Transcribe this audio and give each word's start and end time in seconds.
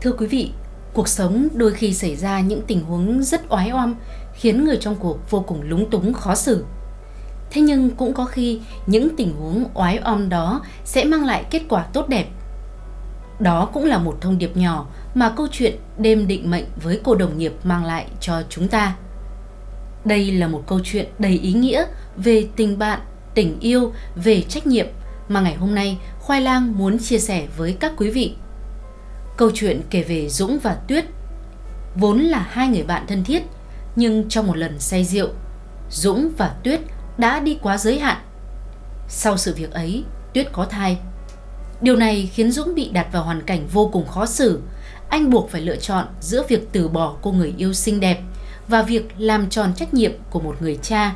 Thưa 0.00 0.12
quý 0.12 0.26
vị, 0.26 0.50
cuộc 0.92 1.08
sống 1.08 1.48
đôi 1.54 1.72
khi 1.72 1.92
xảy 1.94 2.16
ra 2.16 2.40
những 2.40 2.62
tình 2.66 2.84
huống 2.84 3.22
rất 3.22 3.48
oái 3.48 3.70
oăm 3.72 3.94
khiến 4.34 4.64
người 4.64 4.78
trong 4.80 4.96
cuộc 4.96 5.30
vô 5.30 5.40
cùng 5.40 5.62
lúng 5.62 5.90
túng 5.90 6.12
khó 6.12 6.34
xử. 6.34 6.64
Thế 7.50 7.60
nhưng 7.60 7.90
cũng 7.90 8.14
có 8.14 8.24
khi 8.24 8.60
những 8.86 9.16
tình 9.16 9.34
huống 9.34 9.64
oái 9.74 10.00
oăm 10.04 10.28
đó 10.28 10.60
sẽ 10.84 11.04
mang 11.04 11.24
lại 11.24 11.44
kết 11.50 11.62
quả 11.68 11.82
tốt 11.82 12.08
đẹp. 12.08 12.26
Đó 13.40 13.70
cũng 13.72 13.84
là 13.84 13.98
một 13.98 14.16
thông 14.20 14.38
điệp 14.38 14.56
nhỏ 14.56 14.86
mà 15.14 15.34
câu 15.36 15.46
chuyện 15.52 15.76
đêm 15.98 16.26
định 16.26 16.50
mệnh 16.50 16.64
với 16.82 17.00
cô 17.04 17.14
đồng 17.14 17.38
nghiệp 17.38 17.52
mang 17.64 17.84
lại 17.84 18.06
cho 18.20 18.42
chúng 18.48 18.68
ta. 18.68 18.96
Đây 20.04 20.32
là 20.32 20.48
một 20.48 20.64
câu 20.66 20.80
chuyện 20.84 21.06
đầy 21.18 21.32
ý 21.32 21.52
nghĩa 21.52 21.84
về 22.16 22.48
tình 22.56 22.78
bạn, 22.78 23.00
tình 23.34 23.60
yêu, 23.60 23.92
về 24.14 24.42
trách 24.42 24.66
nhiệm 24.66 24.86
mà 25.28 25.40
ngày 25.40 25.54
hôm 25.54 25.74
nay 25.74 25.98
Khoai 26.20 26.40
Lang 26.40 26.78
muốn 26.78 26.98
chia 26.98 27.18
sẻ 27.18 27.46
với 27.56 27.76
các 27.80 27.92
quý 27.96 28.10
vị. 28.10 28.34
Câu 29.40 29.50
chuyện 29.54 29.80
kể 29.90 30.02
về 30.02 30.28
Dũng 30.28 30.58
và 30.62 30.74
Tuyết 30.74 31.04
vốn 31.96 32.20
là 32.20 32.46
hai 32.50 32.68
người 32.68 32.82
bạn 32.82 33.06
thân 33.06 33.24
thiết, 33.24 33.42
nhưng 33.96 34.28
trong 34.28 34.46
một 34.46 34.56
lần 34.56 34.78
say 34.78 35.04
rượu, 35.04 35.28
Dũng 35.90 36.30
và 36.36 36.54
Tuyết 36.64 36.80
đã 37.18 37.40
đi 37.40 37.58
quá 37.62 37.78
giới 37.78 37.98
hạn. 37.98 38.16
Sau 39.08 39.36
sự 39.36 39.54
việc 39.54 39.70
ấy, 39.70 40.04
Tuyết 40.34 40.52
có 40.52 40.64
thai. 40.64 40.98
Điều 41.80 41.96
này 41.96 42.30
khiến 42.34 42.52
Dũng 42.52 42.74
bị 42.74 42.90
đặt 42.90 43.06
vào 43.12 43.22
hoàn 43.22 43.42
cảnh 43.42 43.66
vô 43.72 43.90
cùng 43.92 44.06
khó 44.06 44.26
xử. 44.26 44.60
Anh 45.08 45.30
buộc 45.30 45.50
phải 45.50 45.60
lựa 45.60 45.76
chọn 45.76 46.06
giữa 46.20 46.42
việc 46.48 46.68
từ 46.72 46.88
bỏ 46.88 47.14
cô 47.22 47.32
người 47.32 47.54
yêu 47.56 47.72
xinh 47.72 48.00
đẹp 48.00 48.20
và 48.68 48.82
việc 48.82 49.08
làm 49.18 49.50
tròn 49.50 49.72
trách 49.76 49.94
nhiệm 49.94 50.12
của 50.30 50.40
một 50.40 50.56
người 50.60 50.78
cha. 50.82 51.14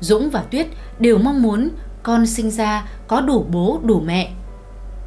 Dũng 0.00 0.30
và 0.30 0.42
Tuyết 0.50 0.66
đều 0.98 1.18
mong 1.18 1.42
muốn 1.42 1.68
con 2.02 2.26
sinh 2.26 2.50
ra 2.50 2.88
có 3.08 3.20
đủ 3.20 3.46
bố 3.50 3.80
đủ 3.84 4.00
mẹ 4.00 4.32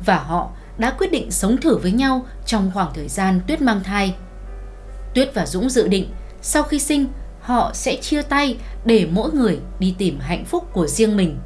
và 0.06 0.18
họ 0.20 0.52
đã 0.78 0.96
quyết 0.98 1.12
định 1.12 1.32
sống 1.32 1.58
thử 1.58 1.78
với 1.78 1.92
nhau 1.92 2.26
trong 2.46 2.72
khoảng 2.74 2.94
thời 2.94 3.08
gian 3.08 3.42
Tuyết 3.48 3.62
mang 3.62 3.84
thai. 3.84 4.16
Tuyết 5.14 5.34
và 5.34 5.46
Dũng 5.46 5.70
dự 5.70 5.88
định 5.88 6.10
sau 6.42 6.64
khi 6.64 6.80
sinh 6.80 7.08
họ 7.40 7.72
sẽ 7.74 7.96
chia 8.02 8.22
tay 8.22 8.58
để 8.86 9.08
mỗi 9.12 9.32
người 9.32 9.60
đi 9.80 9.96
tìm 9.98 10.20
hạnh 10.20 10.46
phúc 10.46 10.74
của 10.74 10.88
riêng 10.88 11.18
mình. 11.18 11.38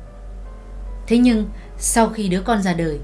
Thế 1.08 1.18
nhưng 1.18 1.46
sau 1.78 2.10
khi 2.10 2.30
đứa 2.30 2.42
con 2.42 2.62
ra 2.62 2.74
đời, 2.74 3.00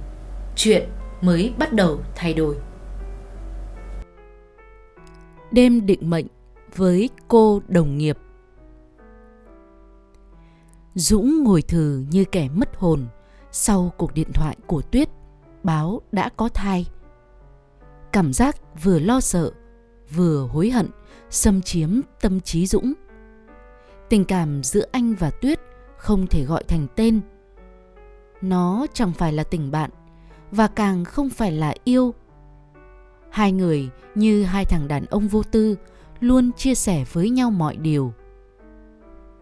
chuyện 0.55 0.89
mới 1.21 1.53
bắt 1.57 1.73
đầu 1.73 1.99
thay 2.15 2.33
đổi. 2.33 2.55
Đêm 5.51 5.85
định 5.85 6.09
mệnh 6.09 6.25
với 6.75 7.09
cô 7.27 7.61
đồng 7.67 7.97
nghiệp 7.97 8.17
Dũng 10.95 11.43
ngồi 11.43 11.61
thừ 11.61 12.03
như 12.09 12.25
kẻ 12.25 12.49
mất 12.53 12.75
hồn 12.75 13.07
sau 13.51 13.93
cuộc 13.97 14.13
điện 14.13 14.33
thoại 14.33 14.55
của 14.67 14.81
Tuyết 14.81 15.09
báo 15.65 16.01
đã 16.11 16.29
có 16.29 16.49
thai. 16.49 16.85
Cảm 18.11 18.33
giác 18.33 18.55
vừa 18.83 18.99
lo 18.99 19.19
sợ, 19.19 19.51
vừa 20.15 20.47
hối 20.51 20.69
hận 20.69 20.87
xâm 21.29 21.61
chiếm 21.61 21.99
tâm 22.21 22.41
trí 22.41 22.67
Dũng. 22.67 22.93
Tình 24.09 24.25
cảm 24.25 24.63
giữa 24.63 24.85
anh 24.91 25.15
và 25.19 25.29
Tuyết 25.29 25.59
không 25.97 26.27
thể 26.27 26.43
gọi 26.45 26.63
thành 26.63 26.87
tên. 26.95 27.21
Nó 28.41 28.85
chẳng 28.93 29.13
phải 29.13 29.33
là 29.33 29.43
tình 29.43 29.71
bạn 29.71 29.89
và 30.51 30.67
càng 30.67 31.05
không 31.05 31.29
phải 31.29 31.51
là 31.51 31.75
yêu. 31.83 32.13
Hai 33.29 33.51
người 33.51 33.89
như 34.15 34.43
hai 34.43 34.65
thằng 34.65 34.87
đàn 34.87 35.05
ông 35.05 35.27
vô 35.27 35.43
tư 35.43 35.75
luôn 36.19 36.51
chia 36.51 36.75
sẻ 36.75 37.05
với 37.13 37.29
nhau 37.29 37.51
mọi 37.51 37.75
điều 37.75 38.13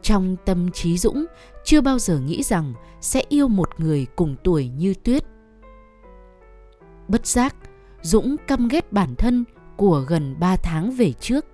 trong 0.03 0.35
tâm 0.45 0.71
trí 0.71 0.97
Dũng 0.97 1.25
chưa 1.63 1.81
bao 1.81 1.99
giờ 1.99 2.19
nghĩ 2.19 2.43
rằng 2.43 2.73
sẽ 3.01 3.23
yêu 3.29 3.47
một 3.47 3.69
người 3.77 4.05
cùng 4.15 4.35
tuổi 4.43 4.67
như 4.67 4.93
Tuyết. 4.93 5.23
Bất 7.07 7.25
giác, 7.25 7.55
Dũng 8.01 8.35
căm 8.47 8.67
ghét 8.67 8.93
bản 8.93 9.15
thân 9.15 9.43
của 9.77 10.05
gần 10.07 10.35
3 10.39 10.55
tháng 10.55 10.91
về 10.91 11.13
trước. 11.13 11.45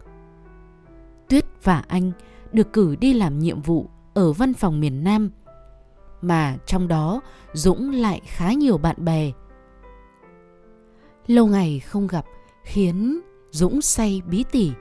Tuyết 1.30 1.45
và 1.64 1.83
anh 1.88 2.11
được 2.53 2.73
cử 2.73 2.95
đi 2.95 3.14
làm 3.14 3.39
nhiệm 3.39 3.61
vụ 3.61 3.89
ở 4.14 4.33
văn 4.33 4.54
phòng 4.54 4.80
miền 4.80 5.04
Nam, 5.04 5.32
mà 6.21 6.58
trong 6.65 6.88
đó 6.88 7.21
Dũng 7.54 7.92
lại 7.92 8.21
khá 8.26 8.54
nhiều 8.54 8.77
bạn 8.77 9.05
bè. 9.05 9.32
Lâu 11.27 11.48
ngày 11.48 11.80
không 11.80 12.08
gặp 12.08 12.26
khiến 12.64 13.20
Dũng 13.52 13.82
say 13.82 14.21
bí 14.30 14.43
tỉ 14.52 14.71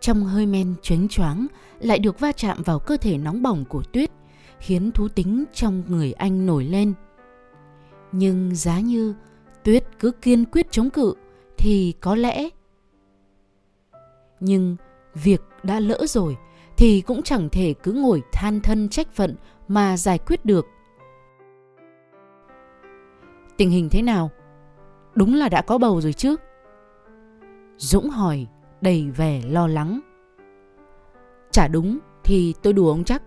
trong 0.00 0.24
hơi 0.24 0.46
men 0.46 0.74
choáng 0.82 1.08
choáng 1.08 1.46
lại 1.80 1.98
được 1.98 2.20
va 2.20 2.32
chạm 2.32 2.62
vào 2.62 2.78
cơ 2.78 2.96
thể 2.96 3.18
nóng 3.18 3.42
bỏng 3.42 3.64
của 3.64 3.82
Tuyết, 3.82 4.10
khiến 4.58 4.90
thú 4.92 5.08
tính 5.08 5.44
trong 5.52 5.82
người 5.88 6.12
anh 6.12 6.46
nổi 6.46 6.64
lên. 6.64 6.94
Nhưng 8.12 8.54
giá 8.54 8.80
như 8.80 9.14
Tuyết 9.64 9.84
cứ 9.98 10.10
kiên 10.10 10.44
quyết 10.44 10.66
chống 10.70 10.90
cự 10.90 11.14
thì 11.58 11.94
có 12.00 12.14
lẽ 12.14 12.48
nhưng 14.40 14.76
việc 15.14 15.42
đã 15.62 15.80
lỡ 15.80 16.06
rồi 16.08 16.36
thì 16.76 17.00
cũng 17.00 17.22
chẳng 17.22 17.48
thể 17.52 17.74
cứ 17.82 17.92
ngồi 17.92 18.22
than 18.32 18.60
thân 18.60 18.88
trách 18.88 19.12
phận 19.12 19.36
mà 19.68 19.96
giải 19.96 20.18
quyết 20.18 20.44
được. 20.44 20.66
Tình 23.56 23.70
hình 23.70 23.88
thế 23.90 24.02
nào? 24.02 24.30
Đúng 25.14 25.34
là 25.34 25.48
đã 25.48 25.62
có 25.62 25.78
bầu 25.78 26.00
rồi 26.00 26.12
chứ? 26.12 26.36
Dũng 27.76 28.10
hỏi, 28.10 28.46
đầy 28.80 29.10
vẻ 29.10 29.42
lo 29.44 29.66
lắng. 29.66 30.00
Chả 31.50 31.68
đúng 31.68 31.98
thì 32.24 32.54
tôi 32.62 32.72
đùa 32.72 32.88
ông 32.88 33.04
chắc. 33.04 33.22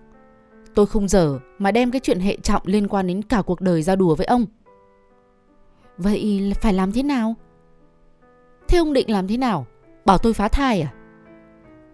Tôi 0.76 0.86
không 0.86 1.08
dở 1.08 1.40
mà 1.58 1.72
đem 1.72 1.92
cái 1.92 2.02
chuyện 2.04 2.20
hệ 2.20 2.38
trọng 2.38 2.62
liên 2.66 2.88
quan 2.88 3.08
đến 3.08 3.22
cả 3.22 3.42
cuộc 3.42 3.62
đời 3.62 3.82
ra 3.82 3.96
đùa 3.96 4.16
với 4.16 4.26
ông. 4.26 4.46
Vậy 5.98 6.54
phải 6.62 6.74
làm 6.74 6.92
thế 6.92 7.04
nào? 7.04 7.36
Thế 8.68 8.78
ông 8.78 8.94
định 8.94 9.12
làm 9.12 9.28
thế 9.28 9.38
nào? 9.38 9.66
Bảo 10.06 10.18
tôi 10.18 10.34
phá 10.34 10.48
thai 10.48 10.82
à? 10.82 10.94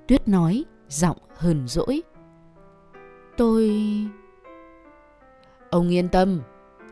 Tuyết 0.08 0.28
nói, 0.28 0.66
giọng 0.88 1.18
hờn 1.38 1.68
dỗi. 1.68 2.02
Tôi... 3.38 3.82
Ông 5.70 5.90
yên 5.90 6.10
tâm, 6.10 6.42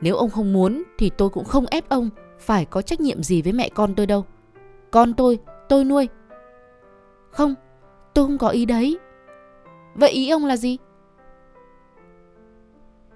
nếu 0.02 0.16
ông 0.16 0.30
không 0.30 0.54
muốn 0.54 0.84
thì 0.98 1.12
tôi 1.18 1.30
cũng 1.30 1.46
không 1.46 1.66
ép 1.66 1.90
ông 1.90 2.10
phải 2.40 2.66
có 2.66 2.82
trách 2.82 3.00
nhiệm 3.00 3.24
gì 3.24 3.42
với 3.42 3.54
mẹ 3.54 3.70
con 3.70 3.96
tôi 3.96 4.06
đâu. 4.06 4.26
Con 4.92 5.14
tôi, 5.14 5.40
tôi 5.70 5.84
nuôi. 5.84 6.10
Không, 7.32 7.56
tôi 8.14 8.26
không 8.26 8.38
có 8.38 8.50
ý 8.50 8.66
đấy. 8.66 9.00
Vậy 9.96 10.10
ý 10.10 10.30
ông 10.30 10.46
là 10.46 10.58
gì? 10.58 10.78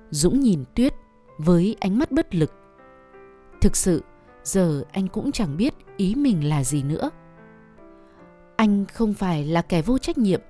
Dũng 0.10 0.40
nhìn 0.40 0.64
Tuyết 0.76 0.94
với 1.38 1.76
ánh 1.80 2.00
mắt 2.00 2.12
bất 2.12 2.36
lực. 2.36 2.52
Thực 3.62 3.76
sự, 3.76 4.04
giờ 4.44 4.84
anh 4.92 5.08
cũng 5.08 5.32
chẳng 5.32 5.58
biết 5.58 5.74
ý 5.98 6.16
mình 6.16 6.50
là 6.50 6.64
gì 6.64 6.84
nữa. 6.84 7.10
Anh 8.56 8.86
không 8.94 9.14
phải 9.14 9.46
là 9.46 9.62
kẻ 9.62 9.82
vô 9.82 9.98
trách 9.98 10.18
nhiệm, 10.18 10.42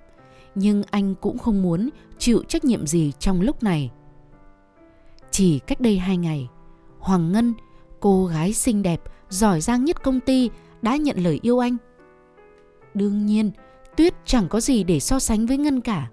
nhưng 0.56 0.84
anh 0.92 1.16
cũng 1.16 1.38
không 1.38 1.62
muốn 1.62 1.90
chịu 2.18 2.44
trách 2.48 2.66
nhiệm 2.66 2.88
gì 2.88 3.12
trong 3.20 3.42
lúc 3.42 3.64
này. 3.64 3.92
Chỉ 5.32 5.60
cách 5.60 5.82
đây 5.82 5.98
hai 5.98 6.18
ngày, 6.18 6.50
Hoàng 7.00 7.32
Ngân, 7.32 7.54
cô 8.00 8.26
gái 8.26 8.54
xinh 8.54 8.84
đẹp, 8.84 9.02
giỏi 9.30 9.62
giang 9.62 9.86
nhất 9.86 10.04
công 10.04 10.20
ty, 10.20 10.50
đã 10.82 10.96
nhận 10.96 11.18
lời 11.18 11.40
yêu 11.42 11.60
anh. 11.60 11.78
Đương 12.94 13.26
nhiên, 13.26 13.52
Tuyết 13.98 14.14
chẳng 14.26 14.48
có 14.50 14.60
gì 14.60 14.84
để 14.84 15.00
so 15.00 15.20
sánh 15.20 15.46
với 15.46 15.58
Ngân 15.58 15.82
cả. 15.82 16.10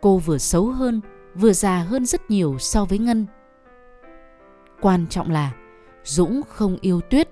Cô 0.00 0.18
vừa 0.18 0.38
xấu 0.38 0.66
hơn, 0.66 1.00
vừa 1.34 1.52
già 1.52 1.78
hơn 1.78 2.06
rất 2.06 2.30
nhiều 2.30 2.58
so 2.58 2.84
với 2.84 2.98
Ngân. 2.98 3.26
Quan 4.80 5.06
trọng 5.06 5.30
là 5.30 5.52
Dũng 6.04 6.42
không 6.48 6.76
yêu 6.80 7.00
Tuyết, 7.00 7.28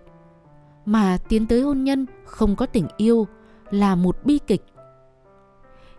mà 0.85 1.19
tiến 1.29 1.47
tới 1.47 1.61
hôn 1.61 1.85
nhân 1.85 2.07
không 2.25 2.57
có 2.57 2.67
tình 2.67 2.87
yêu 2.97 3.27
là 3.71 3.95
một 3.95 4.17
bi 4.25 4.39
kịch. 4.47 4.63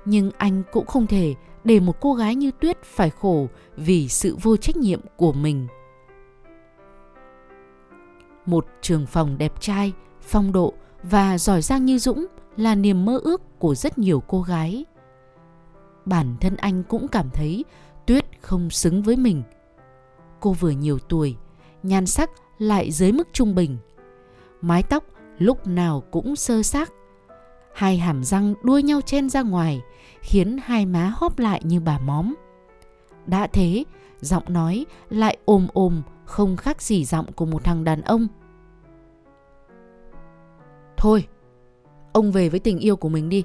Nhưng 0.05 0.31
anh 0.37 0.63
cũng 0.71 0.85
không 0.85 1.07
thể 1.07 1.35
để 1.63 1.79
một 1.79 2.01
cô 2.01 2.13
gái 2.13 2.35
như 2.35 2.51
Tuyết 2.51 2.83
phải 2.83 3.09
khổ 3.09 3.47
vì 3.75 4.07
sự 4.07 4.37
vô 4.41 4.57
trách 4.57 4.77
nhiệm 4.77 5.01
của 5.17 5.33
mình. 5.33 5.67
Một 8.45 8.65
trường 8.81 9.05
phòng 9.05 9.37
đẹp 9.37 9.61
trai, 9.61 9.93
phong 10.21 10.51
độ 10.51 10.73
và 11.03 11.37
giỏi 11.37 11.61
giang 11.61 11.85
như 11.85 11.97
Dũng 11.97 12.25
là 12.57 12.75
niềm 12.75 13.05
mơ 13.05 13.19
ước 13.23 13.59
của 13.59 13.75
rất 13.75 13.97
nhiều 13.97 14.23
cô 14.27 14.41
gái. 14.41 14.85
Bản 16.05 16.35
thân 16.41 16.55
anh 16.55 16.83
cũng 16.83 17.07
cảm 17.07 17.29
thấy 17.29 17.65
Tuyết 18.05 18.25
không 18.41 18.69
xứng 18.69 19.03
với 19.03 19.15
mình. 19.15 19.43
Cô 20.39 20.53
vừa 20.53 20.69
nhiều 20.69 20.99
tuổi, 20.99 21.35
nhan 21.83 22.05
sắc 22.05 22.29
lại 22.57 22.91
dưới 22.91 23.11
mức 23.11 23.27
trung 23.33 23.55
bình. 23.55 23.77
Mái 24.61 24.83
tóc 24.83 25.03
lúc 25.37 25.67
nào 25.67 26.03
cũng 26.11 26.35
sơ 26.35 26.63
xác. 26.63 26.93
Hai 27.73 27.97
hàm 27.97 28.23
răng 28.23 28.53
đuôi 28.63 28.83
nhau 28.83 29.01
chen 29.01 29.29
ra 29.29 29.41
ngoài, 29.41 29.81
khiến 30.21 30.57
hai 30.63 30.85
má 30.85 31.13
hóp 31.17 31.39
lại 31.39 31.61
như 31.63 31.79
bà 31.79 31.99
móm. 31.99 32.33
Đã 33.25 33.47
thế, 33.47 33.83
giọng 34.19 34.43
nói 34.47 34.85
lại 35.09 35.37
ồm 35.45 35.67
ồm 35.73 36.01
không 36.25 36.57
khác 36.57 36.81
gì 36.81 37.05
giọng 37.05 37.33
của 37.33 37.45
một 37.45 37.63
thằng 37.63 37.83
đàn 37.83 38.01
ông. 38.01 38.27
Thôi, 40.97 41.27
ông 42.13 42.31
về 42.31 42.49
với 42.49 42.59
tình 42.59 42.79
yêu 42.79 42.95
của 42.95 43.09
mình 43.09 43.29
đi. 43.29 43.43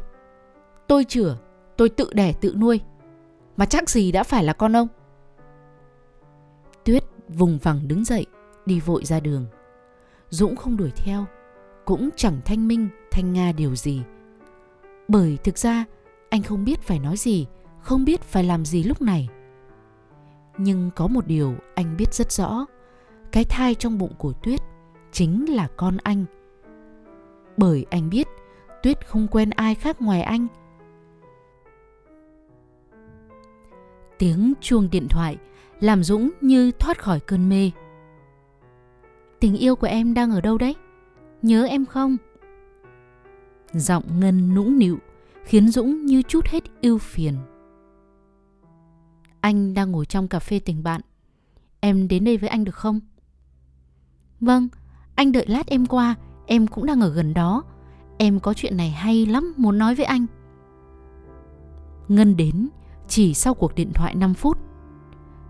Tôi 0.89 1.05
chửa, 1.05 1.39
tôi 1.77 1.89
tự 1.89 2.11
đẻ 2.13 2.33
tự 2.33 2.55
nuôi. 2.57 2.81
Mà 3.57 3.67
chắc 3.67 3.91
gì 3.91 4.13
đã 4.13 4.23
phải 4.23 4.45
là 4.45 4.53
con 4.53 4.77
ông. 4.77 4.89
Tuyết 6.85 7.05
vùng 7.29 7.59
vằng 7.63 7.89
đứng 7.89 8.05
dậy, 8.05 8.27
đi 8.69 8.81
vội 8.81 9.05
ra 9.05 9.21
đường. 9.21 9.47
Dũng 10.29 10.57
không 10.57 10.77
đuổi 10.77 10.91
theo, 10.97 11.25
cũng 11.85 12.09
chẳng 12.17 12.41
thanh 12.45 12.69
minh, 12.69 12.89
thanh 13.11 13.33
nga 13.33 13.53
điều 13.53 13.77
gì. 13.77 14.03
Bởi 15.09 15.39
thực 15.45 15.59
ra 15.59 15.85
anh 16.31 16.43
không 16.43 16.65
biết 16.65 16.81
phải 16.81 16.99
nói 16.99 17.17
gì, 17.17 17.47
không 17.81 18.05
biết 18.05 18.23
phải 18.23 18.45
làm 18.45 18.65
gì 18.65 18.83
lúc 18.83 19.03
này. 19.03 19.29
Nhưng 20.59 20.91
có 20.97 21.07
một 21.07 21.27
điều 21.27 21.55
anh 21.75 21.97
biết 21.97 22.15
rất 22.15 22.33
rõ, 22.33 22.67
cái 23.33 23.45
thai 23.45 23.75
trong 23.75 23.99
bụng 23.99 24.13
của 24.19 24.33
Tuyết 24.33 24.61
chính 25.13 25.55
là 25.55 25.69
con 25.77 25.97
anh. 26.03 26.25
Bởi 27.57 27.87
anh 27.91 28.11
biết 28.11 28.27
Tuyết 28.83 29.07
không 29.07 29.29
quen 29.29 29.51
ai 29.51 29.75
khác 29.75 30.03
ngoài 30.03 30.23
anh. 30.23 30.47
Tiếng 34.19 34.55
chuông 34.61 34.89
điện 34.91 35.09
thoại 35.09 35.37
làm 35.81 36.05
Dũng 36.05 36.31
như 36.41 36.71
thoát 36.71 36.99
khỏi 37.03 37.21
cơn 37.21 37.49
mê. 37.49 37.71
Tình 39.41 39.57
yêu 39.57 39.77
của 39.77 39.87
em 39.87 40.15
đang 40.15 40.31
ở 40.31 40.41
đâu 40.41 40.59
đấy? 40.59 40.75
Nhớ 41.43 41.65
em 41.65 41.87
không? 41.87 42.17
Giọng 43.73 44.21
Ngân 44.21 44.55
nũng 44.55 44.79
nịu 44.79 44.99
khiến 45.45 45.69
Dũng 45.69 46.07
như 46.07 46.23
chút 46.23 46.47
hết 46.47 46.65
ưu 46.83 46.99
phiền. 46.99 47.35
Anh 49.41 49.75
đang 49.75 49.93
ngồi 49.93 50.07
trong 50.07 50.29
cà 50.29 50.39
phê 50.39 50.59
tình 50.59 50.83
bạn. 50.83 51.01
Em 51.81 52.09
đến 52.09 52.25
đây 52.25 52.37
với 52.37 52.49
anh 52.49 52.65
được 52.65 52.75
không? 52.75 53.01
Vâng, 54.41 54.69
anh 55.15 55.33
đợi 55.33 55.47
lát 55.49 55.67
em 55.67 55.87
qua, 55.87 56.15
em 56.47 56.67
cũng 56.67 56.87
đang 56.87 57.01
ở 57.01 57.09
gần 57.09 57.35
đó. 57.35 57.65
Em 58.19 58.41
có 58.41 58.55
chuyện 58.55 58.77
này 58.77 58.91
hay 58.91 59.27
lắm 59.27 59.55
muốn 59.57 59.79
nói 59.79 59.95
với 59.95 60.05
anh. 60.05 60.27
Ngân 62.09 62.37
đến 62.37 62.69
chỉ 63.09 63.35
sau 63.35 63.55
cuộc 63.55 63.75
điện 63.75 63.93
thoại 63.95 64.15
5 64.15 64.35
phút. 64.35 64.59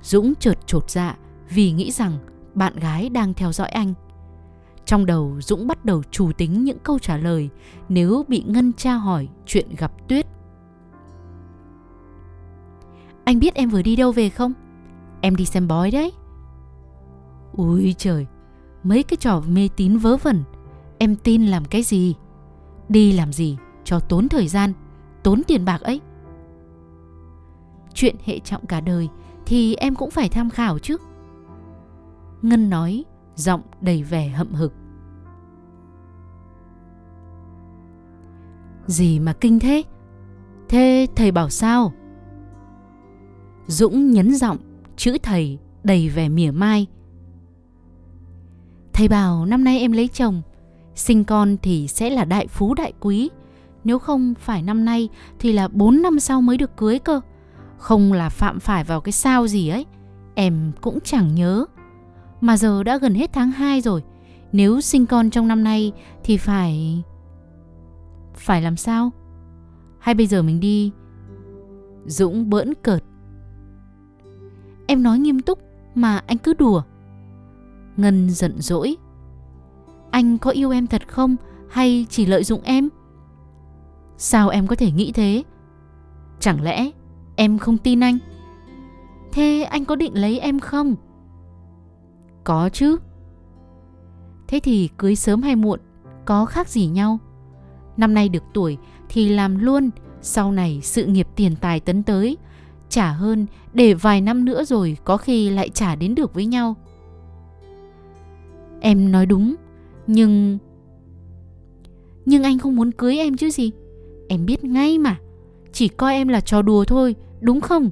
Dũng 0.03 0.35
chợt 0.35 0.59
trột 0.67 0.91
dạ 0.91 1.17
vì 1.49 1.73
nghĩ 1.73 1.91
rằng 1.91 2.19
bạn 2.59 2.77
gái 2.77 3.09
đang 3.09 3.35
theo 3.35 3.53
dõi 3.53 3.69
anh. 3.69 3.95
Trong 4.85 5.07
đầu 5.07 5.41
Dũng 5.41 5.67
bắt 5.67 5.85
đầu 5.85 6.03
chủ 6.11 6.33
tính 6.33 6.65
những 6.65 6.79
câu 6.79 6.99
trả 6.99 7.17
lời 7.17 7.51
nếu 7.89 8.25
bị 8.29 8.45
Ngân 8.47 8.73
tra 8.73 8.95
hỏi 8.95 9.29
chuyện 9.47 9.67
gặp 9.79 10.09
Tuyết. 10.09 10.27
Anh 13.25 13.39
biết 13.39 13.55
em 13.55 13.69
vừa 13.69 13.83
đi 13.83 13.97
đâu 13.97 14.13
về 14.13 14.29
không? 14.29 14.53
Em 15.21 15.37
đi 15.37 15.45
xem 15.45 15.69
bói 15.69 15.91
đấy. 15.91 16.13
Ui 17.53 17.95
trời, 17.99 18.27
mấy 18.83 19.03
cái 19.03 19.17
trò 19.17 19.43
mê 19.49 19.69
tín 19.77 19.99
vớ 19.99 20.17
vẩn, 20.17 20.43
em 20.99 21.17
tin 21.17 21.47
làm 21.47 21.65
cái 21.65 21.83
gì? 21.83 22.15
Đi 22.89 23.13
làm 23.13 23.33
gì 23.33 23.57
cho 23.85 24.01
tốn 24.01 24.29
thời 24.29 24.49
gian, 24.49 24.73
tốn 25.23 25.43
tiền 25.47 25.65
bạc 25.65 25.81
ấy. 25.81 26.01
Chuyện 27.95 28.17
hệ 28.25 28.39
trọng 28.39 28.67
cả 28.67 28.81
đời 28.81 29.09
thì 29.47 29.75
em 29.75 29.95
cũng 29.95 30.11
phải 30.11 30.29
tham 30.29 30.51
khảo 30.51 30.79
chứ. 30.79 30.97
Ngân 32.43 32.71
nói, 32.71 33.05
giọng 33.35 33.63
đầy 33.81 34.03
vẻ 34.03 34.29
hậm 34.29 34.55
hực. 34.55 34.73
Gì 38.87 39.19
mà 39.19 39.33
kinh 39.33 39.59
thế? 39.59 39.83
Thế 40.69 41.07
thầy 41.17 41.33
bảo 41.33 41.51
sao? 41.51 41.93
Dũng 43.67 44.11
nhấn 44.11 44.35
giọng, 44.35 44.59
chữ 44.97 45.17
thầy 45.23 45.59
đầy 45.85 46.09
vẻ 46.09 46.29
mỉa 46.29 46.51
mai. 46.51 46.87
Thầy 48.93 49.09
bảo 49.09 49.47
năm 49.47 49.65
nay 49.65 49.79
em 49.79 49.93
lấy 49.93 50.09
chồng, 50.09 50.43
sinh 50.95 51.25
con 51.25 51.57
thì 51.63 51.89
sẽ 51.89 52.11
là 52.11 52.25
đại 52.25 52.47
phú 52.47 52.75
đại 52.75 52.93
quý. 53.01 53.31
Nếu 53.85 53.99
không 53.99 54.35
phải 54.39 54.63
năm 54.63 54.85
nay 54.85 55.09
thì 55.39 55.53
là 55.53 55.69
4 55.69 56.03
năm 56.03 56.21
sau 56.21 56.41
mới 56.41 56.57
được 56.57 56.77
cưới 56.77 56.99
cơ. 56.99 57.21
Không 57.79 58.13
là 58.13 58.29
phạm 58.29 58.61
phải 58.61 58.85
vào 58.85 59.01
cái 59.01 59.13
sao 59.13 59.47
gì 59.47 59.69
ấy. 59.69 59.87
Em 60.35 60.73
cũng 60.81 60.99
chẳng 61.05 61.35
nhớ. 61.35 61.65
Mà 62.41 62.57
giờ 62.57 62.83
đã 62.83 62.99
gần 62.99 63.15
hết 63.15 63.33
tháng 63.33 63.51
2 63.51 63.81
rồi. 63.81 64.03
Nếu 64.53 64.81
sinh 64.81 65.07
con 65.07 65.31
trong 65.31 65.49
năm 65.49 65.65
nay 65.65 65.93
thì 66.25 66.37
phải... 66.37 67.03
Phải 68.35 68.63
làm 68.63 68.77
sao? 68.77 69.11
Hay 69.99 70.15
bây 70.15 70.27
giờ 70.27 70.43
mình 70.43 70.61
đi... 70.61 70.93
Dũng 72.07 72.51
bỡn 72.51 72.75
cợt. 72.83 73.05
Em 74.87 75.03
nói 75.03 75.19
nghiêm 75.19 75.41
túc 75.41 75.59
mà 75.95 76.23
anh 76.27 76.39
cứ 76.39 76.55
đùa. 76.55 76.83
Ngân 77.97 78.31
giận 78.31 78.61
dỗi. 78.61 78.97
Anh 80.11 80.39
có 80.39 80.51
yêu 80.51 80.71
em 80.71 80.87
thật 80.87 81.09
không 81.09 81.37
hay 81.71 82.07
chỉ 82.11 82.27
lợi 82.27 82.45
dụng 82.45 82.63
em? 82.63 82.89
Sao 84.17 84.49
em 84.49 84.67
có 84.67 84.77
thể 84.77 84.91
nghĩ 84.91 85.13
thế? 85.13 85.43
Chẳng 86.41 86.63
lẽ 86.63 86.91
em 87.37 87.59
không 87.59 87.79
tin 87.79 88.01
anh? 88.01 88.19
Thế 89.33 89.63
anh 89.63 89.85
có 89.85 89.97
định 89.97 90.15
lấy 90.15 90.39
em 90.39 90.61
không? 90.61 90.97
Có 92.49 92.69
chứ. 92.73 92.97
Thế 94.49 94.61
thì 94.63 94.89
cưới 94.99 95.17
sớm 95.17 95.43
hay 95.43 95.57
muộn 95.57 95.81
có 96.25 96.45
khác 96.45 96.69
gì 96.69 96.87
nhau? 96.87 97.19
Năm 97.97 98.15
nay 98.15 98.29
được 98.29 98.43
tuổi 98.55 98.79
thì 99.09 99.29
làm 99.29 99.59
luôn, 99.59 99.91
sau 100.21 100.53
này 100.53 100.81
sự 100.83 101.05
nghiệp 101.07 101.29
tiền 101.37 101.57
tài 101.61 101.81
tấn 101.81 102.03
tới, 102.03 102.37
trả 102.89 103.13
hơn 103.13 103.47
để 103.73 103.95
vài 103.95 104.21
năm 104.21 104.45
nữa 104.45 104.65
rồi 104.65 104.97
có 105.05 105.17
khi 105.17 105.51
lại 105.51 105.69
trả 105.69 105.95
đến 105.95 106.15
được 106.15 106.35
với 106.35 106.47
nhau. 106.47 106.77
Em 108.81 109.13
nói 109.13 109.27
đúng, 109.27 109.55
nhưng 110.07 110.59
Nhưng 112.25 112.43
anh 112.43 112.59
không 112.59 112.77
muốn 112.77 112.93
cưới 112.93 113.17
em 113.19 113.37
chứ 113.37 113.51
gì. 113.51 113.71
Em 114.29 114.47
biết 114.47 114.65
ngay 114.65 114.99
mà, 114.99 115.17
chỉ 115.73 115.89
coi 115.89 116.15
em 116.15 116.29
là 116.29 116.41
trò 116.41 116.63
đùa 116.63 116.85
thôi, 116.85 117.15
đúng 117.41 117.61
không? 117.61 117.91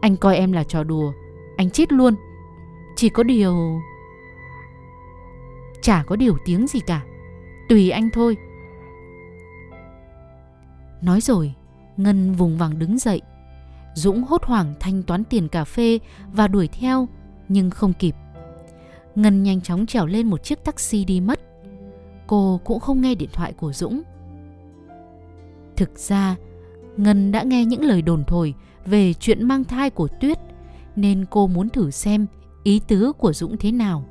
Anh 0.00 0.16
coi 0.16 0.36
em 0.36 0.52
là 0.52 0.64
trò 0.64 0.84
đùa, 0.84 1.12
anh 1.56 1.70
chết 1.70 1.92
luôn. 1.92 2.14
Chỉ 2.96 3.08
có 3.08 3.22
điều, 3.22 3.80
Chả 5.82 6.04
có 6.06 6.16
điều 6.16 6.38
tiếng 6.44 6.66
gì 6.66 6.80
cả. 6.80 7.04
Tùy 7.68 7.90
anh 7.90 8.10
thôi. 8.10 8.36
Nói 11.02 11.20
rồi, 11.20 11.54
Ngân 11.96 12.32
vùng 12.32 12.58
vằng 12.58 12.78
đứng 12.78 12.98
dậy. 12.98 13.22
Dũng 13.94 14.22
hốt 14.22 14.42
hoảng 14.44 14.74
thanh 14.80 15.02
toán 15.02 15.24
tiền 15.24 15.48
cà 15.48 15.64
phê 15.64 15.98
Và 16.32 16.48
đuổi 16.48 16.68
theo, 16.68 17.08
Nhưng 17.48 17.70
không 17.70 17.92
kịp. 17.92 18.14
Ngân 19.14 19.42
nhanh 19.42 19.60
chóng 19.60 19.86
trèo 19.86 20.06
lên 20.06 20.26
một 20.26 20.42
chiếc 20.42 20.64
taxi 20.64 21.04
đi 21.04 21.20
mất. 21.20 21.40
Cô 22.26 22.60
cũng 22.64 22.80
không 22.80 23.00
nghe 23.00 23.14
điện 23.14 23.30
thoại 23.32 23.52
của 23.52 23.72
Dũng. 23.72 24.02
Thực 25.76 25.98
ra, 25.98 26.36
Ngân 26.96 27.32
đã 27.32 27.42
nghe 27.42 27.64
những 27.64 27.84
lời 27.84 28.02
đồn 28.02 28.24
thổi 28.24 28.54
Về 28.86 29.14
chuyện 29.14 29.48
mang 29.48 29.64
thai 29.64 29.90
của 29.90 30.08
Tuyết, 30.20 30.38
Nên 30.96 31.24
cô 31.30 31.46
muốn 31.46 31.68
thử 31.68 31.90
xem 31.90 32.26
ý 32.66 32.80
tứ 32.88 33.12
của 33.12 33.32
Dũng 33.32 33.56
thế 33.56 33.72
nào. 33.72 34.04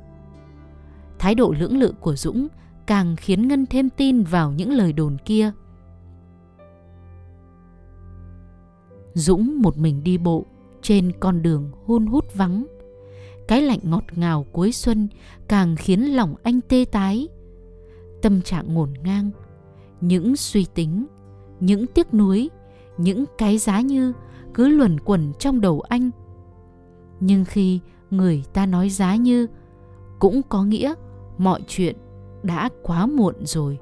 Thái 1.18 1.34
độ 1.34 1.54
lưỡng 1.58 1.78
lự 1.78 1.92
của 2.00 2.16
Dũng 2.16 2.48
càng 2.86 3.16
khiến 3.16 3.48
Ngân 3.48 3.66
thêm 3.66 3.90
tin 3.90 4.22
vào 4.22 4.52
những 4.52 4.70
lời 4.70 4.92
đồn 4.92 5.16
kia. 5.24 5.52
Dũng 9.14 9.62
một 9.62 9.78
mình 9.78 10.02
đi 10.04 10.18
bộ 10.18 10.44
trên 10.82 11.12
con 11.20 11.42
đường 11.42 11.70
hun 11.86 12.06
hút 12.06 12.34
vắng. 12.34 12.66
Cái 13.48 13.62
lạnh 13.62 13.80
ngọt 13.82 14.04
ngào 14.16 14.46
cuối 14.52 14.72
xuân 14.72 15.08
càng 15.48 15.76
khiến 15.76 16.16
lòng 16.16 16.34
anh 16.42 16.60
tê 16.68 16.84
tái. 16.92 17.28
Tâm 18.22 18.42
trạng 18.42 18.74
ngổn 18.74 18.92
ngang, 19.04 19.30
những 20.00 20.36
suy 20.36 20.66
tính, 20.74 21.06
những 21.60 21.86
tiếc 21.86 22.14
nuối, 22.14 22.50
những 22.98 23.24
cái 23.38 23.58
giá 23.58 23.80
như 23.80 24.12
cứ 24.54 24.68
luẩn 24.68 25.00
quẩn 25.00 25.32
trong 25.38 25.60
đầu 25.60 25.80
anh. 25.80 26.10
Nhưng 27.20 27.44
khi 27.44 27.80
người 28.10 28.44
ta 28.52 28.66
nói 28.66 28.88
giá 28.88 29.16
như, 29.16 29.46
cũng 30.18 30.40
có 30.48 30.64
nghĩa 30.64 30.94
mọi 31.38 31.60
chuyện 31.66 31.96
đã 32.42 32.68
quá 32.82 33.06
muộn 33.06 33.34
rồi. 33.40 33.78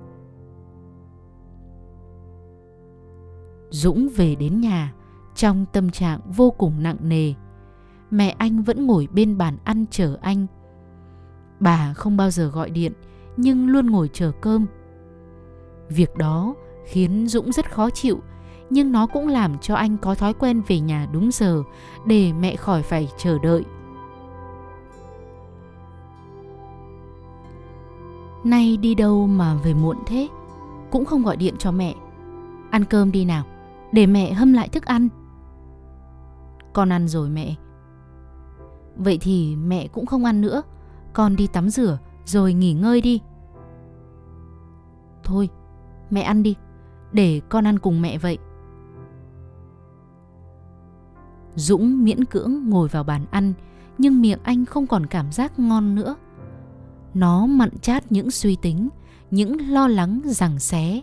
Dũng 3.71 4.09
về 4.17 4.35
đến 4.35 4.61
nhà, 4.61 4.95
trong 5.35 5.67
tâm 5.73 5.91
trạng 5.91 6.21
vô 6.37 6.51
cùng 6.51 6.83
nặng 6.83 6.97
nề, 7.03 7.35
mẹ 8.11 8.35
anh 8.39 8.63
vẫn 8.63 8.87
ngồi 8.87 9.09
bên 9.13 9.39
bàn 9.39 9.57
ăn 9.65 9.85
chờ 9.91 10.17
anh. 10.21 10.47
Bà 11.61 11.93
không 11.93 12.17
bao 12.17 12.31
giờ 12.31 12.49
gọi 12.49 12.71
điện, 12.71 12.93
nhưng 13.37 13.67
luôn 13.67 13.87
ngồi 13.87 14.11
chờ 14.13 14.33
cơm. 14.41 14.67
Việc 15.89 16.17
đó 16.17 16.55
khiến 16.87 17.29
dũng 17.29 17.53
rất 17.53 17.73
khó 17.73 17.91
chịu, 17.91 18.19
nhưng 18.71 18.93
nó 18.93 19.07
cũng 19.07 19.29
làm 19.29 19.59
cho 19.59 19.75
anh 19.75 19.97
có 19.99 20.15
thói 20.15 20.35
quen 20.35 20.63
về 20.69 20.81
nhà 20.81 21.09
đúng 21.13 21.31
giờ 21.33 21.63
để 22.07 22.33
mẹ 22.33 22.57
khỏi 22.57 22.83
phải 22.83 23.09
chờ 23.19 23.39
đợi. 23.43 23.65
Nay 28.45 28.77
đi 28.77 28.95
đâu 28.95 29.27
mà 29.27 29.55
về 29.55 29.75
muộn 29.75 29.97
thế? 30.07 30.29
Cũng 30.91 31.05
không 31.05 31.23
gọi 31.23 31.37
điện 31.37 31.55
cho 31.59 31.73
mẹ. 31.73 31.95
Ăn 32.71 32.85
cơm 32.85 33.13
đi 33.13 33.25
nào, 33.25 33.45
Để 33.93 34.07
mẹ 34.07 34.33
hâm 34.33 34.53
lại 34.53 34.69
thức 34.69 34.85
ăn. 34.85 35.09
Con 36.73 36.93
ăn 36.93 37.09
rồi 37.09 37.29
mẹ. 37.29 37.55
Vậy 38.97 39.19
thì 39.21 39.57
mẹ 39.57 39.89
cũng 39.89 40.07
không 40.07 40.25
ăn 40.25 40.41
nữa. 40.41 40.63
Con 41.13 41.37
đi 41.37 41.47
tắm 41.47 41.69
rửa, 41.69 41.99
Rồi 42.25 42.55
nghỉ 42.55 42.73
ngơi 42.73 43.01
đi. 43.01 43.21
Thôi, 45.25 45.49
mẹ 46.11 46.21
ăn 46.21 46.43
đi, 46.43 46.55
Để 47.13 47.41
con 47.49 47.67
ăn 47.67 47.79
cùng 47.79 48.03
mẹ 48.03 48.19
vậy. 48.19 48.39
Dũng 51.55 52.05
miễn 52.05 52.25
cưỡng 52.25 52.71
ngồi 52.71 52.89
vào 52.89 53.05
bàn 53.05 53.27
ăn, 53.31 53.53
Nhưng 53.99 54.21
miệng 54.21 54.39
anh 54.43 54.65
không 54.65 54.87
còn 54.87 55.07
cảm 55.07 55.33
giác 55.33 55.59
ngon 55.59 55.95
nữa. 55.95 56.17
Nó 57.15 57.47
mặn 57.47 57.79
chát 57.79 58.13
những 58.13 58.31
suy 58.31 58.57
tính, 58.57 58.89
những 59.31 59.71
lo 59.71 59.89
lắng 59.89 60.21
rằng 60.25 60.59
xé. 60.59 61.01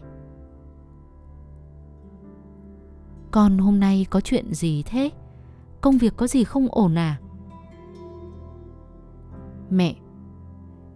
Con 3.31 3.57
hôm 3.57 3.79
nay 3.79 4.05
có 4.09 4.21
chuyện 4.21 4.53
gì 4.53 4.83
thế? 4.83 5.09
Công 5.81 5.97
việc 5.97 6.13
có 6.17 6.27
gì 6.27 6.43
không 6.43 6.67
ổn 6.71 6.95
à? 6.95 7.19
Mẹ, 9.69 9.95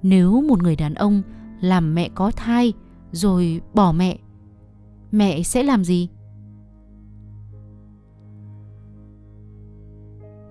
nếu 0.02 0.42
một 0.42 0.64
người 0.64 0.76
đàn 0.76 0.94
ông 0.94 1.22
làm 1.62 1.96
mẹ 1.96 2.10
có 2.16 2.32
thai 2.32 2.74
rồi 3.12 3.62
bỏ 3.74 3.92
mẹ, 3.92 4.18
mẹ 5.12 5.44
sẽ 5.44 5.64
làm 5.64 5.84
gì? 5.84 6.10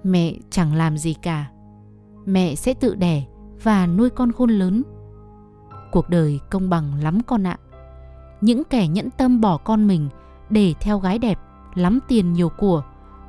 Mẹ 0.04 0.35
chẳng 0.50 0.75
làm 0.75 0.99
gì 0.99 1.14
cả. 1.14 1.50
Mẹ 2.26 2.54
sẽ 2.54 2.75
tự 2.75 2.94
đẻ 2.94 3.25
và 3.64 3.87
nuôi 3.87 4.11
con 4.11 4.33
khôn 4.33 4.50
lớn. 4.50 4.83
Cuộc 5.92 6.09
đời 6.09 6.40
công 6.50 6.71
bằng 6.71 7.02
lắm 7.02 7.18
con 7.26 7.47
ạ. 7.47 7.59
Những 8.40 8.62
kẻ 8.64 8.88
nhẫn 8.88 9.11
tâm 9.11 9.40
bỏ 9.40 9.56
con 9.56 9.87
mình 9.87 10.09
để 10.50 10.75
theo 10.80 10.99
gái 10.99 11.18
đẹp, 11.18 11.38
lắm 11.75 11.99
tiền 12.09 12.33
nhiều 12.33 12.49
của, 12.49 12.83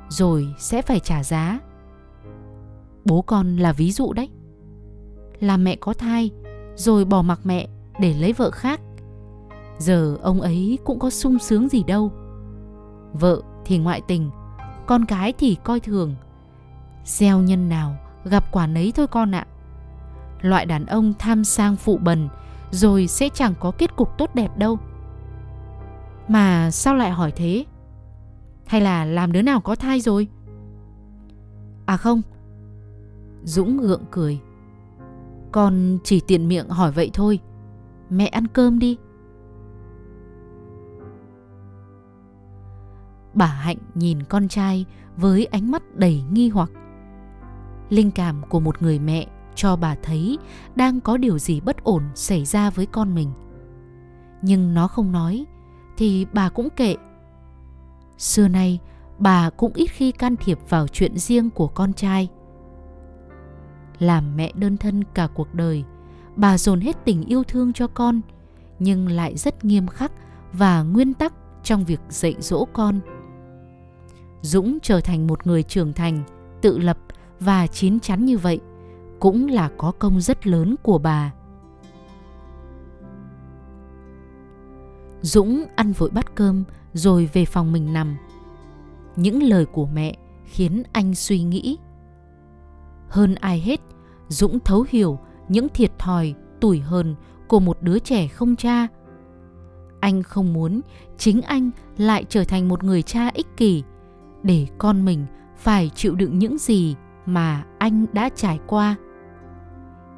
rồi 0.10 0.54
sẽ 0.58 0.82
phải 0.82 1.00
trả 1.00 1.24
giá. 1.24 1.60
Bố 3.06 3.22
con 3.22 3.58
là 3.58 3.74
ví 3.74 3.92
dụ 3.92 4.14
đấy. 4.14 4.30
Là 5.40 5.58
mẹ 5.58 5.76
có 5.76 5.94
thai, 5.94 6.32
rồi 6.76 7.06
bỏ 7.06 7.22
mặc 7.22 7.40
mẹ 7.44 7.68
để 8.00 8.14
lấy 8.14 8.34
vợ 8.34 8.52
khác. 8.52 8.82
Giờ 9.78 10.18
ông 10.22 10.42
ấy 10.42 10.78
cũng 10.84 11.00
có 11.00 11.10
sung 11.10 11.40
sướng 11.40 11.70
gì 11.70 11.84
đâu. 11.84 12.12
Vợ 13.14 13.42
thì 13.66 13.78
ngoại 13.78 14.02
tình, 14.08 14.30
con 14.86 15.06
cái 15.06 15.34
thì 15.34 15.56
coi 15.64 15.80
thường. 15.80 16.16
Gieo 17.06 17.40
nhân 17.40 17.70
nào 17.70 17.96
gặp 18.26 18.52
quả 18.52 18.68
nấy 18.68 18.92
thôi 18.96 19.08
con 19.08 19.36
ạ. 19.36 19.48
Loại 20.46 20.66
đàn 20.66 20.86
ông 20.86 21.14
tham 21.20 21.44
sang 21.44 21.76
phụ 21.76 21.98
bần, 21.98 22.30
rồi 22.72 23.08
sẽ 23.08 23.30
chẳng 23.34 23.54
có 23.60 23.72
kết 23.72 23.96
cục 23.96 24.18
tốt 24.18 24.36
đẹp 24.36 24.58
đâu. 24.58 24.80
Mà 26.28 26.72
sao 26.72 26.96
lại 26.96 27.12
hỏi 27.12 27.32
thế? 27.32 27.66
Hay 28.66 28.82
là 28.82 29.06
làm 29.06 29.32
đứa 29.32 29.42
nào 29.42 29.62
có 29.62 29.76
thai 29.76 30.02
rồi? 30.02 30.28
À 31.86 31.98
không. 31.98 32.22
Dũng 33.44 33.78
gượng 33.78 34.04
cười. 34.12 34.40
Con 35.52 35.98
chỉ 36.04 36.20
tiện 36.28 36.48
miệng 36.48 36.70
hỏi 36.70 36.92
vậy 36.92 37.10
thôi. 37.14 37.40
Mẹ 38.10 38.28
ăn 38.28 38.48
cơm 38.48 38.80
đi. 38.80 38.98
Bà 43.34 43.46
Hạnh 43.46 43.78
nhìn 43.94 44.24
con 44.24 44.48
trai 44.48 44.86
với 45.18 45.46
ánh 45.46 45.72
mắt 45.72 45.96
đầy 45.96 46.24
nghi 46.32 46.50
hoặc. 46.50 46.70
Linh 47.90 48.12
cảm 48.12 48.42
của 48.50 48.60
một 48.60 48.82
người 48.82 49.00
mẹ 49.00 49.28
cho 49.56 49.76
bà 49.76 49.96
thấy 50.04 50.38
đang 50.76 51.02
có 51.02 51.18
điều 51.18 51.40
gì 51.40 51.60
bất 51.60 51.84
ổn 51.84 52.04
xảy 52.16 52.46
ra 52.46 52.70
với 52.70 52.86
con 52.86 53.16
mình. 53.16 53.32
Nhưng 54.42 54.74
nó 54.74 54.88
không 54.88 55.12
nói 55.12 55.46
thì 55.98 56.26
bà 56.34 56.50
cũng 56.50 56.70
kệ. 56.70 56.96
Xưa 58.18 58.48
nay 58.48 58.80
bà 59.18 59.50
cũng 59.50 59.74
ít 59.74 59.88
khi 59.88 60.12
can 60.12 60.36
thiệp 60.36 60.60
vào 60.70 60.88
chuyện 60.88 61.18
riêng 61.18 61.50
của 61.50 61.68
con 61.68 61.94
trai. 61.94 62.30
Làm 64.00 64.38
mẹ 64.38 64.52
đơn 64.56 64.78
thân 64.78 65.04
cả 65.14 65.28
cuộc 65.34 65.54
đời, 65.54 65.84
bà 66.36 66.58
dồn 66.58 66.82
hết 66.82 67.06
tình 67.06 67.24
yêu 67.24 67.44
thương 67.44 67.74
cho 67.74 67.88
con 67.88 68.22
nhưng 68.80 69.08
lại 69.08 69.38
rất 69.38 69.66
nghiêm 69.66 69.88
khắc 69.88 70.12
và 70.54 70.84
nguyên 70.84 71.14
tắc 71.14 71.34
trong 71.64 71.86
việc 71.86 72.00
dạy 72.10 72.36
dỗ 72.40 72.66
con. 72.74 73.00
Dũng 74.42 74.78
trở 74.82 75.02
thành 75.02 75.28
một 75.28 75.48
người 75.48 75.64
trưởng 75.64 75.94
thành, 75.94 76.24
tự 76.62 76.78
lập 76.78 76.98
và 77.40 77.68
chín 77.68 78.00
chắn 78.00 78.26
như 78.26 78.38
vậy 78.38 78.60
cũng 79.20 79.48
là 79.48 79.70
có 79.78 79.92
công 80.00 80.22
rất 80.22 80.48
lớn 80.48 80.76
của 80.84 80.98
bà. 80.98 81.34
Dũng 85.22 85.66
ăn 85.76 85.92
vội 85.92 86.10
bát 86.10 86.36
cơm 86.36 86.64
rồi 86.94 87.30
về 87.34 87.46
phòng 87.46 87.72
mình 87.72 87.94
nằm. 87.94 88.18
Những 89.16 89.44
lời 89.44 89.66
của 89.66 89.86
mẹ 89.86 90.18
khiến 90.46 90.84
anh 90.92 91.16
suy 91.16 91.44
nghĩ. 91.44 91.78
Hơn 93.10 93.36
ai 93.36 93.60
hết, 93.60 93.80
Dũng 94.28 94.60
thấu 94.60 94.86
hiểu 94.90 95.20
những 95.50 95.70
thiệt 95.70 96.00
thòi, 96.00 96.34
tủi 96.60 96.80
hờn 96.80 97.16
của 97.48 97.60
một 97.60 97.78
đứa 97.82 98.00
trẻ 98.00 98.28
không 98.28 98.56
cha. 98.56 98.88
Anh 100.00 100.24
không 100.24 100.54
muốn 100.54 100.82
chính 101.18 101.42
anh 101.42 101.72
lại 101.98 102.26
trở 102.30 102.44
thành 102.44 102.68
một 102.68 102.84
người 102.84 103.02
cha 103.02 103.30
ích 103.34 103.48
kỷ 103.58 103.84
để 104.44 104.68
con 104.78 105.06
mình 105.06 105.26
phải 105.58 105.92
chịu 105.96 106.16
đựng 106.16 106.40
những 106.40 106.58
gì 106.58 106.96
mà 107.26 107.66
anh 107.78 108.06
đã 108.14 108.30
trải 108.36 108.60
qua 108.68 108.96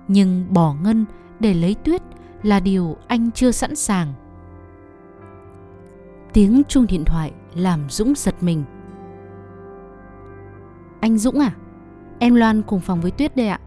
nhưng 0.08 0.54
bỏ 0.54 0.76
ngân 0.84 1.06
để 1.40 1.54
lấy 1.54 1.76
tuyết 1.76 2.02
là 2.44 2.60
điều 2.60 2.98
anh 3.08 3.32
chưa 3.32 3.52
sẵn 3.52 3.76
sàng. 3.76 4.14
Tiếng 6.34 6.64
chuông 6.68 6.88
điện 6.88 7.06
thoại 7.06 7.32
làm 7.56 7.90
dũng 7.90 8.14
giật 8.16 8.36
mình. 8.42 8.64
Anh 11.00 11.18
dũng 11.18 11.40
à 11.40 11.52
em 12.20 12.36
loan 12.36 12.62
cùng 12.62 12.80
phòng 12.80 13.02
với 13.02 13.12
tuyết 13.12 13.36
đây 13.36 13.48
ạ. 13.48 13.60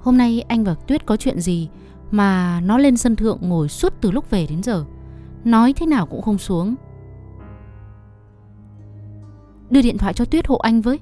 Hôm 0.00 0.18
nay 0.18 0.44
anh 0.48 0.64
và 0.64 0.74
tuyết 0.74 1.06
có 1.06 1.16
chuyện 1.16 1.40
gì 1.40 1.68
mà 2.10 2.60
nó 2.60 2.78
lên 2.78 2.96
sân 2.96 3.16
thượng 3.16 3.38
ngồi 3.42 3.68
suốt 3.68 3.94
từ 4.00 4.10
lúc 4.10 4.30
về 4.30 4.46
đến 4.46 4.62
giờ? 4.62 4.84
Nói 5.44 5.72
thế 5.72 5.86
nào 5.86 6.06
cũng 6.06 6.22
không 6.22 6.38
xuống. 6.38 6.74
Đưa 9.70 9.82
điện 9.82 9.98
thoại 9.98 10.14
cho 10.14 10.24
tuyết 10.24 10.46
hộ 10.46 10.56
anh 10.56 10.80
với. 10.80 11.00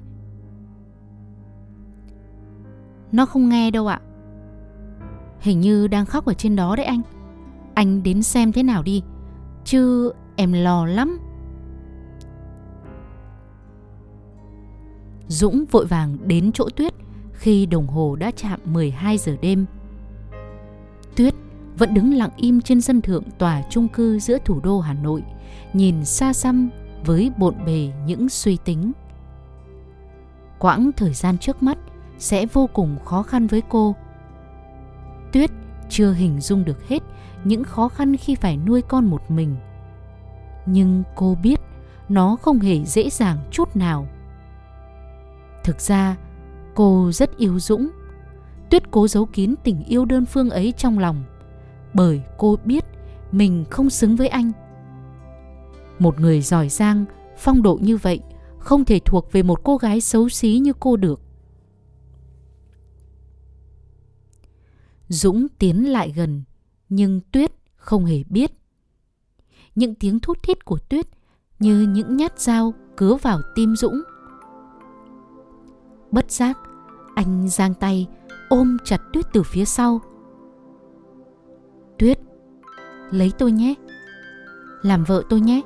Nó 3.11 3.25
không 3.25 3.49
nghe 3.49 3.71
đâu 3.71 3.87
ạ. 3.87 3.99
Hình 5.39 5.61
như 5.61 5.87
đang 5.87 6.05
khóc 6.05 6.25
ở 6.25 6.33
trên 6.33 6.55
đó 6.55 6.75
đấy 6.75 6.85
anh 6.85 7.01
Anh 7.73 8.03
đến 8.03 8.23
xem 8.23 8.51
thế 8.51 8.63
nào 8.63 8.83
đi 8.83 9.01
Chứ 9.65 10.11
em 10.35 10.53
lo 10.53 10.85
lắm 10.85 11.19
Dũng 15.27 15.65
vội 15.71 15.85
vàng 15.85 16.17
đến 16.27 16.51
chỗ 16.51 16.69
Tuyết 16.75 16.93
khi 17.35 17.65
đồng 17.65 17.87
hồ 17.87 18.15
đã 18.15 18.31
chạm 18.31 18.59
12 18.65 19.17
giờ 19.17 19.35
đêm. 19.41 19.65
Tuyết 21.15 21.33
vẫn 21.77 21.93
đứng 21.93 22.13
lặng 22.13 22.29
im 22.37 22.61
trên 22.61 22.81
sân 22.81 23.01
thượng 23.01 23.23
tòa 23.37 23.61
trung 23.69 23.87
cư 23.87 24.19
giữa 24.19 24.37
thủ 24.45 24.59
đô 24.63 24.79
Hà 24.79 24.93
Nội, 24.93 25.23
nhìn 25.73 26.05
xa 26.05 26.33
xăm 26.33 26.69
với 27.05 27.31
bộn 27.37 27.55
bề 27.65 27.91
những 28.07 28.29
suy 28.29 28.57
tính. 28.65 28.91
Quãng 30.59 30.91
thời 30.97 31.13
gian 31.13 31.37
trước 31.37 31.63
mắt 31.63 31.77
sẽ 32.17 32.45
vô 32.45 32.69
cùng 32.73 32.97
khó 33.05 33.23
khăn 33.23 33.47
với 33.47 33.61
cô. 33.69 33.95
Tuyết 35.35 35.51
chưa 35.89 36.11
hình 36.11 36.41
dung 36.41 36.65
được 36.65 36.87
hết 36.87 37.03
những 37.43 37.63
khó 37.63 37.87
khăn 37.87 38.17
khi 38.17 38.35
phải 38.35 38.57
nuôi 38.57 38.81
con 38.81 39.05
một 39.05 39.31
mình. 39.31 39.55
Nhưng 40.65 41.03
cô 41.15 41.37
biết 41.43 41.59
nó 42.09 42.35
không 42.35 42.59
hề 42.59 42.85
dễ 42.85 43.09
dàng 43.09 43.37
chút 43.51 43.75
nào. 43.75 44.07
Thực 45.63 45.81
ra, 45.81 46.15
cô 46.75 47.11
rất 47.11 47.37
yêu 47.37 47.59
Dũng. 47.59 47.89
Tuyết 48.69 48.91
cố 48.91 49.07
giấu 49.07 49.25
kín 49.25 49.55
tình 49.63 49.83
yêu 49.83 50.05
đơn 50.05 50.25
phương 50.25 50.49
ấy 50.49 50.73
trong 50.77 50.99
lòng, 50.99 51.23
bởi 51.93 52.21
cô 52.37 52.57
biết 52.65 52.85
mình 53.31 53.65
không 53.69 53.89
xứng 53.89 54.15
với 54.15 54.27
anh. 54.27 54.51
Một 55.99 56.19
người 56.19 56.41
giỏi 56.41 56.69
giang, 56.69 57.05
phong 57.37 57.61
độ 57.61 57.79
như 57.81 57.97
vậy 57.97 58.19
không 58.59 58.85
thể 58.85 58.99
thuộc 59.05 59.31
về 59.31 59.43
một 59.43 59.63
cô 59.63 59.77
gái 59.77 60.01
xấu 60.01 60.29
xí 60.29 60.57
như 60.57 60.73
cô 60.79 60.95
được. 60.95 61.24
Dũng 65.09 65.47
tiến 65.59 65.91
lại 65.91 66.13
gần, 66.15 66.43
nhưng 66.89 67.21
Tuyết 67.31 67.51
không 67.75 68.05
hề 68.05 68.23
biết. 68.29 68.51
Những 69.75 69.95
tiếng 69.95 70.19
thút 70.19 70.43
thít 70.43 70.65
của 70.65 70.77
Tuyết 70.89 71.05
như 71.59 71.81
những 71.81 72.17
nhát 72.17 72.39
dao 72.39 72.73
cứa 72.97 73.15
vào 73.21 73.41
tim 73.55 73.75
Dũng. 73.75 74.01
Bất 76.11 76.31
giác, 76.31 76.57
anh 77.15 77.49
giang 77.49 77.73
tay 77.73 78.07
ôm 78.49 78.77
chặt 78.83 79.01
Tuyết 79.13 79.25
từ 79.33 79.43
phía 79.43 79.65
sau. 79.65 80.01
Tuyết, 81.99 82.19
lấy 83.11 83.31
tôi 83.37 83.51
nhé. 83.51 83.73
Làm 84.81 85.03
vợ 85.03 85.23
tôi 85.29 85.41
nhé. 85.41 85.61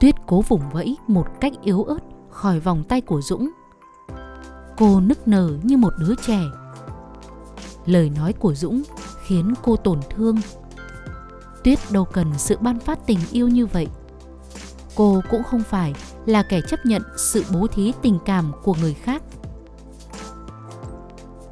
Tuyết 0.00 0.14
cố 0.26 0.40
vùng 0.40 0.70
vẫy 0.72 0.96
một 1.06 1.26
cách 1.40 1.52
yếu 1.62 1.82
ớt 1.82 1.98
khỏi 2.30 2.60
vòng 2.60 2.84
tay 2.88 3.00
của 3.00 3.20
Dũng 3.20 3.50
cô 4.80 5.00
nức 5.00 5.28
nở 5.28 5.50
như 5.62 5.76
một 5.76 5.92
đứa 5.98 6.14
trẻ. 6.26 6.40
Lời 7.86 8.10
nói 8.10 8.32
của 8.32 8.54
dũng 8.54 8.82
khiến 9.26 9.54
cô 9.62 9.76
tổn 9.76 10.00
thương. 10.10 10.36
Tuyết 11.64 11.78
đâu 11.90 12.04
cần 12.04 12.38
sự 12.38 12.56
ban 12.60 12.80
phát 12.80 13.06
tình 13.06 13.18
yêu 13.30 13.48
như 13.48 13.66
vậy. 13.66 13.86
Cô 14.94 15.22
cũng 15.30 15.42
không 15.42 15.62
phải 15.62 15.94
là 16.26 16.42
kẻ 16.42 16.60
chấp 16.68 16.86
nhận 16.86 17.02
sự 17.16 17.44
bố 17.52 17.66
thí 17.66 17.92
tình 18.02 18.18
cảm 18.24 18.52
của 18.62 18.74
người 18.80 18.94
khác. 18.94 19.22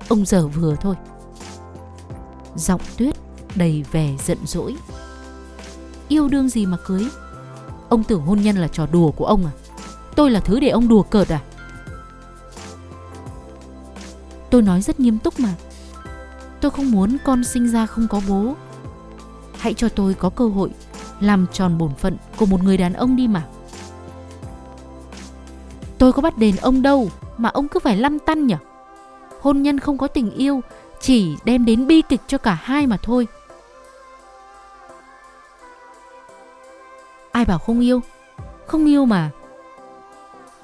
Ông 0.09 0.25
giờ 0.25 0.47
vừa 0.47 0.77
thôi. 0.77 0.95
Giọng 2.57 2.81
tuyết 2.97 3.15
đầy 3.55 3.85
vẻ 3.93 4.17
giận 4.25 4.39
dỗi. 4.47 4.77
Yêu 6.09 6.29
đương 6.29 6.49
gì 6.49 6.67
mà 6.67 6.77
cưới? 6.87 7.09
Ông 7.89 8.05
tưởng 8.05 8.23
hôn 8.23 8.41
nhân 8.41 8.57
là 8.57 8.69
trò 8.69 8.87
đùa 8.93 9.11
của 9.11 9.27
ông 9.27 9.47
à? 9.47 9.53
Tôi 10.17 10.31
là 10.31 10.41
thứ 10.41 10.61
để 10.61 10.69
ông 10.69 10.89
đùa 10.89 11.03
cợt 11.03 11.29
à? 11.29 11.41
Tôi 14.51 14.63
nói 14.63 14.81
rất 14.81 15.01
nghiêm 15.01 15.19
túc 15.19 15.41
mà. 15.41 15.55
Tôi 16.61 16.71
không 16.71 16.91
muốn 16.91 17.17
con 17.25 17.45
sinh 17.45 17.69
ra 17.69 17.87
không 17.87 18.09
có 18.09 18.21
bố. 18.29 18.55
Hãy 19.59 19.75
cho 19.75 19.89
tôi 19.89 20.15
có 20.15 20.31
cơ 20.31 20.49
hội 20.49 20.71
làm 21.21 21.47
tròn 21.53 21.79
bổn 21.79 21.95
phận 21.95 22.17
của 22.37 22.47
một 22.47 22.63
người 22.63 22.77
đàn 22.77 22.93
ông 22.93 23.17
đi 23.17 23.29
mà. 23.29 23.47
Tôi 25.99 26.13
có 26.13 26.23
bắt 26.23 26.39
đền 26.39 26.57
ông 26.57 26.83
đâu 26.83 27.11
mà 27.37 27.49
ông 27.49 27.69
cứ 27.69 27.81
phải 27.81 27.97
lăn 27.97 28.19
tăn 28.19 28.47
nhỉ? 28.47 28.55
Hôn 29.41 29.63
nhân 29.63 29.81
không 29.81 29.99
có 29.99 30.09
tình 30.09 30.31
yêu, 30.31 30.61
chỉ 31.01 31.37
đem 31.45 31.65
đến 31.65 31.87
bi 31.87 32.03
kịch 32.09 32.21
cho 32.27 32.39
cả 32.39 32.55
hai 32.55 32.87
mà 32.87 32.97
thôi. 33.03 33.27
Ai 37.33 37.45
bảo 37.45 37.59
không 37.59 37.81
yêu? 37.81 38.01
Không 38.67 38.87
yêu 38.87 39.05
mà. 39.05 39.31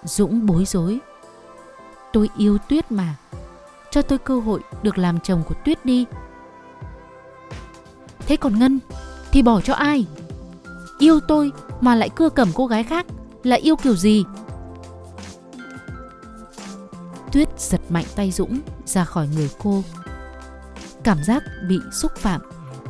Dũng 0.05 0.47
bối 0.47 0.64
rối. 0.64 0.99
Tôi 2.12 2.31
yêu 2.37 2.59
Tuyết 2.69 2.93
mà. 2.93 3.14
Cho 3.94 4.02
tôi 4.02 4.18
cơ 4.18 4.40
hội 4.40 4.60
được 4.82 4.98
làm 4.98 5.20
chồng 5.20 5.42
của 5.48 5.54
Tuyết 5.64 5.84
đi. 5.84 6.06
Thế 8.26 8.36
còn 8.36 8.58
Ngân 8.58 8.78
thì 9.32 9.42
bỏ 9.42 9.60
cho 9.60 9.74
ai? 9.74 10.06
Yêu 10.98 11.20
tôi 11.20 11.52
mà 11.80 11.94
lại 11.94 12.08
cưa 12.08 12.28
cẩm 12.28 12.48
cô 12.54 12.66
gái 12.66 12.84
khác 12.84 13.06
là 13.42 13.56
yêu 13.56 13.76
kiểu 13.76 13.96
gì? 13.96 14.24
Tuyết 17.32 17.60
giật 17.60 17.80
mạnh 17.88 18.04
tay 18.16 18.30
Dũng 18.30 18.60
ra 18.84 19.04
khỏi 19.04 19.28
người 19.28 19.50
cô. 19.62 19.82
Cảm 21.02 21.24
giác 21.24 21.42
bị 21.68 21.78
xúc 21.92 22.12
phạm 22.16 22.40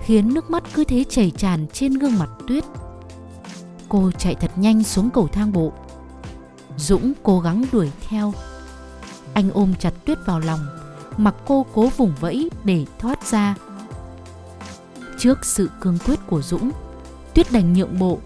khiến 0.04 0.34
nước 0.34 0.50
mắt 0.50 0.62
cứ 0.74 0.84
thế 0.84 1.04
chảy 1.08 1.30
tràn 1.30 1.66
trên 1.72 1.94
gương 1.94 2.18
mặt 2.18 2.28
Tuyết. 2.48 2.64
Cô 3.88 4.10
chạy 4.18 4.34
thật 4.34 4.50
nhanh 4.56 4.84
xuống 4.84 5.10
cầu 5.10 5.28
thang 5.28 5.52
bộ. 5.52 5.72
Dũng 6.76 7.12
cố 7.22 7.40
gắng 7.40 7.64
đuổi 7.72 7.90
theo. 8.08 8.32
Anh 9.34 9.50
ôm 9.50 9.74
chặt 9.78 9.92
Tuyết 10.04 10.18
vào 10.26 10.40
lòng, 10.40 10.60
mặc 11.16 11.34
cô 11.46 11.66
cố 11.74 11.88
vùng 11.96 12.12
vẫy 12.20 12.50
để 12.64 12.86
thoát 12.98 13.26
ra. 13.26 13.54
Trước 15.18 15.44
sự 15.44 15.70
cương 15.80 15.98
quyết 16.06 16.18
của 16.26 16.42
Dũng, 16.42 16.70
Tuyết 17.34 17.52
đành 17.52 17.72
nhượng 17.72 17.98
bộ, 17.98 18.18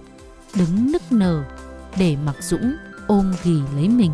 đứng 0.55 0.93
nức 0.93 1.03
nở 1.13 1.45
để 1.99 2.17
mặc 2.25 2.37
Dũng 2.41 2.75
ôm 3.07 3.35
ghì 3.45 3.61
lấy 3.75 3.89
mình. 3.89 4.13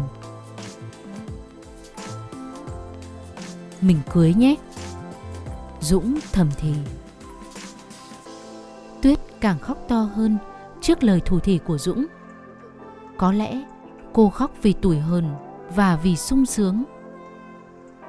Mình 3.80 3.98
cưới 4.12 4.34
nhé. 4.34 4.56
Dũng 5.80 6.18
thầm 6.32 6.50
thì. 6.56 6.74
Tuyết 9.02 9.18
càng 9.40 9.58
khóc 9.58 9.78
to 9.88 10.00
hơn 10.00 10.38
trước 10.80 11.04
lời 11.04 11.20
thủ 11.24 11.38
thỉ 11.40 11.58
của 11.66 11.78
Dũng. 11.78 12.06
Có 13.16 13.32
lẽ 13.32 13.62
cô 14.12 14.30
khóc 14.30 14.50
vì 14.62 14.72
tủi 14.72 14.98
hờn 14.98 15.34
và 15.74 15.96
vì 15.96 16.16
sung 16.16 16.46
sướng. 16.46 16.84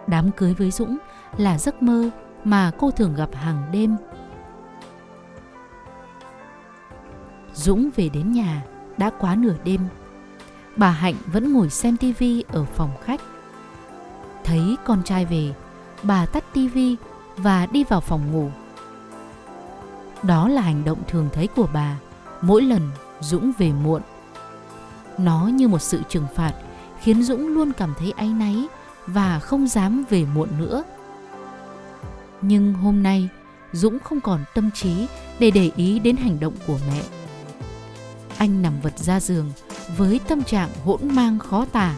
Đám 0.07 0.31
cưới 0.31 0.53
với 0.53 0.71
Dũng 0.71 0.97
là 1.37 1.57
giấc 1.57 1.83
mơ 1.83 2.09
mà 2.43 2.71
cô 2.79 2.91
thường 2.91 3.15
gặp 3.15 3.29
hàng 3.33 3.63
đêm. 3.71 3.95
Dũng 7.53 7.89
về 7.95 8.09
đến 8.09 8.31
nhà 8.31 8.63
đã 8.97 9.09
quá 9.19 9.35
nửa 9.35 9.55
đêm. 9.63 9.81
Bà 10.75 10.89
Hạnh 10.89 11.15
vẫn 11.25 11.53
ngồi 11.53 11.69
xem 11.69 11.97
tivi 11.97 12.43
ở 12.47 12.65
phòng 12.65 12.91
khách. 13.03 13.21
Thấy 14.43 14.77
con 14.85 15.03
trai 15.03 15.25
về, 15.25 15.53
bà 16.03 16.25
tắt 16.25 16.43
tivi 16.53 16.95
và 17.37 17.65
đi 17.65 17.83
vào 17.83 18.01
phòng 18.01 18.31
ngủ. 18.31 18.49
Đó 20.23 20.47
là 20.47 20.61
hành 20.61 20.83
động 20.85 20.99
thường 21.07 21.29
thấy 21.33 21.47
của 21.47 21.67
bà 21.73 21.97
mỗi 22.41 22.61
lần 22.61 22.81
Dũng 23.19 23.51
về 23.57 23.71
muộn. 23.71 24.01
Nó 25.17 25.47
như 25.47 25.67
một 25.67 25.81
sự 25.81 26.01
trừng 26.09 26.27
phạt 26.35 26.53
khiến 26.99 27.23
Dũng 27.23 27.47
luôn 27.47 27.71
cảm 27.73 27.93
thấy 27.97 28.13
áy 28.17 28.27
náy 28.27 28.67
và 29.07 29.39
không 29.39 29.67
dám 29.67 30.05
về 30.09 30.25
muộn 30.25 30.49
nữa. 30.57 30.83
Nhưng 32.41 32.73
hôm 32.73 33.03
nay 33.03 33.29
Dũng 33.71 33.99
không 33.99 34.21
còn 34.21 34.43
tâm 34.55 34.71
trí 34.71 35.07
để 35.39 35.51
để 35.51 35.71
ý 35.75 35.99
đến 35.99 36.17
hành 36.17 36.39
động 36.39 36.53
của 36.67 36.79
mẹ. 36.87 37.03
Anh 38.37 38.61
nằm 38.61 38.81
vật 38.81 38.99
ra 38.99 39.19
giường 39.19 39.51
với 39.97 40.19
tâm 40.27 40.43
trạng 40.43 40.69
hỗn 40.85 40.99
mang 41.03 41.39
khó 41.39 41.65
tả. 41.65 41.95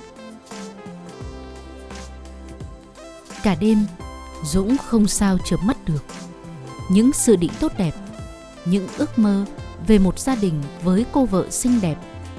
Cả 3.43 3.56
đêm, 3.60 3.86
Dũng 4.43 4.78
không 4.78 5.08
sao 5.08 5.38
chớp 5.46 5.58
mắt 5.63 5.78
được. 5.86 6.04
Những 6.91 7.12
sự 7.13 7.36
định 7.36 7.52
tốt 7.60 7.72
đẹp, 7.78 7.96
những 8.65 8.88
ước 8.98 9.20
mơ 9.20 9.46
về 9.88 10.00
một 10.00 10.20
gia 10.20 10.36
đình 10.36 10.63
với 10.84 11.06
cô 11.12 11.26
vợ 11.26 11.50
xinh 11.50 11.82
đẹp, 11.82 11.96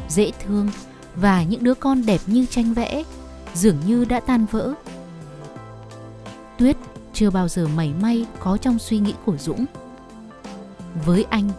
dễ 0.09 0.31
thương 0.45 0.71
và 1.15 1.43
những 1.43 1.65
đứa 1.65 1.75
con 1.75 2.07
đẹp 2.07 2.21
như 2.27 2.47
tranh 2.47 2.75
vẽ 2.75 3.05
dường 3.59 3.77
như 3.87 4.05
đã 4.05 4.21
tan 4.21 4.47
vỡ. 4.47 4.75
Tuyết 6.59 6.77
chưa 7.13 7.31
bao 7.31 7.49
giờ 7.49 7.69
mảy 7.77 7.93
may 8.03 8.27
có 8.41 8.57
trong 8.57 8.79
suy 8.79 8.99
nghĩ 8.99 9.15
của 9.25 9.37
Dũng. 9.37 9.65
Với 11.07 11.27
anh, 11.31 11.51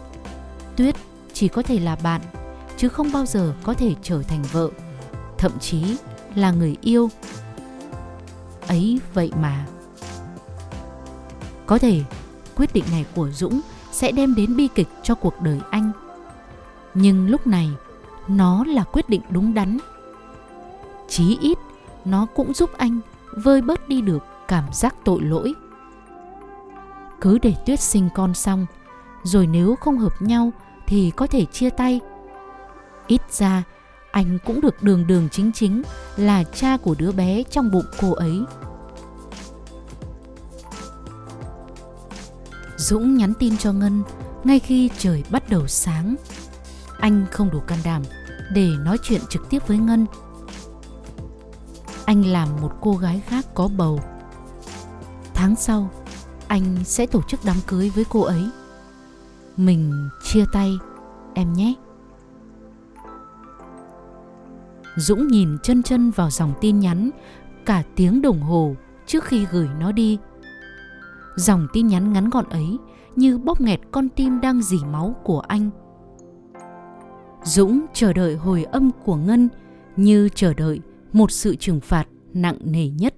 Tuyết 0.75 0.95
chỉ 1.33 1.47
có 1.47 1.61
thể 1.61 1.79
là 1.79 1.95
bạn 2.03 2.21
chứ 2.77 2.89
không 2.89 3.11
bao 3.11 3.25
giờ 3.25 3.53
có 3.63 3.73
thể 3.73 3.95
trở 4.01 4.23
thành 4.23 4.43
vợ, 4.51 4.69
thậm 5.37 5.51
chí 5.59 5.97
là 6.35 6.51
người 6.51 6.75
yêu. 6.81 7.09
Ấy 8.67 8.99
vậy 9.13 9.31
mà. 9.41 9.65
Có 11.65 11.77
thể 11.77 12.01
quyết 12.55 12.73
định 12.73 12.85
này 12.91 13.05
của 13.15 13.29
Dũng 13.31 13.61
sẽ 13.91 14.11
đem 14.11 14.35
đến 14.35 14.57
bi 14.57 14.67
kịch 14.75 14.87
cho 15.03 15.15
cuộc 15.15 15.41
đời 15.41 15.59
anh. 15.69 15.91
Nhưng 16.93 17.27
lúc 17.27 17.47
này, 17.47 17.69
nó 18.27 18.63
là 18.65 18.83
quyết 18.83 19.09
định 19.09 19.21
đúng 19.29 19.53
đắn. 19.53 19.77
Chí 21.09 21.37
ít, 21.41 21.57
nó 22.09 22.27
cũng 22.35 22.53
giúp 22.53 22.69
anh 22.77 22.99
vơi 23.31 23.61
bớt 23.61 23.87
đi 23.87 24.01
được 24.01 24.25
cảm 24.47 24.63
giác 24.73 24.95
tội 25.05 25.21
lỗi. 25.21 25.53
Cứ 27.21 27.37
để 27.37 27.55
Tuyết 27.65 27.79
sinh 27.79 28.09
con 28.15 28.33
xong, 28.33 28.65
rồi 29.23 29.47
nếu 29.47 29.75
không 29.75 29.97
hợp 29.97 30.21
nhau 30.21 30.51
thì 30.87 31.11
có 31.15 31.27
thể 31.27 31.45
chia 31.45 31.69
tay. 31.69 31.99
Ít 33.07 33.21
ra, 33.31 33.63
anh 34.11 34.37
cũng 34.45 34.61
được 34.61 34.83
đường 34.83 35.07
đường 35.07 35.29
chính 35.31 35.51
chính 35.51 35.81
là 36.17 36.43
cha 36.43 36.77
của 36.77 36.95
đứa 36.99 37.11
bé 37.11 37.43
trong 37.43 37.71
bụng 37.71 37.85
cô 37.99 38.11
ấy. 38.13 38.43
Dũng 42.77 43.17
nhắn 43.17 43.33
tin 43.39 43.57
cho 43.57 43.73
Ngân 43.73 44.03
ngay 44.43 44.59
khi 44.59 44.89
trời 44.97 45.23
bắt 45.29 45.49
đầu 45.49 45.67
sáng. 45.67 46.15
Anh 46.99 47.25
không 47.31 47.49
đủ 47.49 47.59
can 47.59 47.79
đảm 47.83 48.01
để 48.53 48.69
nói 48.85 48.97
chuyện 49.03 49.21
trực 49.29 49.49
tiếp 49.49 49.67
với 49.67 49.77
Ngân. 49.77 50.05
Anh 52.09 52.25
làm 52.25 52.47
một 52.61 52.71
cô 52.81 52.93
gái 52.93 53.21
khác 53.25 53.45
có 53.53 53.69
bầu. 53.77 53.99
Tháng 55.33 55.55
sau, 55.55 55.89
anh 56.47 56.75
sẽ 56.83 57.05
tổ 57.05 57.21
chức 57.21 57.39
đám 57.45 57.55
cưới 57.67 57.91
với 57.95 58.05
cô 58.09 58.21
ấy. 58.21 58.49
Mình 59.57 60.09
chia 60.23 60.45
tay, 60.51 60.77
em 61.33 61.53
nhé. 61.53 61.73
Dũng 64.95 65.27
nhìn 65.27 65.57
chân 65.63 65.83
chân 65.83 66.11
vào 66.11 66.29
dòng 66.29 66.53
tin 66.61 66.79
nhắn 66.79 67.09
cả 67.65 67.83
tiếng 67.95 68.21
đồng 68.21 68.41
hồ 68.41 68.75
trước 69.05 69.23
khi 69.23 69.45
gửi 69.51 69.69
nó 69.79 69.91
đi. 69.91 70.17
Dòng 71.35 71.67
tin 71.73 71.87
nhắn 71.87 72.13
ngắn 72.13 72.29
gọn 72.29 72.45
ấy 72.49 72.77
như 73.15 73.37
bóp 73.37 73.61
nghẹt 73.61 73.79
con 73.91 74.09
tim 74.09 74.41
đang 74.41 74.61
dỉ 74.61 74.77
máu 74.91 75.15
của 75.23 75.39
anh. 75.39 75.69
Dũng 77.43 77.85
chờ 77.93 78.13
đợi 78.13 78.35
hồi 78.35 78.63
âm 78.63 78.91
của 79.05 79.15
Ngân 79.15 79.49
như 79.95 80.29
chờ 80.35 80.53
đợi 80.53 80.81
một 81.13 81.31
sự 81.31 81.55
trừng 81.55 81.79
phạt 81.79 82.07
nặng 82.33 82.57
nề 82.63 82.89
nhất. 82.89 83.15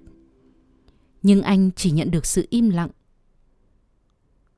Nhưng 1.22 1.42
anh 1.42 1.70
chỉ 1.76 1.90
nhận 1.90 2.10
được 2.10 2.26
sự 2.26 2.46
im 2.50 2.70
lặng. 2.70 2.88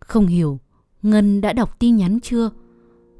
Không 0.01 0.27
hiểu 0.27 0.59
Ngân 1.03 1.41
đã 1.41 1.53
đọc 1.53 1.79
tin 1.79 1.97
nhắn 1.97 2.21
chưa? 2.21 2.51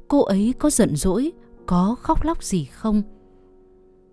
Cô 0.07 0.23
ấy 0.23 0.53
có 0.59 0.69
giận 0.69 0.95
dỗi, 0.95 1.31
có 1.65 1.95
khóc 1.99 2.23
lóc 2.23 2.43
gì 2.43 2.65
không? 2.65 3.01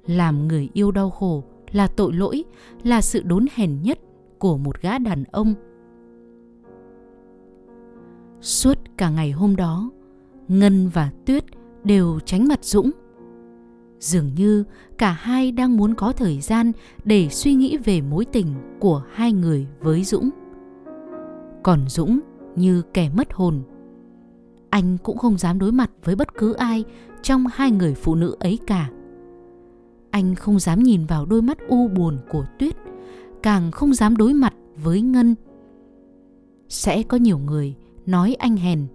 Làm 0.06 0.48
người 0.48 0.68
yêu 0.72 0.90
đau 0.90 1.10
khổ 1.10 1.44
là 1.70 1.86
tội 1.86 2.12
lỗi, 2.12 2.44
là 2.82 3.00
sự 3.00 3.22
đốn 3.22 3.46
hèn 3.54 3.82
nhất 3.82 3.98
của 4.38 4.56
một 4.56 4.80
gã 4.80 4.98
đàn 4.98 5.24
ông 5.24 5.54
Suốt 8.42 8.78
cả 8.96 9.10
ngày 9.10 9.30
hôm 9.30 9.56
đó, 9.56 9.90
Ngân 10.48 10.88
và 10.88 11.10
Tuyết 11.26 11.44
đều 11.84 12.18
tránh 12.20 12.48
mặt 12.48 12.64
Dũng. 12.64 12.90
Dường 14.02 14.30
như 14.36 14.64
cả 14.98 15.12
hai 15.12 15.52
đang 15.52 15.76
muốn 15.76 15.94
có 15.94 16.12
thời 16.12 16.40
gian 16.40 16.72
để 17.04 17.28
suy 17.28 17.54
nghĩ 17.54 17.76
về 17.76 18.00
mối 18.00 18.24
tình 18.24 18.46
của 18.80 19.02
hai 19.12 19.32
người 19.32 19.66
với 19.80 20.04
Dũng. 20.04 20.30
Còn 21.62 21.88
Dũng 21.88 22.20
như 22.56 22.82
kẻ 22.94 23.10
mất 23.16 23.32
hồn. 23.32 23.62
Anh 24.70 24.98
cũng 25.02 25.18
không 25.18 25.38
dám 25.38 25.58
đối 25.58 25.72
mặt 25.72 25.90
với 26.04 26.16
bất 26.16 26.34
cứ 26.34 26.52
ai 26.52 26.84
trong 27.22 27.44
hai 27.52 27.70
người 27.70 27.94
phụ 27.94 28.14
nữ 28.14 28.36
ấy 28.40 28.58
cả. 28.66 28.90
Anh 30.10 30.34
không 30.34 30.58
dám 30.58 30.82
nhìn 30.82 31.06
vào 31.06 31.26
đôi 31.26 31.42
mắt 31.42 31.58
u 31.68 31.88
buồn 31.88 32.18
của 32.30 32.44
Tuyết, 32.58 32.76
càng 33.42 33.70
không 33.70 33.94
dám 33.94 34.16
đối 34.16 34.34
mặt 34.34 34.54
với 34.82 35.00
Ngân. 35.00 35.34
Sẽ 36.68 37.02
có 37.02 37.16
nhiều 37.16 37.38
người 37.38 37.74
nói 38.06 38.34
anh 38.38 38.56
hèn 38.56 38.86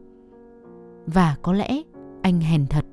và 1.06 1.36
có 1.41 1.54
lẽ 1.54 1.82
anh 2.22 2.41
hèn 2.41 2.65
thật 2.70 2.86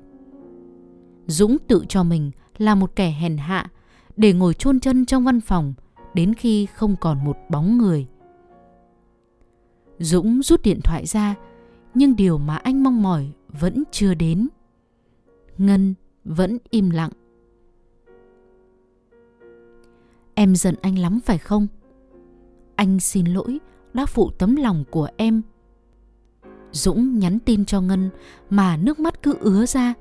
dũng 1.27 1.57
tự 1.67 1.85
cho 1.89 2.03
mình 2.03 2.31
là 2.57 2.75
một 2.75 2.95
kẻ 2.95 3.11
hèn 3.11 3.37
hạ 3.37 3.71
để 4.17 4.33
ngồi 4.33 4.53
chôn 4.53 4.79
chân 4.79 5.05
trong 5.05 5.23
văn 5.23 5.41
phòng 5.41 5.73
đến 6.13 6.33
khi 6.33 6.65
không 6.65 6.95
còn 7.01 7.25
một 7.25 7.37
bóng 7.49 7.77
người. 7.77 8.07
Dũng 9.99 10.41
rút 10.41 10.61
điện 10.61 10.79
thoại 10.83 11.05
ra, 11.05 11.35
nhưng 11.93 12.15
điều 12.15 12.37
mà 12.37 12.55
anh 12.55 12.83
mong 12.83 13.01
mỏi 13.01 13.31
vẫn 13.47 13.83
chưa 13.91 14.13
đến. 14.13 14.47
Ngân 15.57 15.93
vẫn 16.25 16.57
im 16.69 16.89
lặng. 16.89 17.11
Em 20.33 20.55
giận 20.55 20.75
anh 20.81 20.99
lắm 20.99 21.19
phải 21.25 21.37
không? 21.37 21.67
Anh 22.75 22.99
xin 22.99 23.25
lỗi 23.25 23.59
đã 23.93 24.05
phụ 24.05 24.29
tấm 24.37 24.55
lòng 24.55 24.83
của 24.91 25.09
em. 25.17 25.41
Dũng 26.71 27.19
nhắn 27.19 27.39
tin 27.39 27.65
cho 27.65 27.81
Ngân 27.81 28.09
mà 28.49 28.77
nước 28.77 28.99
mắt 28.99 29.23
cứ 29.23 29.37
ứa 29.39 29.65
ra. 29.65 29.93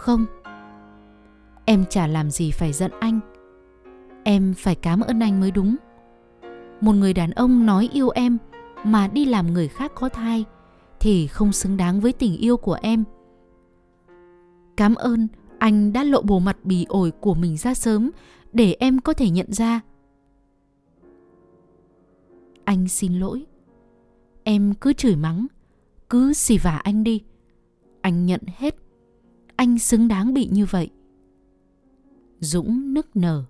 Không, 0.00 0.26
em 1.64 1.84
chả 1.90 2.06
làm 2.06 2.30
gì 2.30 2.50
phải 2.50 2.72
giận 2.72 2.90
anh. 3.00 3.20
Em 4.24 4.54
phải 4.56 4.74
cảm 4.74 5.00
ơn 5.00 5.20
anh 5.20 5.40
mới 5.40 5.50
đúng. 5.50 5.76
Một 6.80 6.92
người 6.92 7.14
đàn 7.14 7.30
ông 7.30 7.66
nói 7.66 7.88
yêu 7.92 8.08
em 8.08 8.38
mà 8.84 9.08
đi 9.08 9.24
làm 9.24 9.52
người 9.52 9.68
khác 9.68 9.92
có 9.94 10.08
thai 10.08 10.44
thì 11.00 11.26
không 11.26 11.52
xứng 11.52 11.76
đáng 11.76 12.00
với 12.00 12.12
tình 12.12 12.36
yêu 12.36 12.56
của 12.56 12.78
em. 12.82 13.04
Cảm 14.76 14.94
ơn 14.94 15.28
anh 15.58 15.92
đã 15.92 16.04
lộ 16.04 16.22
bộ 16.22 16.38
mặt 16.38 16.56
bì 16.64 16.86
ổi 16.88 17.10
của 17.10 17.34
mình 17.34 17.56
ra 17.56 17.74
sớm 17.74 18.10
để 18.52 18.76
em 18.78 19.00
có 19.00 19.12
thể 19.12 19.30
nhận 19.30 19.52
ra. 19.52 19.80
Anh 22.64 22.88
xin 22.88 23.20
lỗi. 23.20 23.46
Em 24.44 24.74
cứ 24.80 24.92
chửi 24.92 25.16
mắng, 25.16 25.46
cứ 26.10 26.32
xì 26.32 26.58
vả 26.58 26.76
anh 26.76 27.04
đi. 27.04 27.22
Anh 28.00 28.26
nhận 28.26 28.40
hết. 28.56 28.74
Anh 29.60 29.78
xứng 29.78 30.08
đáng 30.08 30.34
bị 30.34 30.48
như 30.52 30.66
vậy. 30.70 30.90
Dũng 32.38 32.94
nức 32.94 33.16
nở. 33.16 33.44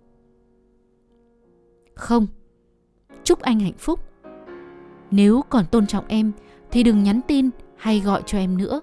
Không. 1.94 2.26
Chúc 3.24 3.40
anh 3.40 3.60
hạnh 3.60 3.78
phúc. 3.78 4.00
Nếu 5.10 5.42
còn 5.48 5.64
tôn 5.66 5.86
trọng 5.86 6.06
em 6.06 6.32
thì 6.70 6.82
đừng 6.82 7.02
nhắn 7.02 7.20
tin 7.28 7.50
hay 7.76 8.00
gọi 8.00 8.22
cho 8.26 8.38
em 8.38 8.58
nữa. 8.58 8.80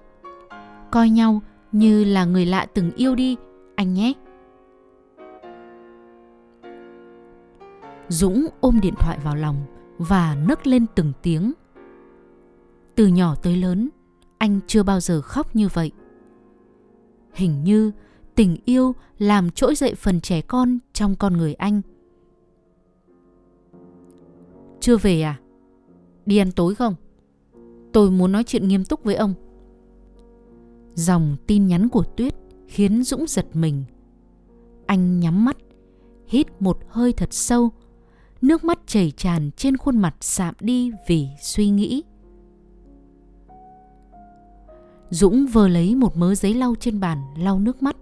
Coi 0.90 1.10
nhau 1.10 1.42
như 1.72 2.04
là 2.04 2.24
người 2.24 2.46
lạ 2.46 2.66
từng 2.74 2.90
yêu 2.96 3.14
đi, 3.14 3.36
anh 3.76 3.94
nhé. 3.94 4.12
Dũng 8.08 8.46
ôm 8.60 8.80
điện 8.82 8.94
thoại 8.98 9.18
vào 9.24 9.36
lòng 9.36 9.56
và 9.98 10.36
nấc 10.48 10.66
lên 10.66 10.86
từng 10.94 11.12
tiếng. 11.22 11.52
Từ 12.94 13.06
nhỏ 13.06 13.34
tới 13.34 13.56
lớn, 13.56 13.88
anh 14.38 14.60
chưa 14.66 14.82
bao 14.82 15.00
giờ 15.00 15.20
khóc 15.20 15.56
như 15.56 15.68
vậy. 15.68 15.92
Hình 17.38 17.64
như 17.64 17.92
tình 18.34 18.56
yêu 18.64 18.94
làm 19.18 19.50
trỗi 19.50 19.74
dậy 19.74 19.94
phần 19.94 20.20
trẻ 20.20 20.40
con 20.40 20.78
trong 20.92 21.14
con 21.14 21.36
người 21.36 21.54
anh. 21.54 21.80
Chưa 24.80 24.96
về 24.96 25.22
à? 25.22 25.40
Đi 26.26 26.36
ăn 26.36 26.52
tối 26.52 26.74
không? 26.74 26.94
Tôi 27.92 28.10
muốn 28.10 28.32
nói 28.32 28.44
chuyện 28.44 28.68
nghiêm 28.68 28.84
túc 28.84 29.04
với 29.04 29.14
ông. 29.14 29.34
Dòng 30.94 31.36
tin 31.46 31.66
nhắn 31.66 31.88
của 31.88 32.04
Tuyết 32.04 32.34
khiến 32.66 33.02
Dũng 33.02 33.26
giật 33.26 33.46
mình. 33.52 33.84
Anh 34.86 35.20
nhắm 35.20 35.44
mắt, 35.44 35.56
hít 36.26 36.46
một 36.62 36.78
hơi 36.88 37.12
thật 37.12 37.28
sâu. 37.32 37.70
Nước 38.42 38.64
mắt 38.64 38.78
chảy 38.86 39.10
tràn 39.16 39.50
trên 39.56 39.76
khuôn 39.76 39.98
mặt 39.98 40.16
sạm 40.20 40.54
đi 40.60 40.90
vì 41.08 41.28
suy 41.42 41.70
nghĩ. 41.70 42.02
Dũng 45.10 45.46
vơ 45.46 45.68
lấy 45.68 45.94
một 45.94 46.16
mớ 46.16 46.34
giấy 46.34 46.54
lau 46.54 46.74
trên 46.80 47.00
bàn 47.00 47.22
lau 47.36 47.58
nước 47.58 47.82
mắt, 47.82 47.96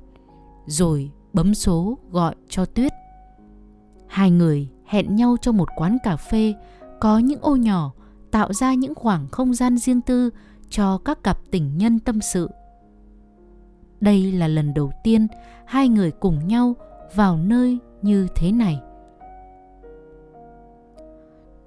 rồi 0.66 1.10
bấm 1.32 1.54
số 1.54 1.98
gọi 2.10 2.34
cho 2.48 2.64
Tuyết. 2.64 2.92
Hai 4.06 4.30
người 4.30 4.68
hẹn 4.84 5.16
nhau 5.16 5.36
trong 5.42 5.56
một 5.56 5.68
quán 5.76 5.98
cà 6.04 6.16
phê 6.16 6.54
có 7.00 7.18
những 7.18 7.40
ô 7.40 7.56
nhỏ 7.56 7.92
tạo 8.30 8.52
ra 8.52 8.74
những 8.74 8.94
khoảng 8.94 9.28
không 9.28 9.54
gian 9.54 9.78
riêng 9.78 10.00
tư 10.00 10.30
cho 10.70 10.98
các 10.98 11.22
cặp 11.22 11.38
tình 11.50 11.78
nhân 11.78 11.98
tâm 11.98 12.20
sự. 12.20 12.50
Đây 14.00 14.32
là 14.32 14.48
lần 14.48 14.74
đầu 14.74 14.92
tiên 15.04 15.26
hai 15.66 15.88
người 15.88 16.10
cùng 16.10 16.48
nhau 16.48 16.74
vào 17.14 17.36
nơi 17.36 17.78
như 18.02 18.28
thế 18.36 18.52
này. 18.52 18.80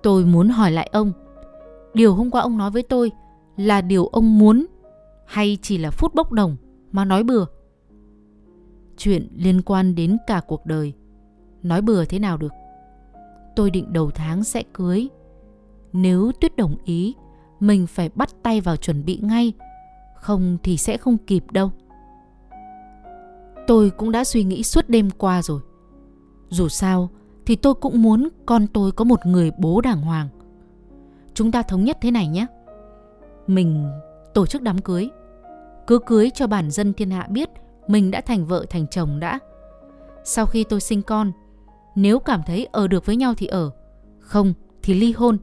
Tôi 0.03 0.25
muốn 0.25 0.49
hỏi 0.49 0.71
lại 0.71 0.89
ông, 0.91 1.13
điều 1.93 2.15
hôm 2.15 2.31
qua 2.31 2.41
ông 2.41 2.57
nói 2.57 2.71
với 2.71 2.83
tôi 2.83 3.11
là 3.57 3.81
điều 3.81 4.05
ông 4.05 4.39
muốn 4.39 4.65
hay 5.29 5.57
chỉ 5.61 5.77
là 5.77 5.91
phút 5.91 6.15
bốc 6.15 6.31
đồng 6.31 6.55
mà 6.91 7.05
nói 7.05 7.23
bừa? 7.23 7.45
Chuyện 8.97 9.27
liên 9.35 9.61
quan 9.61 9.95
đến 9.95 10.17
cả 10.27 10.41
cuộc 10.47 10.65
đời, 10.65 10.93
nói 11.63 11.81
bừa 11.81 12.05
thế 12.05 12.19
nào 12.19 12.37
được? 12.37 12.51
Tôi 13.55 13.69
định 13.69 13.93
đầu 13.93 14.11
tháng 14.11 14.43
sẽ 14.43 14.63
cưới. 14.73 15.07
Nếu 15.93 16.31
Tuyết 16.41 16.55
đồng 16.55 16.75
ý, 16.85 17.15
mình 17.59 17.87
phải 17.87 18.09
bắt 18.15 18.29
tay 18.43 18.61
vào 18.61 18.75
chuẩn 18.75 19.05
bị 19.05 19.19
ngay, 19.21 19.53
không 20.15 20.57
thì 20.63 20.77
sẽ 20.77 20.97
không 20.97 21.17
kịp 21.17 21.43
đâu. 21.51 21.71
Tôi 23.67 23.89
cũng 23.89 24.11
đã 24.11 24.23
suy 24.23 24.43
nghĩ 24.43 24.63
suốt 24.63 24.89
đêm 24.89 25.09
qua 25.17 25.41
rồi. 25.41 25.61
Dù 26.49 26.67
sao 26.67 27.09
thì 27.45 27.55
tôi 27.55 27.73
cũng 27.73 28.01
muốn 28.01 28.29
con 28.45 28.67
tôi 28.67 28.91
có 28.91 29.05
một 29.05 29.25
người 29.25 29.51
bố 29.57 29.81
đàng 29.81 30.01
hoàng. 30.01 30.27
Chúng 31.33 31.51
ta 31.51 31.61
thống 31.61 31.83
nhất 31.83 31.97
thế 32.01 32.11
này 32.11 32.27
nhé. 32.27 32.45
Mình 33.47 33.89
tổ 34.33 34.45
chức 34.45 34.61
đám 34.61 34.79
cưới. 34.79 35.09
Cứ 35.89 35.99
cưới 35.99 36.29
cho 36.33 36.47
bản 36.47 36.71
dân 36.71 36.93
thiên 36.93 37.11
hạ 37.11 37.27
biết 37.29 37.49
mình 37.87 38.11
đã 38.11 38.21
thành 38.21 38.45
vợ 38.45 38.65
thành 38.69 38.87
chồng 38.87 39.19
đã. 39.19 39.39
Sau 40.23 40.45
khi 40.45 40.63
tôi 40.63 40.81
sinh 40.81 41.01
con, 41.01 41.31
nếu 41.95 42.19
cảm 42.19 42.41
thấy 42.45 42.67
ở 42.71 42.87
được 42.87 43.05
với 43.05 43.15
nhau 43.15 43.33
thì 43.37 43.47
ở, 43.47 43.71
không 44.19 44.53
thì 44.83 44.93
ly 44.93 45.11
hôn. 45.11 45.37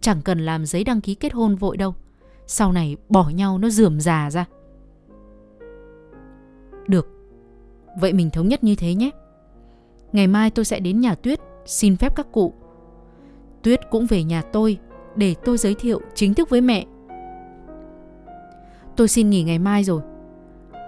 Chẳng 0.00 0.22
cần 0.22 0.38
làm 0.38 0.66
giấy 0.66 0.84
đăng 0.84 1.00
ký 1.00 1.14
kết 1.14 1.32
hôn 1.32 1.56
vội 1.56 1.76
đâu. 1.76 1.94
Sau 2.46 2.72
này 2.72 2.96
bỏ 3.08 3.28
nhau 3.28 3.58
nó 3.58 3.68
dườm 3.68 4.00
già 4.00 4.30
ra. 4.30 4.44
Được, 6.88 7.08
Vậy 8.00 8.12
mình 8.12 8.30
thống 8.30 8.48
nhất 8.48 8.64
như 8.64 8.74
thế 8.74 8.94
nhé. 8.94 9.10
Ngày 10.12 10.26
mai 10.26 10.50
tôi 10.50 10.64
sẽ 10.64 10.80
đến 10.80 11.00
nhà 11.00 11.14
Tuyết 11.14 11.40
xin 11.66 11.96
phép 11.96 12.16
các 12.16 12.32
cụ. 12.32 12.54
Tuyết 13.62 13.80
cũng 13.90 14.06
về 14.06 14.24
nhà 14.24 14.42
tôi 14.42 14.78
để 15.16 15.34
tôi 15.44 15.58
giới 15.58 15.74
thiệu 15.74 16.00
chính 16.14 16.34
thức 16.34 16.50
với 16.50 16.60
mẹ. 16.60 16.86
Tôi 18.96 19.08
xin 19.08 19.30
nghỉ 19.30 19.42
ngày 19.42 19.58
mai 19.58 19.84
rồi. 19.84 20.02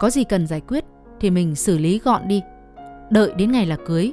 Có 0.00 0.10
gì 0.10 0.24
cần 0.24 0.46
giải 0.46 0.60
quyết 0.60 0.84
thì 1.20 1.30
mình 1.30 1.54
xử 1.54 1.78
lý 1.78 1.98
gọn 1.98 2.28
đi. 2.28 2.42
Đợi 3.10 3.32
đến 3.36 3.52
ngày 3.52 3.66
là 3.66 3.76
cưới. 3.86 4.12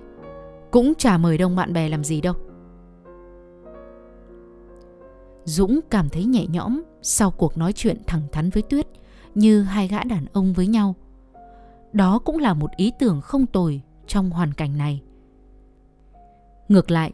Cũng 0.71 0.93
chả 0.97 1.17
mời 1.17 1.37
đông 1.37 1.55
bạn 1.55 1.73
bè 1.73 1.89
làm 1.89 2.03
gì 2.03 2.21
đâu. 2.21 2.33
Dũng 5.43 5.79
cảm 5.89 6.09
thấy 6.09 6.25
nhẹ 6.25 6.45
nhõm 6.47 6.81
sau 7.01 7.31
cuộc 7.31 7.57
nói 7.57 7.73
chuyện 7.73 7.97
thẳng 8.07 8.21
thắn 8.31 8.49
với 8.49 8.63
Tuyết 8.63 8.87
như 9.35 9.61
hai 9.61 9.87
gã 9.87 10.03
đàn 10.03 10.25
ông 10.33 10.53
với 10.53 10.67
nhau– 10.67 10.95
đó 11.93 12.19
cũng 12.19 12.39
là 12.39 12.53
một 12.53 12.71
ý 12.75 12.91
tưởng 12.99 13.21
không 13.21 13.45
tồi 13.45 13.81
trong 14.07 14.29
hoàn 14.29 14.53
cảnh 14.53 14.77
này. 14.77 15.01
Ngược 16.69 16.91
lại, 16.91 17.13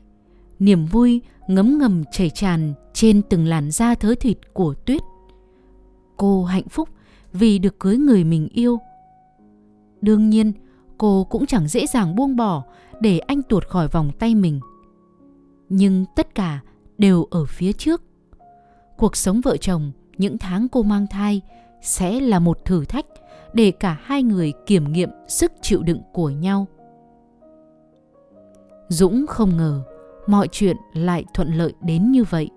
niềm 0.59 0.85
vui 0.85 1.21
ngấm 1.47 1.77
ngầm 1.77 2.03
chảy 2.11 2.29
tràn 2.29 2.73
trên 2.93 3.21
từng 3.29 3.45
làn 3.45 3.71
da 3.71 3.95
thớ 3.95 4.15
thịt 4.19 4.37
của 4.53 4.73
Tuyết. 4.73 5.01
Cô 6.17 6.43
hạnh 6.43 6.69
phúc 6.69 6.89
vì 7.33 7.59
được 7.59 7.79
cưới 7.79 7.97
người 7.97 8.23
mình 8.23 8.47
yêu. 8.53 8.79
Đương 10.01 10.29
nhiên, 10.29 10.51
cô 10.97 11.23
cũng 11.29 11.45
chẳng 11.45 11.67
dễ 11.67 11.85
dàng 11.85 12.15
buông 12.15 12.35
bỏ 12.35 12.63
để 12.99 13.19
anh 13.19 13.41
tuột 13.41 13.67
khỏi 13.67 13.87
vòng 13.87 14.11
tay 14.19 14.35
mình. 14.35 14.59
Nhưng 15.69 16.05
tất 16.15 16.35
cả 16.35 16.59
đều 16.97 17.23
ở 17.23 17.45
phía 17.45 17.71
trước. 17.73 18.01
Cuộc 18.97 19.15
sống 19.15 19.41
vợ 19.41 19.57
chồng 19.57 19.91
những 20.17 20.37
tháng 20.37 20.67
cô 20.67 20.83
mang 20.83 21.07
thai 21.07 21.41
sẽ 21.81 22.19
là 22.19 22.39
một 22.39 22.65
thử 22.65 22.85
thách 22.85 23.05
để 23.53 23.71
cả 23.71 23.97
hai 24.01 24.23
người 24.23 24.53
kiểm 24.65 24.91
nghiệm 24.91 25.09
sức 25.27 25.51
chịu 25.61 25.83
đựng 25.83 26.01
của 26.13 26.29
nhau. 26.29 26.67
Dũng 28.89 29.25
không 29.27 29.57
ngờ 29.57 29.83
mọi 30.27 30.47
chuyện 30.51 30.77
lại 30.93 31.25
thuận 31.33 31.53
lợi 31.53 31.73
đến 31.81 32.11
như 32.11 32.23
vậy. 32.23 32.49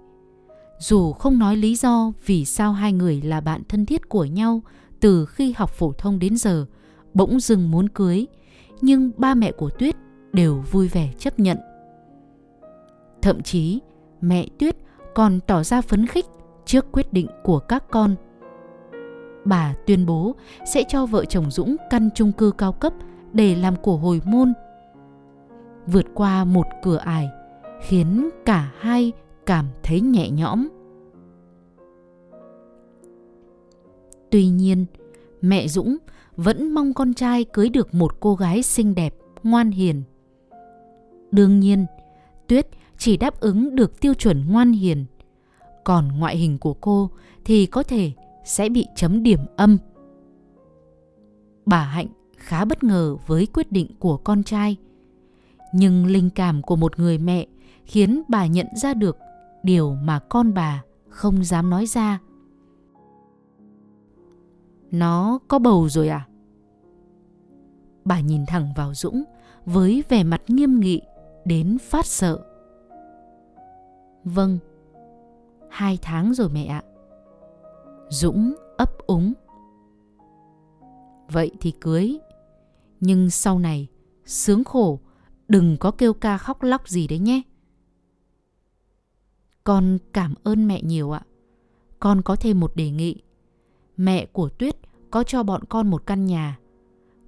Dù 0.81 1.13
không 1.13 1.39
nói 1.39 1.57
lý 1.57 1.77
do 1.77 2.13
vì 2.27 2.45
sao 2.45 2.73
hai 2.73 2.93
người 2.93 3.21
là 3.21 3.41
bạn 3.41 3.63
thân 3.69 3.87
thiết 3.87 4.09
của 4.09 4.25
nhau 4.25 4.63
từ 5.01 5.27
khi 5.27 5.55
học 5.57 5.71
phổ 5.71 5.93
thông 5.93 6.19
đến 6.19 6.37
giờ, 6.37 6.67
bỗng 7.15 7.41
dưng 7.41 7.71
muốn 7.71 7.89
cưới, 7.89 8.27
nhưng 8.81 9.11
ba 9.17 9.35
mẹ 9.35 9.53
của 9.53 9.71
Tuyết 9.71 9.97
đều 10.33 10.65
vui 10.71 10.89
vẻ 10.89 11.13
chấp 11.19 11.39
nhận. 11.39 11.59
Thậm 13.23 13.43
chí, 13.43 13.81
mẹ 14.21 14.47
Tuyết 14.59 14.77
còn 15.15 15.41
tỏ 15.47 15.63
ra 15.63 15.81
phấn 15.81 16.07
khích 16.07 16.27
trước 16.67 16.87
quyết 16.93 17.13
định 17.13 17.27
của 17.43 17.59
các 17.59 17.85
con 17.91 18.17
bà 19.45 19.75
tuyên 19.87 20.07
bố 20.07 20.35
sẽ 20.65 20.83
cho 20.89 21.07
vợ 21.07 21.25
chồng 21.25 21.51
Dũng 21.51 21.77
căn 21.91 22.09
chung 22.15 22.33
cư 22.33 22.51
cao 22.51 22.73
cấp 22.73 22.93
để 23.33 23.55
làm 23.55 23.77
của 23.77 23.97
hồi 23.97 24.21
môn. 24.25 24.53
Vượt 25.87 26.07
qua 26.15 26.45
một 26.45 26.67
cửa 26.83 26.97
ải 26.97 27.29
khiến 27.83 28.31
cả 28.47 28.71
hai 28.81 29.13
cảm 29.51 29.67
thấy 29.83 30.01
nhẹ 30.01 30.31
nhõm. 30.31 30.69
Tuy 34.31 34.47
nhiên, 34.49 34.87
mẹ 35.41 35.69
Dũng 35.69 35.97
vẫn 36.37 36.75
mong 36.75 36.95
con 36.95 37.15
trai 37.15 37.45
cưới 37.45 37.69
được 37.69 37.95
một 37.95 38.21
cô 38.21 38.35
gái 38.35 38.63
xinh 38.63 38.95
đẹp, 38.95 39.15
ngoan 39.43 39.71
hiền. 39.71 40.03
Đương 41.31 41.61
nhiên, 41.61 41.87
Tuyết 42.47 42.67
chỉ 42.99 43.17
đáp 43.17 43.41
ứng 43.41 43.75
được 43.75 44.01
tiêu 44.01 44.15
chuẩn 44.15 44.45
ngoan 44.49 44.73
hiền. 44.73 45.05
Còn 45.85 46.09
ngoại 46.09 46.37
hình 46.37 46.59
của 46.59 46.75
cô 46.75 47.11
thì 47.45 47.67
có 47.67 47.83
thể 47.83 48.13
sẽ 48.45 48.69
bị 48.69 48.87
chấm 48.97 49.23
điểm 49.23 49.41
âm. 49.57 49.79
Bà 51.67 51.85
Hạnh 51.85 52.09
khá 52.37 52.65
bất 52.65 52.85
ngờ 52.85 53.17
với 53.27 53.47
quyết 53.47 53.73
định 53.73 53.87
của 53.99 54.17
con 54.17 54.43
trai. 54.43 54.77
Nhưng 55.73 56.07
linh 56.07 56.31
cảm 56.31 56.63
của 56.63 56.77
một 56.77 56.99
người 56.99 57.19
mẹ 57.19 57.47
khiến 57.85 58.23
bà 58.29 58.47
nhận 58.47 58.67
ra 58.77 58.95
được 58.95 59.17
điều 59.63 59.95
mà 59.95 60.19
con 60.19 60.55
bà 60.55 60.83
không 61.09 61.45
dám 61.45 61.71
nói 61.71 61.87
ra. 61.87 62.21
Nó 64.91 65.39
có 65.49 65.59
bầu 65.59 65.89
rồi 65.89 66.09
à? 66.09 66.27
Bà 68.05 68.21
nhìn 68.21 68.47
thẳng 68.47 68.73
vào 68.77 68.95
Dũng 68.95 69.25
với 69.65 70.05
vẻ 70.09 70.25
mặt 70.25 70.43
nghiêm 70.49 70.81
nghị 70.81 71.03
đến 71.45 71.79
phát 71.79 72.07
sợ. 72.07 72.45
Vâng, 74.25 74.59
hai 75.71 75.99
tháng 76.03 76.35
rồi 76.35 76.49
mẹ 76.49 76.67
ạ. 76.67 76.83
Dũng 78.09 78.55
ấp 78.79 78.99
úng. 79.07 79.33
Vậy 81.33 81.51
thì 81.61 81.71
cưới. 81.71 82.19
Nhưng 83.01 83.31
sau 83.31 83.59
này, 83.59 83.89
sướng 84.25 84.65
khổ, 84.65 85.01
đừng 85.49 85.77
có 85.81 85.91
kêu 85.91 86.15
ca 86.15 86.39
khóc 86.39 86.63
lóc 86.63 86.89
gì 86.89 87.09
đấy 87.09 87.19
nhé. 87.19 87.43
Con 89.65 89.99
cảm 90.13 90.35
ơn 90.45 90.69
mẹ 90.69 90.83
nhiều 90.83 91.11
ạ. 91.11 91.21
Con 91.99 92.23
có 92.23 92.37
thêm 92.37 92.61
một 92.61 92.77
đề 92.77 92.91
nghị. 92.91 93.23
Mẹ 93.97 94.27
của 94.27 94.49
Tuyết 94.49 94.77
có 95.11 95.23
cho 95.23 95.43
bọn 95.43 95.65
con 95.69 95.91
một 95.91 96.07
căn 96.07 96.27
nhà. 96.27 96.59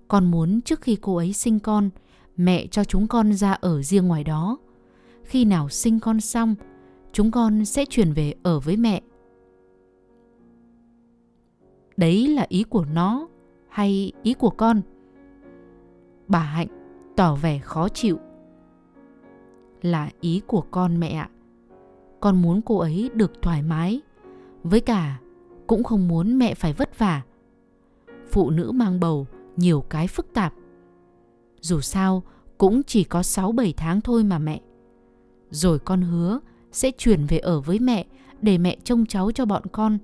Con 0.09 0.31
muốn 0.31 0.61
trước 0.61 0.81
khi 0.81 0.97
cô 1.01 1.17
ấy 1.17 1.33
sinh 1.33 1.61
con, 1.61 1.91
mẹ 2.37 2.67
cho 2.67 2.85
chúng 2.85 3.07
con 3.07 3.33
ra 3.33 3.53
ở 3.53 3.83
riêng 3.83 4.09
ngoài 4.09 4.25
đó. 4.25 4.59
Khi 5.25 5.45
nào 5.45 5.69
sinh 5.69 6.01
con 6.01 6.21
xong, 6.21 6.55
chúng 7.13 7.31
con 7.31 7.65
sẽ 7.65 7.85
chuyển 7.85 8.13
về 8.13 8.35
ở 8.43 8.61
với 8.61 8.77
mẹ. 8.77 9.03
Đấy 11.97 12.29
là 12.29 12.47
ý 12.49 12.63
của 12.63 12.85
nó 12.85 13.29
hay 13.69 14.13
ý 14.23 14.35
của 14.35 14.51
con? 14.51 14.81
Bà 16.29 16.39
Hạnh 16.39 16.69
tỏ 17.17 17.35
vẻ 17.35 17.59
khó 17.59 17.89
chịu. 17.89 18.19
Là 19.83 20.11
ý 20.21 20.41
của 20.47 20.65
con 20.71 21.01
mẹ 21.01 21.09
ạ. 21.09 21.31
Con 22.23 22.43
muốn 22.43 22.61
cô 22.63 22.79
ấy 22.79 23.11
được 23.15 23.43
thoải 23.43 23.63
mái. 23.63 24.01
Với 24.63 24.81
cả, 24.81 25.21
cũng 25.67 25.85
không 25.85 26.09
muốn 26.09 26.39
mẹ 26.39 26.55
phải 26.55 26.73
vất 26.73 26.99
vả. 26.99 27.23
Phụ 28.31 28.51
nữ 28.51 28.73
mang 28.73 29.01
bầu, 29.01 29.27
nhiều 29.57 29.81
cái 29.81 30.07
phức 30.07 30.33
tạp. 30.35 30.55
Dù 31.61 31.81
sao, 31.81 32.23
cũng 32.59 32.83
chỉ 32.83 33.05
có 33.05 33.21
6-7 33.21 33.73
tháng 33.77 34.01
thôi 34.01 34.25
mà 34.25 34.39
mẹ. 34.39 34.61
Rồi 35.51 35.79
con 35.79 36.03
hứa 36.03 36.41
sẽ 36.73 36.91
chuyển 36.91 37.27
về 37.27 37.39
ở 37.39 37.61
với 37.61 37.79
mẹ 37.79 38.07
để 38.43 38.59
mẹ 38.59 38.77
trông 38.85 39.07
cháu 39.07 39.31
cho 39.33 39.45
bọn 39.45 39.63
con. 39.73 39.99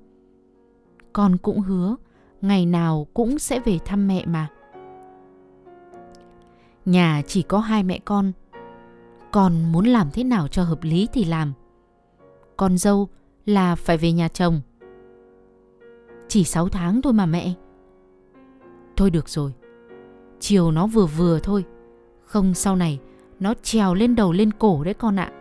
Con 1.13 1.37
cũng 1.37 1.61
hứa, 1.61 1.97
ngày 2.41 2.67
nào 2.67 3.07
cũng 3.15 3.39
sẽ 3.39 3.61
về 3.61 3.79
thăm 3.85 4.09
mẹ 4.09 4.27
mà. 4.27 4.49
Nhà 6.85 7.23
chỉ 7.27 7.43
có 7.43 7.59
hai 7.59 7.83
mẹ 7.83 7.99
con. 8.05 8.33
Con 9.33 9.73
muốn 9.73 9.87
làm 9.87 10.09
thế 10.13 10.25
nào 10.25 10.49
cho 10.49 10.63
hợp 10.63 10.83
lý 10.83 11.09
thì 11.13 11.25
làm. 11.25 11.53
Con 12.59 12.79
dâu 12.79 13.09
là 13.47 13.75
phải 13.75 13.97
về 13.97 14.13
nhà 14.13 14.29
chồng. 14.29 14.61
Chỉ 16.29 16.45
6 16.45 16.69
tháng 16.69 17.03
thôi 17.03 17.13
mà 17.13 17.27
mẹ. 17.27 17.55
Thôi 18.97 19.11
được 19.11 19.29
rồi. 19.29 19.53
Chiều 20.41 20.71
nó 20.71 20.87
vừa 20.87 21.07
vừa 21.07 21.39
thôi. 21.39 21.65
Không 22.25 22.55
sau 22.55 22.77
này 22.77 23.01
nó 23.41 23.55
trèo 23.63 23.95
lên 23.95 24.17
đầu 24.17 24.33
lên 24.33 24.51
cổ 24.51 24.85
đấy 24.85 24.95
con 24.95 25.17
ạ. 25.17 25.33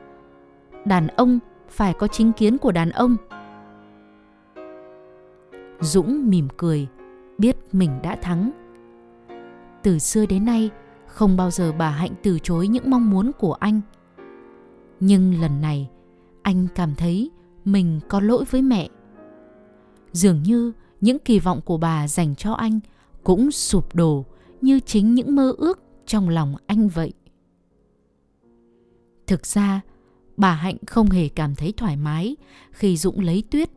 Đàn 0.85 1.07
ông 1.07 1.39
phải 1.69 1.93
có 1.93 2.07
chính 2.07 2.33
kiến 2.33 2.57
của 2.57 2.71
đàn 2.71 2.89
ông. 2.89 3.15
Dũng 5.79 6.29
mỉm 6.29 6.47
cười, 6.57 6.87
biết 7.37 7.57
mình 7.71 7.99
đã 8.03 8.15
thắng. 8.15 8.51
Từ 9.83 9.99
xưa 9.99 10.25
đến 10.25 10.45
nay, 10.45 10.69
không 11.07 11.37
bao 11.37 11.51
giờ 11.51 11.71
bà 11.77 11.89
Hạnh 11.89 12.11
từ 12.23 12.39
chối 12.39 12.67
những 12.67 12.89
mong 12.89 13.09
muốn 13.09 13.31
của 13.39 13.53
anh. 13.53 13.81
Nhưng 14.99 15.41
lần 15.41 15.61
này, 15.61 15.89
anh 16.47 16.67
cảm 16.75 16.95
thấy 16.95 17.31
mình 17.65 17.99
có 18.07 18.19
lỗi 18.19 18.45
với 18.49 18.61
mẹ. 18.61 18.89
Dường 20.11 20.43
như 20.43 20.71
những 21.01 21.19
kỳ 21.19 21.39
vọng 21.39 21.61
của 21.65 21.77
bà 21.77 22.07
dành 22.07 22.35
cho 22.35 22.53
anh 22.53 22.79
cũng 23.23 23.51
sụp 23.51 23.95
đổ 23.95 24.25
như 24.61 24.79
chính 24.79 25.15
những 25.15 25.35
mơ 25.35 25.53
ước 25.57 25.79
trong 26.05 26.29
lòng 26.29 26.55
anh 26.67 26.89
vậy. 26.89 27.13
Thực 29.27 29.45
ra, 29.45 29.81
bà 30.37 30.53
Hạnh 30.53 30.77
không 30.87 31.09
hề 31.09 31.29
cảm 31.29 31.55
thấy 31.55 31.73
thoải 31.77 31.95
mái 31.95 32.35
khi 32.71 32.97
Dũng 32.97 33.19
lấy 33.19 33.43
tuyết. 33.51 33.69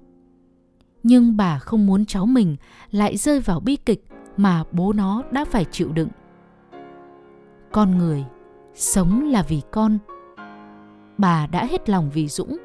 Nhưng 1.03 1.37
bà 1.37 1.59
không 1.59 1.87
muốn 1.87 2.07
cháu 2.07 2.27
mình 2.27 2.57
lại 2.91 3.17
rơi 3.17 3.41
vào 3.41 3.61
bi 3.61 3.77
kịch 3.77 4.05
mà 4.37 4.65
bố 4.73 4.93
nó 4.93 5.23
đã 5.33 5.45
phải 5.45 5.65
chịu 5.65 5.93
đựng. 5.93 6.09
Con 7.73 7.99
người, 7.99 8.25
sống 8.75 9.31
là 9.31 9.43
vì 9.43 9.61
con. 9.71 9.99
Bà 11.21 11.47
đã 11.47 11.67
hết 11.67 11.89
lòng 11.89 12.11
vì 12.15 12.29
Dũng. 12.29 12.57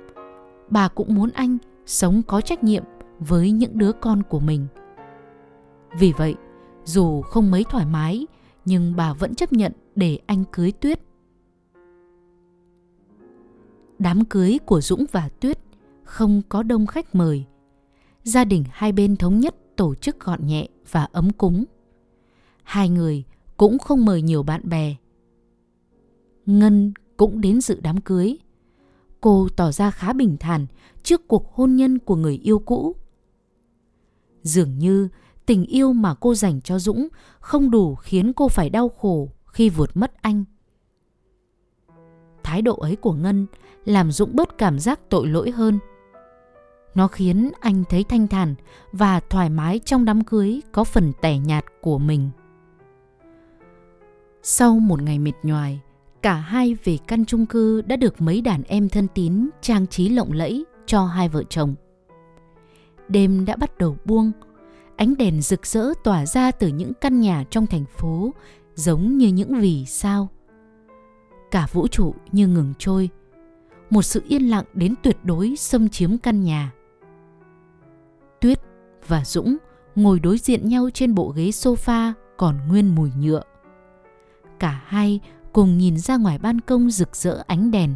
Bà 0.70 0.88
cũng 0.88 1.15
muốn 1.15 1.30
anh 1.30 1.58
sống 1.86 2.22
có 2.28 2.41
trách 2.41 2.63
nhiệm 2.63 2.84
với 3.20 3.52
những 3.52 3.78
đứa 3.78 3.91
con 3.91 4.24
của 4.24 4.39
mình. 4.39 4.68
Vì 6.00 6.12
vậy, 6.12 6.36
dù 6.84 7.22
không 7.22 7.52
mấy 7.52 7.63
thoải 7.63 7.86
mái, 7.86 8.28
nhưng 8.65 8.96
bà 8.96 9.13
vẫn 9.13 9.36
chấp 9.36 9.54
nhận 9.54 9.72
để 9.96 10.20
anh 10.26 10.44
cưới 10.52 10.72
Tuyết. 10.72 11.00
Đám 14.00 14.26
cưới 14.26 14.58
của 14.65 14.82
Dũng 14.82 15.06
và 15.12 15.30
Tuyết 15.39 15.60
không 16.04 16.41
có 16.50 16.63
đông 16.63 16.86
khách 16.86 17.15
mời. 17.15 17.46
Gia 18.24 18.46
đình 18.46 18.63
hai 18.72 18.91
bên 18.91 19.15
thống 19.15 19.39
nhất 19.39 19.56
tổ 19.76 19.96
chức 19.96 20.20
gọn 20.20 20.48
nhẹ 20.48 20.68
và 20.91 21.08
ấm 21.12 21.30
cúng. 21.32 21.65
Hai 22.63 22.89
người 22.89 23.24
cũng 23.58 23.80
không 23.80 24.06
mời 24.06 24.22
nhiều 24.22 24.44
bạn 24.44 24.70
bè. 24.70 24.96
Ngân 26.46 26.94
cũng 27.18 27.41
đến 27.41 27.62
dự 27.62 27.80
đám 27.82 28.02
cưới. 28.02 28.38
Cô 29.21 29.47
tỏ 29.56 29.71
ra 29.71 29.91
khá 29.91 30.13
bình 30.13 30.38
thản 30.39 30.65
trước 31.04 31.28
cuộc 31.28 31.54
hôn 31.54 31.75
nhân 31.75 31.99
của 31.99 32.15
người 32.15 32.38
yêu 32.43 32.60
cũ. 32.60 32.95
Dường 34.43 34.78
như 34.78 35.10
tình 35.45 35.65
yêu 35.65 35.93
mà 35.93 36.13
cô 36.13 36.36
dành 36.36 36.62
cho 36.62 36.80
Dũng 36.80 37.08
không 37.39 37.71
đủ 37.71 37.95
khiến 37.95 38.34
cô 38.34 38.47
phải 38.47 38.69
đau 38.69 38.89
khổ 38.89 39.30
khi 39.45 39.69
vượt 39.69 39.97
mất 39.97 40.21
anh. 40.21 40.43
Thái 42.43 42.62
độ 42.62 42.75
ấy 42.75 42.95
của 42.95 43.13
Ngân 43.13 43.45
làm 43.86 44.12
Dũng 44.12 44.36
bớt 44.36 44.58
cảm 44.58 44.80
giác 44.80 44.99
tội 45.10 45.28
lỗi 45.28 45.51
hơn. 45.51 45.80
Nó 46.95 47.08
khiến 47.08 47.51
anh 47.60 47.84
thấy 47.89 48.04
thanh 48.04 48.28
thản 48.28 48.56
và 48.91 49.19
thoải 49.19 49.49
mái 49.49 49.80
trong 49.80 50.06
đám 50.06 50.23
cưới 50.23 50.62
có 50.71 50.84
phần 50.84 51.12
tẻ 51.21 51.38
nhạt 51.38 51.65
của 51.82 51.97
mình. 51.97 52.30
Sau 54.43 54.80
một 54.80 55.01
ngày 55.01 55.19
mệt 55.19 55.34
nhoài, 55.43 55.82
cả 56.25 56.33
hai 56.33 56.75
về 56.83 56.97
căn 57.07 57.25
chung 57.25 57.45
cư 57.45 57.81
đã 57.81 57.95
được 57.95 58.21
mấy 58.21 58.41
đàn 58.41 58.63
em 58.63 58.89
thân 58.89 59.07
tín 59.15 59.49
trang 59.61 59.88
trí 59.88 60.09
lộng 60.09 60.31
lẫy 60.31 60.65
cho 60.85 61.05
hai 61.05 61.29
vợ 61.29 61.43
chồng. 61.49 61.75
Đêm 63.07 63.45
đã 63.45 63.55
bắt 63.55 63.77
đầu 63.77 63.97
buông, 64.05 64.31
ánh 64.95 65.17
đèn 65.17 65.41
rực 65.41 65.65
rỡ 65.65 65.93
tỏa 66.03 66.25
ra 66.25 66.51
từ 66.51 66.67
những 66.67 66.93
căn 66.93 67.19
nhà 67.19 67.43
trong 67.49 67.67
thành 67.67 67.85
phố 67.97 68.33
giống 68.75 69.17
như 69.17 69.27
những 69.27 69.59
vì 69.59 69.85
sao. 69.85 70.29
Cả 71.51 71.67
vũ 71.71 71.88
trụ 71.88 72.13
như 72.31 72.47
ngừng 72.47 72.73
trôi, 72.79 73.09
một 73.89 74.01
sự 74.01 74.21
yên 74.27 74.49
lặng 74.49 74.65
đến 74.73 74.95
tuyệt 75.03 75.17
đối 75.23 75.55
xâm 75.55 75.89
chiếm 75.89 76.17
căn 76.17 76.43
nhà. 76.43 76.71
Tuyết 78.41 78.59
và 79.07 79.25
Dũng 79.25 79.57
ngồi 79.95 80.19
đối 80.19 80.38
diện 80.38 80.69
nhau 80.69 80.89
trên 80.93 81.15
bộ 81.15 81.33
ghế 81.35 81.49
sofa 81.49 82.13
còn 82.38 82.57
nguyên 82.67 82.95
mùi 82.95 83.11
nhựa. 83.19 83.41
Cả 84.59 84.81
hai 84.85 85.19
cùng 85.56 85.78
nhìn 85.78 85.98
ra 85.98 86.18
ngoài 86.18 86.38
ban 86.38 86.62
công 86.62 86.89
rực 86.89 87.15
rỡ 87.15 87.44
ánh 87.48 87.72
đèn. 87.72 87.94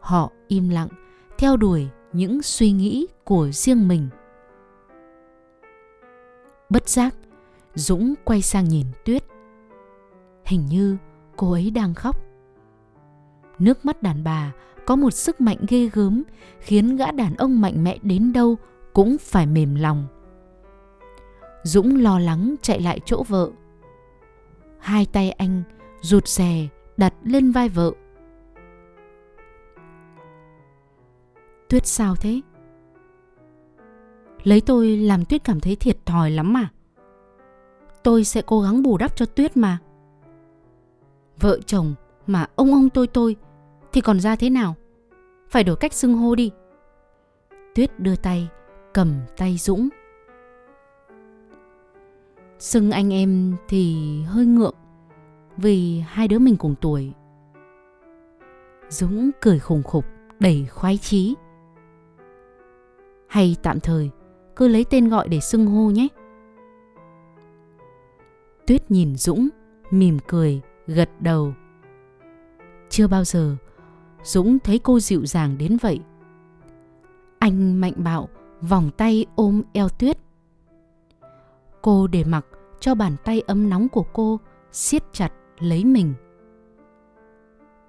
Họ 0.00 0.30
im 0.48 0.68
lặng, 0.68 0.88
theo 1.38 1.56
đuổi 1.56 1.88
những 2.12 2.42
suy 2.42 2.72
nghĩ 2.72 3.06
của 3.24 3.50
riêng 3.52 3.88
mình. 3.88 4.08
Bất 6.70 6.88
giác, 6.88 7.14
Dũng 7.74 8.14
quay 8.24 8.42
sang 8.42 8.64
nhìn 8.64 8.86
Tuyết. 9.04 9.24
Hình 10.44 10.66
như 10.66 10.96
cô 11.36 11.52
ấy 11.52 11.70
đang 11.70 11.94
khóc. 11.94 12.16
Nước 13.58 13.84
mắt 13.84 14.02
đàn 14.02 14.24
bà 14.24 14.52
có 14.86 14.96
một 14.96 15.10
sức 15.10 15.40
mạnh 15.40 15.58
ghê 15.68 15.88
gớm 15.92 16.22
khiến 16.60 16.96
gã 16.96 17.10
đàn 17.10 17.34
ông 17.34 17.60
mạnh 17.60 17.84
mẽ 17.84 17.98
đến 18.02 18.32
đâu 18.32 18.56
cũng 18.92 19.16
phải 19.20 19.46
mềm 19.46 19.74
lòng. 19.74 20.06
Dũng 21.62 22.02
lo 22.02 22.18
lắng 22.18 22.54
chạy 22.62 22.80
lại 22.80 23.00
chỗ 23.04 23.22
vợ. 23.22 23.50
Hai 24.78 25.06
tay 25.06 25.30
anh 25.30 25.62
rụt 26.04 26.28
rè 26.28 26.68
đặt 26.96 27.14
lên 27.22 27.50
vai 27.50 27.68
vợ. 27.68 27.92
Tuyết 31.68 31.86
sao 31.86 32.14
thế? 32.16 32.40
Lấy 34.42 34.60
tôi 34.60 34.96
làm 34.96 35.24
Tuyết 35.24 35.44
cảm 35.44 35.60
thấy 35.60 35.76
thiệt 35.76 36.06
thòi 36.06 36.30
lắm 36.30 36.52
mà. 36.52 36.68
Tôi 38.02 38.24
sẽ 38.24 38.42
cố 38.46 38.60
gắng 38.60 38.82
bù 38.82 38.98
đắp 38.98 39.16
cho 39.16 39.26
Tuyết 39.26 39.56
mà. 39.56 39.78
Vợ 41.40 41.60
chồng 41.66 41.94
mà 42.26 42.46
ông 42.56 42.72
ông 42.72 42.90
tôi 42.90 43.06
tôi 43.06 43.36
thì 43.92 44.00
còn 44.00 44.20
ra 44.20 44.36
thế 44.36 44.50
nào? 44.50 44.74
Phải 45.50 45.64
đổi 45.64 45.76
cách 45.76 45.92
xưng 45.92 46.14
hô 46.14 46.34
đi. 46.34 46.50
Tuyết 47.74 48.00
đưa 48.00 48.16
tay, 48.16 48.48
cầm 48.94 49.20
tay 49.36 49.56
Dũng. 49.56 49.88
Xưng 52.58 52.90
anh 52.90 53.12
em 53.12 53.56
thì 53.68 53.96
hơi 54.22 54.46
ngượng 54.46 54.74
vì 55.56 56.00
hai 56.06 56.28
đứa 56.28 56.38
mình 56.38 56.56
cùng 56.56 56.74
tuổi. 56.80 57.12
Dũng 58.88 59.30
cười 59.40 59.58
khùng 59.58 59.82
khục, 59.82 60.04
đầy 60.40 60.66
khoái 60.66 60.98
chí. 60.98 61.34
Hay 63.28 63.56
tạm 63.62 63.80
thời, 63.80 64.10
cứ 64.56 64.68
lấy 64.68 64.84
tên 64.90 65.08
gọi 65.08 65.28
để 65.28 65.40
xưng 65.40 65.66
hô 65.66 65.90
nhé. 65.90 66.08
Tuyết 68.66 68.90
nhìn 68.90 69.16
Dũng, 69.16 69.48
mỉm 69.90 70.18
cười, 70.28 70.60
gật 70.86 71.10
đầu. 71.20 71.54
Chưa 72.88 73.08
bao 73.08 73.24
giờ 73.24 73.56
Dũng 74.22 74.58
thấy 74.58 74.78
cô 74.78 75.00
dịu 75.00 75.26
dàng 75.26 75.58
đến 75.58 75.76
vậy. 75.80 76.00
Anh 77.38 77.80
mạnh 77.80 77.94
bạo 77.96 78.28
vòng 78.60 78.90
tay 78.96 79.26
ôm 79.34 79.62
eo 79.72 79.88
Tuyết. 79.88 80.18
Cô 81.82 82.06
để 82.06 82.24
mặc 82.24 82.46
cho 82.80 82.94
bàn 82.94 83.16
tay 83.24 83.40
ấm 83.40 83.70
nóng 83.70 83.88
của 83.88 84.04
cô 84.12 84.40
siết 84.72 85.02
chặt 85.12 85.32
lấy 85.58 85.84
mình. 85.84 86.14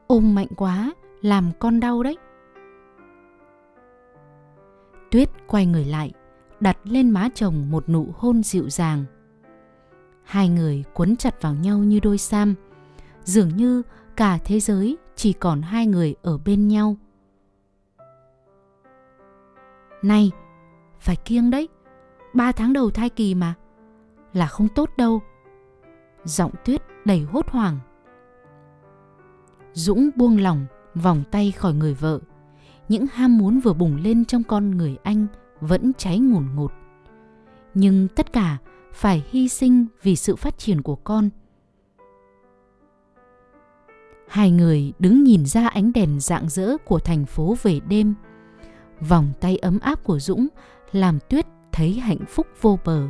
Ôm 0.08 0.36
mạnh 0.36 0.48
quá, 0.56 0.94
làm 1.22 1.52
con 1.60 1.80
đau 1.80 2.04
đấy. 2.04 2.18
Tuyết 5.12 5.30
quay 5.48 5.66
người 5.66 5.86
lại, 5.86 6.14
đặt 6.60 6.78
lên 6.84 7.10
má 7.10 7.30
chồng 7.34 7.72
một 7.72 7.90
nụ 7.90 8.08
hôn 8.18 8.44
dịu 8.44 8.70
dàng. 8.70 9.06
Hai 10.24 10.50
người 10.50 10.84
quấn 10.94 11.16
chặt 11.16 11.42
vào 11.42 11.54
nhau 11.54 11.78
như 11.78 12.00
đôi 12.00 12.18
sam, 12.18 12.56
dường 13.24 13.50
như 13.56 13.82
cả 14.16 14.38
thế 14.46 14.60
giới 14.60 14.98
chỉ 15.16 15.34
còn 15.34 15.62
hai 15.62 15.88
người 15.88 16.16
ở 16.22 16.38
bên 16.46 16.68
nhau. 16.68 16.98
Này, 20.02 20.32
phải 21.00 21.16
kiêng 21.16 21.52
đấy, 21.52 21.70
ba 22.34 22.52
tháng 22.52 22.74
đầu 22.74 22.92
thai 22.92 23.10
kỳ 23.10 23.36
mà, 23.36 23.54
là 24.34 24.48
không 24.48 24.68
tốt 24.76 24.90
đâu. 24.98 25.22
Giọng 26.26 26.52
tuyết 26.66 26.82
đầy 27.06 27.22
hốt 27.22 27.50
hoảng. 27.50 27.80
Dũng 29.74 30.10
buông 30.16 30.38
lòng 30.38 30.66
vòng 30.96 31.24
tay 31.32 31.52
khỏi 31.52 31.74
người 31.74 31.94
vợ. 31.94 32.20
Những 32.90 33.06
ham 33.14 33.38
muốn 33.38 33.60
vừa 33.60 33.74
bùng 33.74 33.96
lên 33.96 34.26
trong 34.26 34.44
con 34.44 34.78
người 34.78 34.98
anh 35.04 35.28
vẫn 35.62 35.92
cháy 35.98 36.20
ngùn 36.20 36.56
ngụt. 36.56 36.72
Nhưng 37.74 38.08
tất 38.08 38.34
cả 38.34 38.58
phải 38.94 39.26
hy 39.30 39.48
sinh 39.48 39.86
vì 40.04 40.16
sự 40.16 40.36
phát 40.36 40.58
triển 40.58 40.82
của 40.82 40.96
con. 40.96 41.30
Hai 44.28 44.52
người 44.52 44.94
đứng 45.00 45.24
nhìn 45.24 45.46
ra 45.46 45.68
ánh 45.68 45.94
đèn 45.94 46.20
rạng 46.20 46.50
rỡ 46.50 46.78
của 46.78 47.00
thành 47.00 47.26
phố 47.26 47.56
về 47.64 47.80
đêm. 47.80 48.14
Vòng 49.10 49.32
tay 49.42 49.58
ấm 49.58 49.80
áp 49.80 50.04
của 50.04 50.20
Dũng 50.20 50.48
làm 50.92 51.20
Tuyết 51.30 51.46
thấy 51.72 51.94
hạnh 51.94 52.26
phúc 52.28 52.48
vô 52.62 52.80
bờ. 52.86 53.08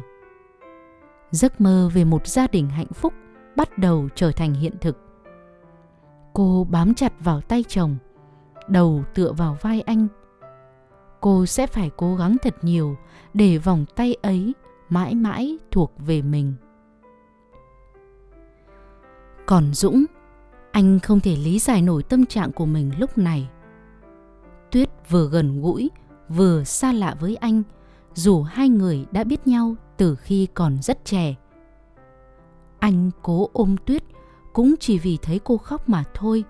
Giấc 1.36 1.62
mơ 1.62 1.89
về 1.93 2.04
một 2.04 2.28
gia 2.28 2.48
đình 2.48 2.69
hạnh 2.69 2.93
phúc 2.93 3.13
bắt 3.56 3.78
đầu 3.78 4.10
trở 4.15 4.32
thành 4.32 4.54
hiện 4.54 4.74
thực. 4.82 4.98
Cô 6.34 6.67
bám 6.69 6.93
chặt 6.93 7.13
vào 7.19 7.41
tay 7.41 7.63
chồng, 7.67 7.98
đầu 8.67 9.04
tựa 9.13 9.32
vào 9.32 9.58
vai 9.62 9.82
anh. 9.82 10.08
Cô 11.21 11.45
sẽ 11.45 11.67
phải 11.67 11.91
cố 11.98 12.15
gắng 12.15 12.38
thật 12.43 12.56
nhiều 12.62 12.95
để 13.34 13.58
vòng 13.58 13.86
tay 13.95 14.15
ấy 14.21 14.54
mãi 14.89 15.15
mãi 15.15 15.58
thuộc 15.71 15.91
về 15.98 16.21
mình. 16.21 16.54
Còn 19.45 19.74
Dũng, 19.74 20.06
anh 20.71 21.00
không 21.00 21.19
thể 21.19 21.36
lý 21.36 21.60
giải 21.60 21.82
nổi 21.82 22.04
tâm 22.04 22.26
trạng 22.26 22.52
của 22.52 22.65
mình 22.65 22.91
lúc 23.00 23.17
này. 23.17 23.50
Tuyết 24.71 24.89
vừa 25.10 25.30
gần 25.30 25.62
gũi, 25.62 25.91
vừa 26.30 26.63
xa 26.63 26.93
lạ 26.93 27.15
với 27.19 27.36
anh, 27.36 27.63
dù 28.13 28.43
hai 28.43 28.69
người 28.69 29.06
đã 29.12 29.24
biết 29.24 29.48
nhau 29.48 29.76
từ 29.98 30.16
khi 30.16 30.48
còn 30.54 30.78
rất 30.82 31.06
trẻ. 31.06 31.36
Anh 32.80 33.12
cố 33.22 33.50
ôm 33.54 33.76
Tuyết 33.86 34.04
cũng 34.54 34.76
chỉ 34.80 35.00
vì 35.00 35.18
thấy 35.22 35.40
cô 35.44 35.58
khóc 35.58 35.90
mà 35.90 36.04
thôi. 36.14 36.44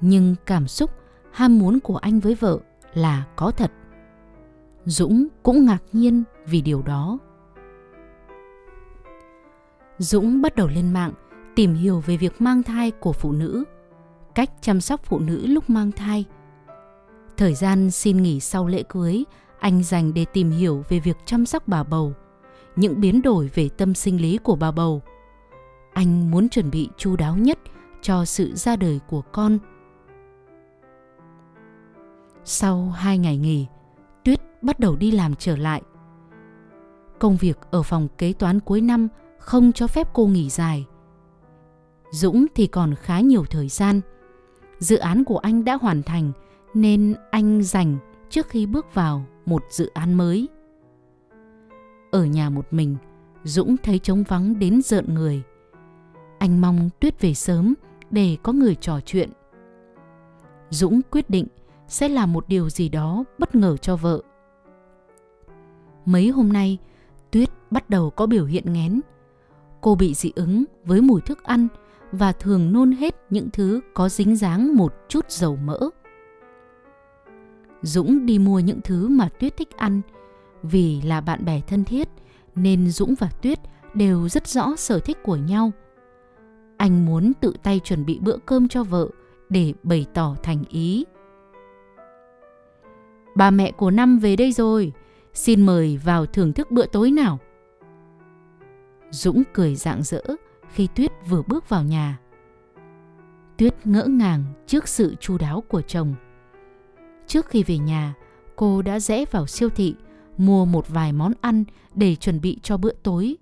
Nhưng 0.00 0.34
cảm 0.46 0.68
xúc, 0.68 0.90
ham 1.32 1.58
muốn 1.58 1.80
của 1.80 1.96
anh 1.96 2.20
với 2.20 2.34
vợ 2.34 2.58
là 2.94 3.24
có 3.36 3.50
thật. 3.50 3.72
Dũng 4.84 5.26
cũng 5.42 5.64
ngạc 5.64 5.82
nhiên 5.92 6.24
vì 6.46 6.60
điều 6.60 6.82
đó. 6.82 7.18
Dũng 9.98 10.42
bắt 10.42 10.56
đầu 10.56 10.68
lên 10.68 10.92
mạng 10.92 11.12
tìm 11.56 11.74
hiểu 11.74 12.00
về 12.00 12.16
việc 12.16 12.40
mang 12.40 12.62
thai 12.62 12.90
của 12.90 13.12
phụ 13.12 13.32
nữ, 13.32 13.64
cách 14.34 14.50
chăm 14.60 14.80
sóc 14.80 15.00
phụ 15.04 15.18
nữ 15.18 15.46
lúc 15.46 15.70
mang 15.70 15.92
thai. 15.92 16.24
Thời 17.36 17.54
gian 17.54 17.90
xin 17.90 18.22
nghỉ 18.22 18.40
sau 18.40 18.66
lễ 18.66 18.82
cưới, 18.88 19.24
anh 19.58 19.82
dành 19.82 20.14
để 20.14 20.24
tìm 20.24 20.50
hiểu 20.50 20.84
về 20.88 21.00
việc 21.00 21.16
chăm 21.24 21.46
sóc 21.46 21.68
bà 21.68 21.82
bầu, 21.82 22.12
những 22.76 23.00
biến 23.00 23.22
đổi 23.22 23.50
về 23.54 23.68
tâm 23.68 23.94
sinh 23.94 24.20
lý 24.20 24.38
của 24.38 24.56
bà 24.56 24.70
bầu. 24.70 25.02
Anh 25.92 26.30
muốn 26.30 26.48
chuẩn 26.48 26.70
bị 26.70 26.88
chu 26.96 27.16
đáo 27.16 27.36
nhất 27.36 27.58
cho 28.02 28.24
sự 28.24 28.54
ra 28.54 28.76
đời 28.76 29.00
của 29.08 29.22
con. 29.32 29.58
Sau 32.44 32.88
hai 32.96 33.18
ngày 33.18 33.36
nghỉ, 33.36 33.66
Tuyết 34.24 34.40
bắt 34.62 34.80
đầu 34.80 34.96
đi 34.96 35.10
làm 35.10 35.34
trở 35.34 35.56
lại. 35.56 35.82
Công 37.18 37.36
việc 37.36 37.58
ở 37.70 37.82
phòng 37.82 38.08
kế 38.18 38.32
toán 38.32 38.60
cuối 38.60 38.80
năm 38.80 39.08
không 39.38 39.72
cho 39.72 39.86
phép 39.86 40.08
cô 40.12 40.26
nghỉ 40.26 40.50
dài. 40.50 40.86
Dũng 42.10 42.46
thì 42.54 42.66
còn 42.66 42.94
khá 42.94 43.20
nhiều 43.20 43.44
thời 43.44 43.68
gian. 43.68 44.00
Dự 44.78 44.96
án 44.96 45.24
của 45.24 45.38
anh 45.38 45.64
đã 45.64 45.74
hoàn 45.74 46.02
thành 46.02 46.32
nên 46.74 47.14
anh 47.30 47.62
dành 47.62 47.96
trước 48.30 48.48
khi 48.48 48.66
bước 48.66 48.94
vào 48.94 49.24
một 49.46 49.64
dự 49.70 49.90
án 49.94 50.14
mới. 50.14 50.48
Ở 52.10 52.24
nhà 52.24 52.50
một 52.50 52.66
mình, 52.70 52.96
Dũng 53.44 53.76
thấy 53.76 53.98
trống 53.98 54.24
vắng 54.28 54.58
đến 54.58 54.82
rợn 54.82 55.14
người. 55.14 55.42
Anh 56.38 56.60
mong 56.60 56.90
Tuyết 57.00 57.20
về 57.20 57.34
sớm 57.34 57.74
để 58.10 58.36
có 58.42 58.52
người 58.52 58.74
trò 58.74 59.00
chuyện. 59.00 59.30
Dũng 60.70 61.00
quyết 61.10 61.30
định 61.30 61.46
sẽ 61.88 62.08
làm 62.08 62.32
một 62.32 62.48
điều 62.48 62.70
gì 62.70 62.88
đó 62.88 63.24
bất 63.38 63.54
ngờ 63.54 63.76
cho 63.76 63.96
vợ. 63.96 64.22
Mấy 66.04 66.28
hôm 66.28 66.52
nay, 66.52 66.78
Tuyết 67.30 67.50
bắt 67.70 67.90
đầu 67.90 68.10
có 68.10 68.26
biểu 68.26 68.44
hiện 68.44 68.72
ngén. 68.72 69.00
Cô 69.80 69.94
bị 69.94 70.14
dị 70.14 70.32
ứng 70.36 70.64
với 70.84 71.00
mùi 71.00 71.20
thức 71.20 71.42
ăn 71.42 71.68
và 72.12 72.32
thường 72.32 72.72
nôn 72.72 72.92
hết 72.92 73.14
những 73.30 73.50
thứ 73.52 73.80
có 73.94 74.08
dính 74.08 74.36
dáng 74.36 74.76
một 74.76 74.94
chút 75.08 75.30
dầu 75.30 75.56
mỡ. 75.56 75.78
Dũng 77.82 78.26
đi 78.26 78.38
mua 78.38 78.58
những 78.58 78.80
thứ 78.84 79.08
mà 79.08 79.28
Tuyết 79.28 79.56
thích 79.56 79.76
ăn 79.76 80.00
vì 80.66 81.00
là 81.00 81.20
bạn 81.20 81.44
bè 81.44 81.60
thân 81.60 81.84
thiết 81.84 82.08
nên 82.54 82.88
Dũng 82.88 83.14
và 83.18 83.28
Tuyết 83.42 83.58
đều 83.94 84.28
rất 84.28 84.48
rõ 84.48 84.76
sở 84.76 84.98
thích 84.98 85.18
của 85.22 85.36
nhau. 85.36 85.72
Anh 86.76 87.06
muốn 87.06 87.32
tự 87.40 87.54
tay 87.62 87.80
chuẩn 87.84 88.06
bị 88.06 88.18
bữa 88.18 88.36
cơm 88.46 88.68
cho 88.68 88.84
vợ 88.84 89.08
để 89.48 89.74
bày 89.82 90.06
tỏ 90.14 90.36
thành 90.42 90.64
ý. 90.70 91.04
Bà 93.34 93.50
mẹ 93.50 93.72
của 93.72 93.90
Năm 93.90 94.18
về 94.18 94.36
đây 94.36 94.52
rồi, 94.52 94.92
xin 95.32 95.66
mời 95.66 96.00
vào 96.04 96.26
thưởng 96.26 96.52
thức 96.52 96.70
bữa 96.70 96.86
tối 96.86 97.10
nào. 97.10 97.38
Dũng 99.10 99.42
cười 99.52 99.74
rạng 99.74 100.02
rỡ 100.02 100.22
khi 100.72 100.88
Tuyết 100.94 101.12
vừa 101.28 101.42
bước 101.42 101.68
vào 101.68 101.82
nhà. 101.82 102.18
Tuyết 103.56 103.86
ngỡ 103.86 104.04
ngàng 104.04 104.44
trước 104.66 104.88
sự 104.88 105.14
chu 105.20 105.38
đáo 105.38 105.62
của 105.68 105.82
chồng. 105.82 106.14
Trước 107.26 107.46
khi 107.46 107.62
về 107.62 107.78
nhà, 107.78 108.14
cô 108.56 108.82
đã 108.82 109.00
rẽ 109.00 109.24
vào 109.30 109.46
siêu 109.46 109.68
thị 109.68 109.94
mua 110.36 110.64
một 110.64 110.88
vài 110.88 111.12
món 111.12 111.32
ăn 111.40 111.64
để 111.94 112.16
chuẩn 112.16 112.40
bị 112.40 112.58
cho 112.62 112.76
bữa 112.76 112.92
tối. 113.02 113.36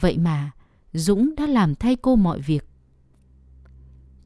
Vậy 0.00 0.18
mà, 0.18 0.50
Dũng 0.92 1.34
đã 1.36 1.46
làm 1.46 1.74
thay 1.74 1.96
cô 1.96 2.16
mọi 2.16 2.40
việc. 2.40 2.68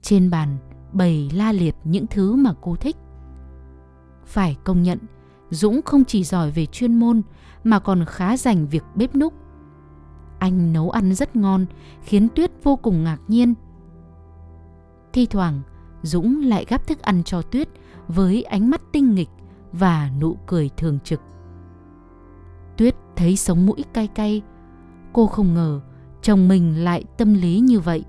Trên 0.03 0.31
bàn 0.31 0.57
bày 0.93 1.31
la 1.35 1.53
liệt 1.53 1.75
những 1.85 2.07
thứ 2.07 2.35
mà 2.35 2.55
cô 2.61 2.77
thích. 2.77 2.97
Phải 4.27 4.57
công 4.65 4.83
nhận, 4.83 4.99
Dũng 5.51 5.81
không 5.83 6.05
chỉ 6.05 6.25
giỏi 6.25 6.51
về 6.51 6.67
chuyên 6.67 6.95
môn 6.95 7.23
mà 7.65 7.79
còn 7.79 8.05
khá 8.05 8.37
dành 8.37 8.67
việc 8.67 8.85
bếp 8.95 9.15
núc. 9.15 9.35
Anh 10.39 10.73
nấu 10.73 10.91
ăn 10.91 11.15
rất 11.15 11.37
ngon, 11.37 11.67
khiến 12.03 12.29
Tuyết 12.35 12.51
vô 12.63 12.77
cùng 12.77 13.05
ngạc 13.05 13.19
nhiên. 13.29 13.55
Thi 15.13 15.27
thoảng, 15.27 15.63
Dũng 16.03 16.43
lại 16.43 16.65
gắp 16.69 16.87
thức 16.87 17.03
ăn 17.03 17.25
cho 17.25 17.43
Tuyết 17.43 17.69
với 18.09 18.43
ánh 18.43 18.71
mắt 18.71 18.83
tinh 18.93 19.15
nghịch 19.15 19.31
và 19.73 20.11
nụ 20.21 20.37
cười 20.47 20.71
thường 20.77 20.99
trực. 21.05 21.21
Thấy 23.19 23.37
sống 23.37 23.67
mũi 23.67 23.85
cay 23.93 24.07
cay. 24.07 24.43
Cô 25.13 25.27
không 25.27 25.55
ngờ 25.55 25.81
chồng 26.23 26.49
mình 26.49 26.85
lại 26.85 27.05
tâm 27.17 27.35
lý 27.35 27.59
như 27.59 27.81
vậy. 27.81 28.05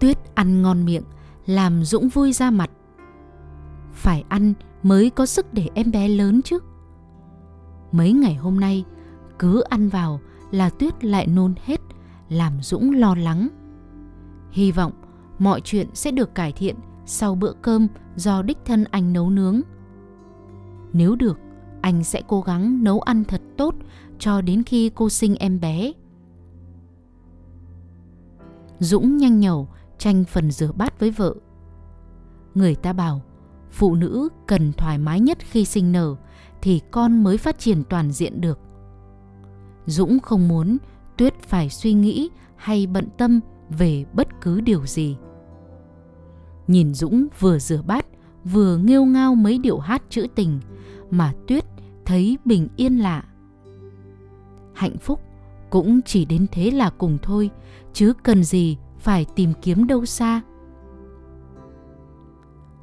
Tuyết 0.00 0.34
ăn 0.34 0.62
ngon 0.62 0.84
miệng, 0.84 1.02
làm 1.46 1.84
Dũng 1.84 2.08
vui 2.08 2.32
ra 2.32 2.50
mặt. 2.50 2.70
Phải 3.92 4.24
ăn 4.28 4.54
mới 4.82 5.10
có 5.10 5.26
sức 5.26 5.46
để 5.52 5.68
em 5.74 5.90
bé 5.90 6.08
lớn 6.08 6.42
chứ. 6.42 6.58
Mấy 7.92 8.12
ngày 8.12 8.34
hôm 8.34 8.60
nay, 8.60 8.84
cứ 9.38 9.60
ăn 9.60 9.88
vào 9.88 10.20
là 10.50 10.70
Tuyết 10.70 11.04
lại 11.04 11.26
nôn 11.26 11.54
hết, 11.64 11.80
làm 12.28 12.52
Dũng 12.62 12.92
lo 12.92 13.14
lắng. 13.14 13.48
Hy 14.50 14.72
vọng 14.72 14.92
mọi 15.38 15.60
chuyện 15.60 15.88
sẽ 15.94 16.10
được 16.10 16.34
cải 16.34 16.52
thiện 16.52 16.76
sau 17.06 17.34
bữa 17.34 17.52
cơm 17.62 17.88
do 18.16 18.42
đích 18.42 18.58
thân 18.64 18.84
anh 18.90 19.12
nấu 19.12 19.30
nướng. 19.30 19.60
Nếu 20.92 21.16
được, 21.16 21.38
anh 21.80 22.04
sẽ 22.04 22.22
cố 22.28 22.40
gắng 22.40 22.84
nấu 22.84 23.00
ăn 23.00 23.24
thật 23.24 23.42
tốt 23.56 23.74
cho 24.18 24.40
đến 24.40 24.62
khi 24.62 24.90
cô 24.94 25.08
sinh 25.08 25.34
em 25.36 25.60
bé. 25.60 25.92
Dũng 28.78 29.16
nhanh 29.16 29.40
nhẩu 29.40 29.68
tranh 29.98 30.24
phần 30.24 30.50
rửa 30.50 30.72
bát 30.72 31.00
với 31.00 31.10
vợ. 31.10 31.34
Người 32.54 32.74
ta 32.74 32.92
bảo, 32.92 33.22
phụ 33.70 33.94
nữ 33.94 34.28
cần 34.46 34.72
thoải 34.72 34.98
mái 34.98 35.20
nhất 35.20 35.38
khi 35.40 35.64
sinh 35.64 35.92
nở 35.92 36.16
thì 36.62 36.80
con 36.90 37.22
mới 37.24 37.38
phát 37.38 37.58
triển 37.58 37.82
toàn 37.84 38.12
diện 38.12 38.40
được. 38.40 38.58
Dũng 39.86 40.20
không 40.20 40.48
muốn 40.48 40.78
Tuyết 41.16 41.34
phải 41.42 41.70
suy 41.70 41.92
nghĩ 41.92 42.30
hay 42.56 42.86
bận 42.86 43.08
tâm 43.18 43.40
về 43.70 44.04
bất 44.12 44.28
cứ 44.40 44.60
điều 44.60 44.86
gì. 44.86 45.16
Nhìn 46.66 46.94
Dũng 46.94 47.26
vừa 47.38 47.58
rửa 47.58 47.82
bát, 47.82 48.06
vừa 48.44 48.76
nghêu 48.76 49.04
ngao 49.04 49.34
mấy 49.34 49.58
điệu 49.58 49.78
hát 49.78 50.02
trữ 50.10 50.26
tình 50.34 50.60
mà 51.10 51.32
Tuyết 51.46 51.64
thấy 52.04 52.38
bình 52.44 52.68
yên 52.76 52.98
lạ. 52.98 53.24
Hạnh 54.74 54.98
phúc 54.98 55.20
cũng 55.70 56.00
chỉ 56.02 56.24
đến 56.24 56.46
thế 56.52 56.70
là 56.70 56.90
cùng 56.90 57.18
thôi, 57.22 57.50
chứ 57.92 58.12
cần 58.22 58.44
gì 58.44 58.76
phải 58.98 59.26
tìm 59.34 59.52
kiếm 59.62 59.86
đâu 59.86 60.04
xa. 60.04 60.40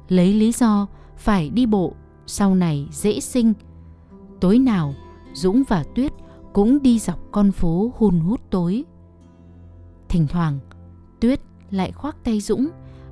Lấy 0.08 0.32
lý 0.32 0.52
do 0.52 0.86
phải 1.16 1.50
đi 1.50 1.66
bộ, 1.66 1.94
sau 2.26 2.54
này 2.54 2.88
dễ 2.90 3.20
sinh. 3.20 3.52
Tối 4.40 4.58
nào, 4.58 4.94
Dũng 5.32 5.62
và 5.68 5.84
Tuyết 5.94 6.12
cũng 6.52 6.82
đi 6.82 6.98
dọc 6.98 7.20
con 7.32 7.52
phố 7.52 7.92
hun 7.96 8.20
hút 8.20 8.40
tối. 8.50 8.84
Thỉnh 10.08 10.26
thoảng, 10.28 10.58
Tuyết 11.20 11.40
lại 11.70 11.92
khoác 11.92 12.16
tay 12.24 12.40
Dũng, 12.40 12.68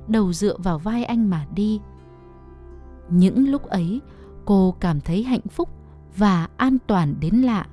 đầu 0.07 0.33
dựa 0.33 0.57
vào 0.57 0.79
vai 0.79 1.03
anh 1.03 1.29
mà 1.29 1.45
đi. 1.55 1.79
Những 3.09 3.49
lúc 3.49 3.63
ấy, 3.63 4.01
cô 4.45 4.75
cảm 4.79 5.01
thấy 5.01 5.23
hạnh 5.23 5.47
phúc 5.49 5.69
và 6.17 6.47
an 6.57 6.77
toàn 6.87 7.15
đến 7.19 7.35
lạ. 7.35 7.67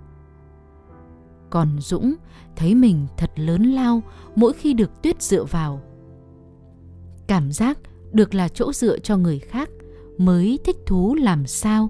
Còn 1.50 1.68
Dũng 1.80 2.14
thấy 2.56 2.74
mình 2.74 3.06
thật 3.16 3.30
lớn 3.36 3.62
lao 3.62 4.02
mỗi 4.36 4.52
khi 4.52 4.74
được 4.74 5.02
Tuyết 5.02 5.22
dựa 5.22 5.44
vào. 5.44 5.80
Cảm 7.26 7.52
giác 7.52 7.78
được 8.12 8.34
là 8.34 8.48
chỗ 8.48 8.72
dựa 8.72 8.98
cho 8.98 9.16
người 9.16 9.38
khác 9.38 9.70
mới 10.18 10.58
thích 10.64 10.76
thú 10.86 11.14
làm 11.14 11.46
sao. 11.46 11.88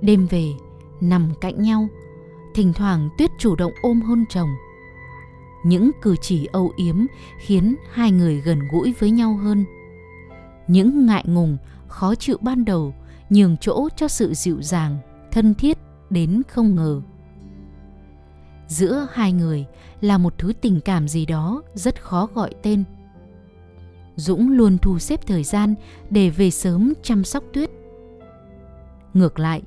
Đêm 0.00 0.26
về, 0.26 0.52
nằm 1.00 1.32
cạnh 1.40 1.62
nhau, 1.62 1.88
thỉnh 2.54 2.72
thoảng 2.72 3.08
Tuyết 3.18 3.30
chủ 3.38 3.56
động 3.56 3.72
ôm 3.82 4.00
hôn 4.00 4.24
chồng. 4.28 4.50
Những 5.64 5.90
cử 6.02 6.16
chỉ 6.20 6.46
âu 6.46 6.72
yếm 6.76 6.96
khiến 7.38 7.74
hai 7.92 8.10
người 8.10 8.40
gần 8.40 8.58
gũi 8.72 8.94
với 8.98 9.10
nhau 9.10 9.36
hơn. 9.36 9.64
Những 10.68 11.06
ngại 11.06 11.24
ngùng, 11.26 11.56
khó 11.88 12.14
chịu 12.14 12.38
ban 12.40 12.64
đầu 12.64 12.94
nhường 13.30 13.56
chỗ 13.56 13.88
cho 13.96 14.08
sự 14.08 14.34
dịu 14.34 14.62
dàng, 14.62 14.98
thân 15.30 15.54
thiết 15.54 15.78
đến 16.10 16.42
không 16.48 16.74
ngờ. 16.74 17.02
Giữa 18.68 19.06
hai 19.12 19.32
người 19.32 19.66
là 20.00 20.18
một 20.18 20.38
thứ 20.38 20.52
tình 20.60 20.80
cảm 20.80 21.08
gì 21.08 21.26
đó 21.26 21.62
rất 21.74 22.02
khó 22.02 22.28
gọi 22.34 22.54
tên. 22.62 22.84
Dũng 24.16 24.50
luôn 24.50 24.78
thu 24.78 24.98
xếp 24.98 25.26
thời 25.26 25.44
gian 25.44 25.74
để 26.10 26.30
về 26.30 26.50
sớm 26.50 26.92
chăm 27.02 27.24
sóc 27.24 27.44
Tuyết. 27.52 27.70
Ngược 29.14 29.38
lại, 29.38 29.62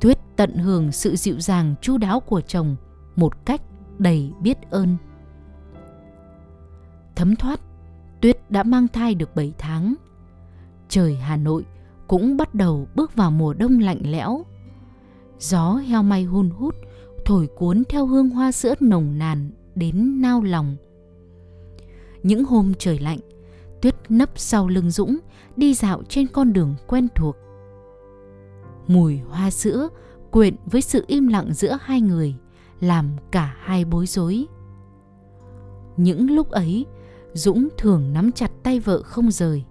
Tuyết 0.00 0.18
tận 0.36 0.54
hưởng 0.54 0.92
sự 0.92 1.16
dịu 1.16 1.40
dàng 1.40 1.74
chu 1.80 1.98
đáo 1.98 2.20
của 2.20 2.40
chồng 2.40 2.76
một 3.16 3.46
cách 3.46 3.62
đầy 3.98 4.32
biết 4.40 4.70
ơn. 4.70 4.96
Thấm 7.16 7.36
thoát, 7.36 7.60
Tuyết 8.20 8.50
đã 8.50 8.62
mang 8.62 8.88
thai 8.88 9.14
được 9.14 9.34
7 9.34 9.52
tháng. 9.58 9.94
Trời 10.96 11.14
Hà 11.14 11.36
Nội 11.36 11.64
cũng 12.06 12.36
bắt 12.36 12.54
đầu 12.54 12.88
bước 12.94 13.14
vào 13.16 13.30
mùa 13.30 13.54
đông 13.54 13.78
lạnh 13.78 14.00
lẽo. 14.04 14.44
Gió 15.38 15.74
heo 15.74 16.02
may 16.02 16.24
hun 16.24 16.50
hút, 16.50 16.74
thổi 17.24 17.48
cuốn 17.56 17.82
theo 17.88 18.06
hương 18.06 18.30
hoa 18.30 18.52
sữa 18.52 18.74
nồng 18.80 19.18
nàn 19.18 19.50
đến 19.74 20.20
nao 20.20 20.42
lòng. 20.42 20.76
Những 22.22 22.44
hôm 22.44 22.72
trời 22.78 22.98
lạnh, 22.98 23.18
Tuyết 23.82 23.94
nấp 24.08 24.30
sau 24.36 24.68
lưng 24.68 24.90
Dũng, 24.90 25.18
đi 25.56 25.74
dạo 25.74 26.02
trên 26.08 26.26
con 26.26 26.52
đường 26.52 26.74
quen 26.86 27.08
thuộc. 27.14 27.36
Mùi 28.86 29.18
hoa 29.18 29.50
sữa 29.50 29.88
quyện 30.30 30.56
với 30.66 30.80
sự 30.80 31.04
im 31.06 31.28
lặng 31.28 31.52
giữa 31.52 31.78
hai 31.80 32.00
người, 32.00 32.34
làm 32.80 33.10
cả 33.30 33.56
hai 33.58 33.84
bối 33.84 34.06
rối. 34.06 34.46
Những 35.96 36.30
lúc 36.30 36.50
ấy, 36.50 36.86
Dũng 37.32 37.68
thường 37.78 38.12
nắm 38.12 38.32
chặt 38.32 38.50
tay 38.62 38.80
vợ 38.80 39.02
không 39.02 39.30
rời. 39.30 39.64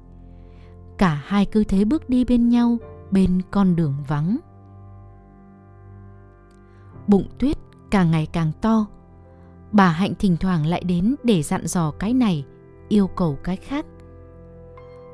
Cả 0.97 1.21
hai 1.25 1.45
cứ 1.45 1.63
thế 1.63 1.85
bước 1.85 2.09
đi 2.09 2.25
bên 2.25 2.49
nhau 2.49 2.77
bên 3.11 3.41
con 3.51 3.75
đường 3.75 3.93
vắng. 4.07 4.37
Bụng 7.07 7.27
tuyết 7.39 7.57
càng 7.91 8.11
ngày 8.11 8.25
càng 8.25 8.51
to. 8.61 8.85
Bà 9.71 9.89
Hạnh 9.89 10.13
thỉnh 10.19 10.37
thoảng 10.37 10.65
lại 10.65 10.83
đến 10.83 11.15
để 11.23 11.43
dặn 11.43 11.67
dò 11.67 11.91
cái 11.91 12.13
này, 12.13 12.45
yêu 12.87 13.07
cầu 13.07 13.37
cái 13.43 13.55
khác. 13.55 13.85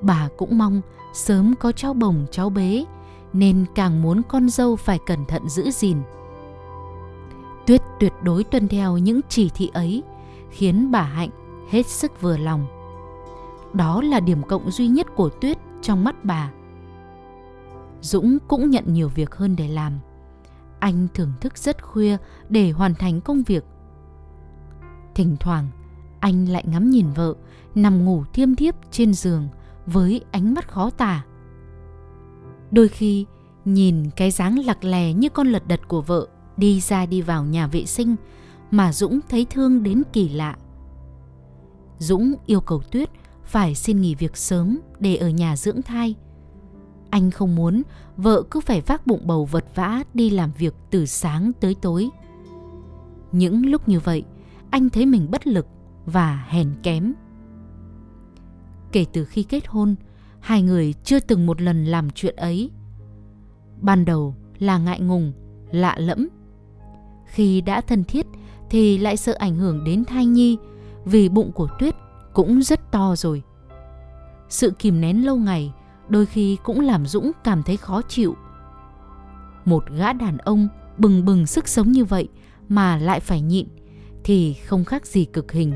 Bà 0.01 0.29
cũng 0.37 0.57
mong 0.57 0.81
sớm 1.13 1.53
có 1.59 1.71
cháu 1.71 1.93
bồng 1.93 2.25
cháu 2.31 2.49
bế 2.49 2.85
nên 3.33 3.65
càng 3.75 4.01
muốn 4.01 4.21
con 4.29 4.49
dâu 4.49 4.75
phải 4.75 4.99
cẩn 5.05 5.25
thận 5.25 5.49
giữ 5.49 5.71
gìn. 5.71 5.97
Tuyết 7.67 7.81
tuyệt 7.99 8.13
đối 8.23 8.43
tuân 8.43 8.67
theo 8.67 8.97
những 8.97 9.21
chỉ 9.29 9.49
thị 9.49 9.71
ấy 9.73 10.03
khiến 10.49 10.91
bà 10.91 11.01
Hạnh 11.01 11.29
hết 11.69 11.87
sức 11.87 12.21
vừa 12.21 12.37
lòng. 12.37 12.65
Đó 13.73 14.01
là 14.01 14.19
điểm 14.19 14.43
cộng 14.43 14.71
duy 14.71 14.87
nhất 14.87 15.07
của 15.15 15.29
Tuyết 15.29 15.57
trong 15.81 16.03
mắt 16.03 16.25
bà. 16.25 16.51
Dũng 18.01 18.37
cũng 18.47 18.69
nhận 18.69 18.83
nhiều 18.87 19.09
việc 19.09 19.35
hơn 19.35 19.55
để 19.55 19.67
làm. 19.67 19.99
Anh 20.79 21.07
thưởng 21.13 21.31
thức 21.41 21.57
rất 21.57 21.83
khuya 21.83 22.17
để 22.49 22.71
hoàn 22.71 22.95
thành 22.95 23.21
công 23.21 23.43
việc. 23.43 23.65
Thỉnh 25.15 25.35
thoảng, 25.39 25.67
anh 26.19 26.45
lại 26.45 26.63
ngắm 26.67 26.89
nhìn 26.89 27.07
vợ 27.15 27.33
nằm 27.75 28.05
ngủ 28.05 28.23
thiêm 28.33 28.55
thiếp 28.55 28.75
trên 28.91 29.13
giường 29.13 29.47
với 29.85 30.21
ánh 30.31 30.53
mắt 30.53 30.67
khó 30.67 30.89
tả. 30.89 31.25
Đôi 32.71 32.87
khi, 32.87 33.25
nhìn 33.65 34.09
cái 34.15 34.31
dáng 34.31 34.59
lặc 34.59 34.83
lè 34.83 35.13
như 35.13 35.29
con 35.29 35.47
lật 35.47 35.67
đật 35.67 35.87
của 35.87 36.01
vợ 36.01 36.27
đi 36.57 36.79
ra 36.79 37.05
đi 37.05 37.21
vào 37.21 37.43
nhà 37.43 37.67
vệ 37.67 37.85
sinh 37.85 38.15
mà 38.71 38.93
Dũng 38.93 39.19
thấy 39.29 39.45
thương 39.49 39.83
đến 39.83 40.03
kỳ 40.13 40.29
lạ. 40.29 40.57
Dũng 41.99 42.33
yêu 42.45 42.61
cầu 42.61 42.81
Tuyết 42.91 43.09
phải 43.51 43.75
xin 43.75 44.01
nghỉ 44.01 44.15
việc 44.15 44.37
sớm 44.37 44.79
để 44.99 45.15
ở 45.15 45.29
nhà 45.29 45.55
dưỡng 45.55 45.81
thai. 45.81 46.15
Anh 47.09 47.31
không 47.31 47.55
muốn 47.55 47.81
vợ 48.17 48.43
cứ 48.51 48.59
phải 48.59 48.81
vác 48.81 49.07
bụng 49.07 49.21
bầu 49.27 49.45
vật 49.45 49.65
vã 49.75 50.03
đi 50.13 50.29
làm 50.29 50.51
việc 50.57 50.73
từ 50.89 51.05
sáng 51.05 51.51
tới 51.59 51.75
tối. 51.81 52.09
Những 53.31 53.65
lúc 53.65 53.89
như 53.89 53.99
vậy, 53.99 54.23
anh 54.69 54.89
thấy 54.89 55.05
mình 55.05 55.31
bất 55.31 55.47
lực 55.47 55.67
và 56.05 56.45
hèn 56.47 56.73
kém. 56.83 57.13
Kể 58.91 59.05
từ 59.13 59.25
khi 59.25 59.43
kết 59.43 59.67
hôn, 59.67 59.95
hai 60.39 60.61
người 60.61 60.93
chưa 61.03 61.19
từng 61.19 61.45
một 61.45 61.61
lần 61.61 61.85
làm 61.85 62.09
chuyện 62.09 62.35
ấy. 62.35 62.71
Ban 63.81 64.05
đầu 64.05 64.35
là 64.59 64.77
ngại 64.77 64.99
ngùng, 64.99 65.33
lạ 65.71 65.95
lẫm. 65.97 66.27
Khi 67.25 67.61
đã 67.61 67.81
thân 67.81 68.03
thiết 68.03 68.25
thì 68.69 68.97
lại 68.97 69.17
sợ 69.17 69.35
ảnh 69.39 69.55
hưởng 69.55 69.83
đến 69.83 70.05
thai 70.05 70.25
nhi 70.25 70.57
vì 71.05 71.29
bụng 71.29 71.51
của 71.51 71.67
Tuyết 71.79 71.95
cũng 72.33 72.61
rất 72.61 72.91
to 72.91 73.15
rồi. 73.15 73.43
Sự 74.49 74.73
kìm 74.79 75.01
nén 75.01 75.25
lâu 75.25 75.35
ngày 75.35 75.73
đôi 76.09 76.25
khi 76.25 76.57
cũng 76.63 76.79
làm 76.79 77.05
Dũng 77.05 77.31
cảm 77.43 77.63
thấy 77.63 77.77
khó 77.77 78.01
chịu. 78.01 78.35
Một 79.65 79.83
gã 79.97 80.13
đàn 80.13 80.37
ông 80.37 80.67
bừng 80.97 81.25
bừng 81.25 81.47
sức 81.47 81.67
sống 81.67 81.91
như 81.91 82.05
vậy 82.05 82.29
mà 82.69 82.97
lại 82.97 83.19
phải 83.19 83.41
nhịn 83.41 83.67
thì 84.23 84.53
không 84.53 84.85
khác 84.85 85.05
gì 85.05 85.25
cực 85.25 85.51
hình. 85.51 85.73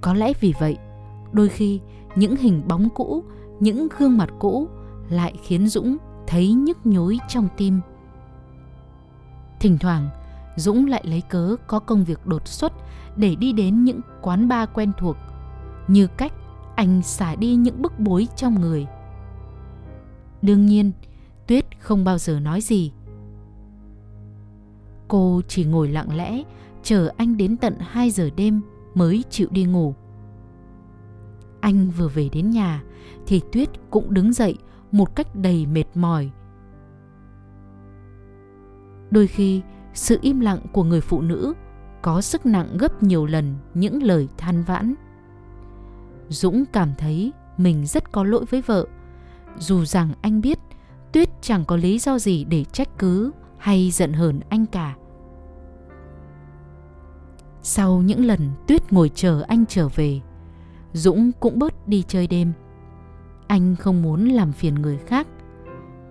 Có 0.00 0.14
lẽ 0.14 0.32
vì 0.40 0.54
vậy, 0.60 0.76
đôi 1.32 1.48
khi 1.48 1.80
những 2.14 2.36
hình 2.36 2.62
bóng 2.68 2.88
cũ, 2.90 3.24
những 3.60 3.88
gương 3.98 4.18
mặt 4.18 4.30
cũ 4.38 4.68
lại 5.08 5.34
khiến 5.42 5.68
Dũng 5.68 5.96
thấy 6.26 6.52
nhức 6.52 6.86
nhối 6.86 7.18
trong 7.28 7.48
tim. 7.56 7.80
Thỉnh 9.60 9.78
thoảng, 9.78 10.08
Dũng 10.56 10.86
lại 10.86 11.04
lấy 11.06 11.20
cớ 11.20 11.56
có 11.66 11.78
công 11.78 12.04
việc 12.04 12.26
đột 12.26 12.48
xuất 12.48 12.72
để 13.16 13.34
đi 13.34 13.52
đến 13.52 13.84
những 13.84 14.00
quán 14.22 14.48
bar 14.48 14.68
quen 14.74 14.92
thuộc, 14.98 15.16
như 15.88 16.06
cách 16.06 16.32
anh 16.76 17.02
xả 17.02 17.34
đi 17.34 17.54
những 17.54 17.82
bức 17.82 17.98
bối 17.98 18.28
trong 18.36 18.60
người. 18.60 18.86
Đương 20.42 20.66
nhiên, 20.66 20.92
Tuyết 21.46 21.64
không 21.80 22.04
bao 22.04 22.18
giờ 22.18 22.40
nói 22.40 22.60
gì. 22.60 22.92
Cô 25.08 25.40
chỉ 25.48 25.64
ngồi 25.64 25.88
lặng 25.88 26.16
lẽ 26.16 26.42
chờ 26.82 27.12
anh 27.16 27.36
đến 27.36 27.56
tận 27.56 27.74
2 27.80 28.10
giờ 28.10 28.30
đêm 28.36 28.60
mới 28.94 29.24
chịu 29.30 29.48
đi 29.50 29.64
ngủ. 29.64 29.94
Anh 31.60 31.90
vừa 31.90 32.08
về 32.08 32.28
đến 32.32 32.50
nhà 32.50 32.82
thì 33.26 33.40
Tuyết 33.52 33.68
cũng 33.90 34.14
đứng 34.14 34.32
dậy 34.32 34.58
một 34.92 35.16
cách 35.16 35.36
đầy 35.36 35.66
mệt 35.66 35.84
mỏi. 35.94 36.30
Đôi 39.10 39.26
khi, 39.26 39.62
sự 39.94 40.18
im 40.22 40.40
lặng 40.40 40.58
của 40.72 40.84
người 40.84 41.00
phụ 41.00 41.20
nữ 41.20 41.54
có 42.02 42.20
sức 42.20 42.46
nặng 42.46 42.76
gấp 42.78 43.02
nhiều 43.02 43.26
lần 43.26 43.54
những 43.74 44.02
lời 44.02 44.28
than 44.38 44.62
vãn. 44.62 44.94
Dũng 46.34 46.64
cảm 46.72 46.94
thấy 46.98 47.32
mình 47.56 47.86
rất 47.86 48.12
có 48.12 48.24
lỗi 48.24 48.44
với 48.50 48.62
vợ, 48.62 48.86
dù 49.58 49.84
rằng 49.84 50.12
anh 50.22 50.40
biết 50.40 50.58
Tuyết 51.12 51.28
chẳng 51.40 51.64
có 51.64 51.76
lý 51.76 51.98
do 51.98 52.18
gì 52.18 52.44
để 52.44 52.64
trách 52.64 52.88
cứ 52.98 53.32
hay 53.58 53.90
giận 53.90 54.12
hờn 54.12 54.40
anh 54.48 54.66
cả. 54.66 54.94
Sau 57.62 58.02
những 58.02 58.24
lần 58.24 58.50
Tuyết 58.66 58.92
ngồi 58.92 59.10
chờ 59.14 59.42
anh 59.48 59.64
trở 59.68 59.88
về, 59.88 60.20
Dũng 60.92 61.32
cũng 61.40 61.58
bớt 61.58 61.88
đi 61.88 62.04
chơi 62.08 62.26
đêm. 62.26 62.52
Anh 63.46 63.76
không 63.76 64.02
muốn 64.02 64.28
làm 64.28 64.52
phiền 64.52 64.74
người 64.74 64.98
khác. 64.98 65.26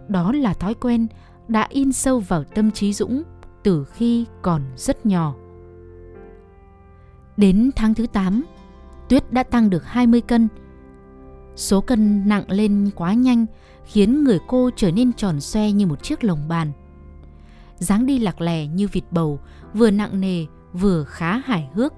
Đó 0.08 0.32
là 0.32 0.54
thói 0.54 0.74
quen 0.74 1.08
đã 1.48 1.68
in 1.70 1.92
sâu 1.92 2.20
vào 2.20 2.44
tâm 2.44 2.72
trí 2.72 2.94
Dũng 2.94 3.24
từ 3.64 3.86
khi 3.86 4.26
còn 4.42 4.62
rất 4.76 5.06
nhỏ. 5.06 5.36
Đến 7.38 7.72
tháng 7.76 7.94
thứ 7.94 8.08
8, 8.08 8.44
Tuyết 9.14 9.34
đã 9.34 9.44
tăng 9.44 9.70
được 9.70 9.86
20 9.86 10.22
cân. 10.22 10.48
Số 11.56 11.82
cân 11.82 12.28
nặng 12.28 12.44
lên 12.48 12.90
quá 12.96 13.14
nhanh 13.14 13.46
khiến 13.86 14.24
người 14.24 14.40
cô 14.48 14.70
trở 14.76 14.92
nên 14.92 15.14
tròn 15.14 15.42
xoe 15.42 15.72
như 15.72 15.88
một 15.88 16.04
chiếc 16.04 16.24
lồng 16.24 16.48
bàn. 16.48 16.72
dáng 17.78 18.06
đi 18.06 18.20
lạc 18.20 18.42
lè 18.42 18.68
như 18.68 18.88
vịt 18.92 19.04
bầu, 19.12 19.40
vừa 19.74 19.92
nặng 19.92 20.22
nề 20.22 20.46
vừa 20.74 21.04
khá 21.04 21.38
hài 21.38 21.70
hước. 21.74 21.94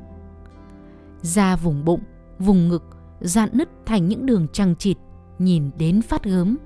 Da 1.22 1.56
vùng 1.56 1.86
bụng, 1.86 2.02
vùng 2.40 2.68
ngực 2.70 2.84
dạn 3.20 3.50
nứt 3.54 3.70
thành 3.86 4.08
những 4.08 4.26
đường 4.26 4.48
trăng 4.54 4.76
chịt, 4.76 4.98
nhìn 5.40 5.72
đến 5.78 6.02
phát 6.02 6.24
gớm. 6.24 6.58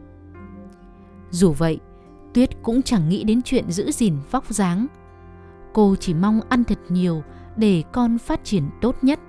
Dù 1.32 1.52
vậy, 1.52 1.80
Tuyết 2.34 2.50
cũng 2.64 2.82
chẳng 2.82 3.10
nghĩ 3.10 3.24
đến 3.24 3.41
chuyện 3.41 3.72
giữ 3.72 3.91
gìn 3.91 4.16
vóc 4.32 4.54
dáng. 4.54 4.88
Cô 5.74 5.95
chỉ 6.00 6.14
mong 6.14 6.41
ăn 6.50 6.64
thật 6.64 6.80
nhiều 6.89 7.24
để 7.56 7.84
con 7.91 8.18
phát 8.18 8.43
triển 8.43 8.64
tốt 8.82 8.95
nhất. 9.02 9.20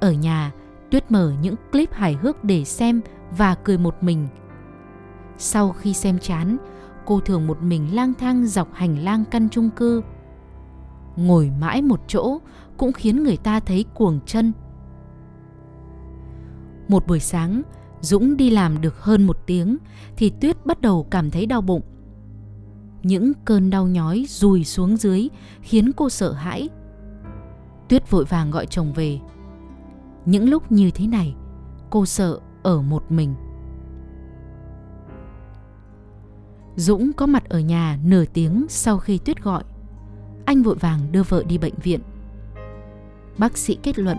Ở 0.00 0.12
nhà, 0.12 0.52
Tuyết 0.90 1.10
mở 1.10 1.32
những 1.42 1.54
clip 1.72 1.92
hài 1.92 2.14
hước 2.14 2.44
để 2.44 2.64
xem 2.64 3.00
và 3.36 3.54
cười 3.54 3.78
một 3.78 3.96
mình. 4.00 4.28
Sau 5.38 5.72
khi 5.72 5.94
xem 5.94 6.18
chán, 6.18 6.56
cô 7.06 7.20
thường 7.20 7.46
một 7.46 7.62
mình 7.62 7.94
lang 7.94 8.14
thang 8.14 8.46
dọc 8.46 8.72
hành 8.72 8.98
lang 8.98 9.24
căn 9.30 9.48
chung 9.48 9.70
cư. 9.70 10.02
Ngồi 11.16 11.50
mãi 11.60 11.82
một 11.82 12.00
chỗ 12.06 12.38
cũng 12.76 12.92
khiến 12.92 13.22
người 13.22 13.36
ta 13.36 13.60
thấy 13.60 13.84
cuồng 13.94 14.20
chân. 14.26 14.52
Một 16.88 17.06
buổi 17.06 17.20
sáng, 17.20 17.62
Dũng 18.00 18.36
đi 18.36 18.50
làm 18.50 18.80
được 18.80 19.00
hơn 19.00 19.26
một 19.26 19.46
tiếng 19.46 19.76
thì 20.16 20.30
Tuyết 20.40 20.66
bắt 20.66 20.80
đầu 20.80 21.06
cảm 21.10 21.30
thấy 21.30 21.46
đau 21.46 21.60
bụng. 21.60 21.82
Những 23.02 23.32
cơn 23.44 23.70
đau 23.70 23.86
nhói 23.86 24.24
rùi 24.28 24.64
xuống 24.64 24.96
dưới 24.96 25.28
khiến 25.62 25.90
cô 25.96 26.08
sợ 26.08 26.32
hãi. 26.32 26.68
Tuyết 27.88 28.10
vội 28.10 28.24
vàng 28.24 28.50
gọi 28.50 28.66
chồng 28.66 28.92
về. 28.92 29.18
Những 30.28 30.48
lúc 30.48 30.72
như 30.72 30.90
thế 30.90 31.06
này, 31.06 31.34
cô 31.90 32.06
sợ 32.06 32.38
ở 32.62 32.82
một 32.82 33.12
mình. 33.12 33.34
Dũng 36.76 37.12
có 37.12 37.26
mặt 37.26 37.48
ở 37.48 37.60
nhà 37.60 37.98
nửa 38.04 38.24
tiếng 38.24 38.66
sau 38.68 38.98
khi 38.98 39.18
Tuyết 39.18 39.42
gọi. 39.42 39.64
Anh 40.44 40.62
vội 40.62 40.74
vàng 40.74 41.00
đưa 41.12 41.22
vợ 41.22 41.44
đi 41.48 41.58
bệnh 41.58 41.74
viện. 41.82 42.00
Bác 43.38 43.56
sĩ 43.58 43.78
kết 43.82 43.98
luận 43.98 44.16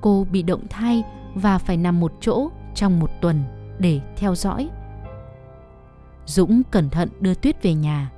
cô 0.00 0.26
bị 0.32 0.42
động 0.42 0.66
thai 0.70 1.02
và 1.34 1.58
phải 1.58 1.76
nằm 1.76 2.00
một 2.00 2.12
chỗ 2.20 2.48
trong 2.74 3.00
một 3.00 3.10
tuần 3.20 3.42
để 3.78 4.00
theo 4.16 4.34
dõi. 4.34 4.70
Dũng 6.26 6.62
cẩn 6.70 6.90
thận 6.90 7.08
đưa 7.20 7.34
Tuyết 7.34 7.62
về 7.62 7.74
nhà. 7.74 8.10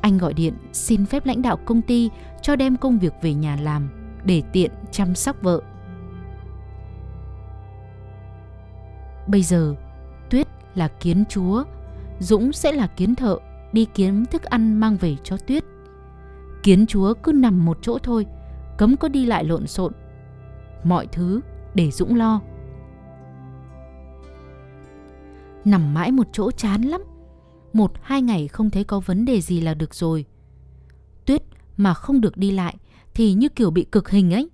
Anh 0.00 0.18
gọi 0.18 0.34
điện 0.34 0.54
xin 0.72 1.06
phép 1.06 1.26
lãnh 1.26 1.42
đạo 1.42 1.56
công 1.64 1.82
ty 1.82 2.10
cho 2.42 2.56
đem 2.56 2.76
công 2.76 2.98
việc 2.98 3.12
về 3.22 3.34
nhà 3.34 3.56
làm 3.56 3.88
để 4.24 4.42
tiện 4.52 4.70
chăm 4.90 5.14
sóc 5.14 5.36
vợ. 5.42 5.62
Bây 9.26 9.42
giờ, 9.42 9.74
Tuyết 10.30 10.48
là 10.74 10.88
kiến 10.88 11.24
chúa, 11.28 11.64
Dũng 12.18 12.52
sẽ 12.52 12.72
là 12.72 12.86
kiến 12.86 13.14
thợ 13.14 13.38
đi 13.72 13.86
kiếm 13.94 14.26
thức 14.26 14.42
ăn 14.42 14.80
mang 14.80 14.96
về 14.96 15.16
cho 15.24 15.36
Tuyết. 15.36 15.64
Kiến 16.62 16.86
chúa 16.86 17.14
cứ 17.14 17.32
nằm 17.32 17.64
một 17.64 17.78
chỗ 17.82 17.98
thôi, 17.98 18.26
cấm 18.78 18.96
có 18.96 19.08
đi 19.08 19.26
lại 19.26 19.44
lộn 19.44 19.66
xộn. 19.66 19.92
Mọi 20.84 21.06
thứ 21.06 21.40
để 21.74 21.90
Dũng 21.90 22.16
lo. 22.16 22.40
Nằm 25.64 25.94
mãi 25.94 26.12
một 26.12 26.26
chỗ 26.32 26.50
chán 26.50 26.82
lắm. 26.82 27.00
Một 27.72 27.92
hai 28.02 28.22
ngày 28.22 28.48
không 28.48 28.70
thấy 28.70 28.84
có 28.84 29.00
vấn 29.00 29.24
đề 29.24 29.40
gì 29.40 29.60
là 29.60 29.74
được 29.74 29.94
rồi. 29.94 30.24
Tuyết 31.26 31.42
mà 31.76 31.94
không 31.94 32.20
được 32.20 32.36
đi 32.36 32.50
lại 32.50 32.76
thì 33.14 33.32
như 33.32 33.48
kiểu 33.48 33.70
bị 33.70 33.84
cực 33.84 34.10
hình 34.10 34.34
ấy. 34.34 34.50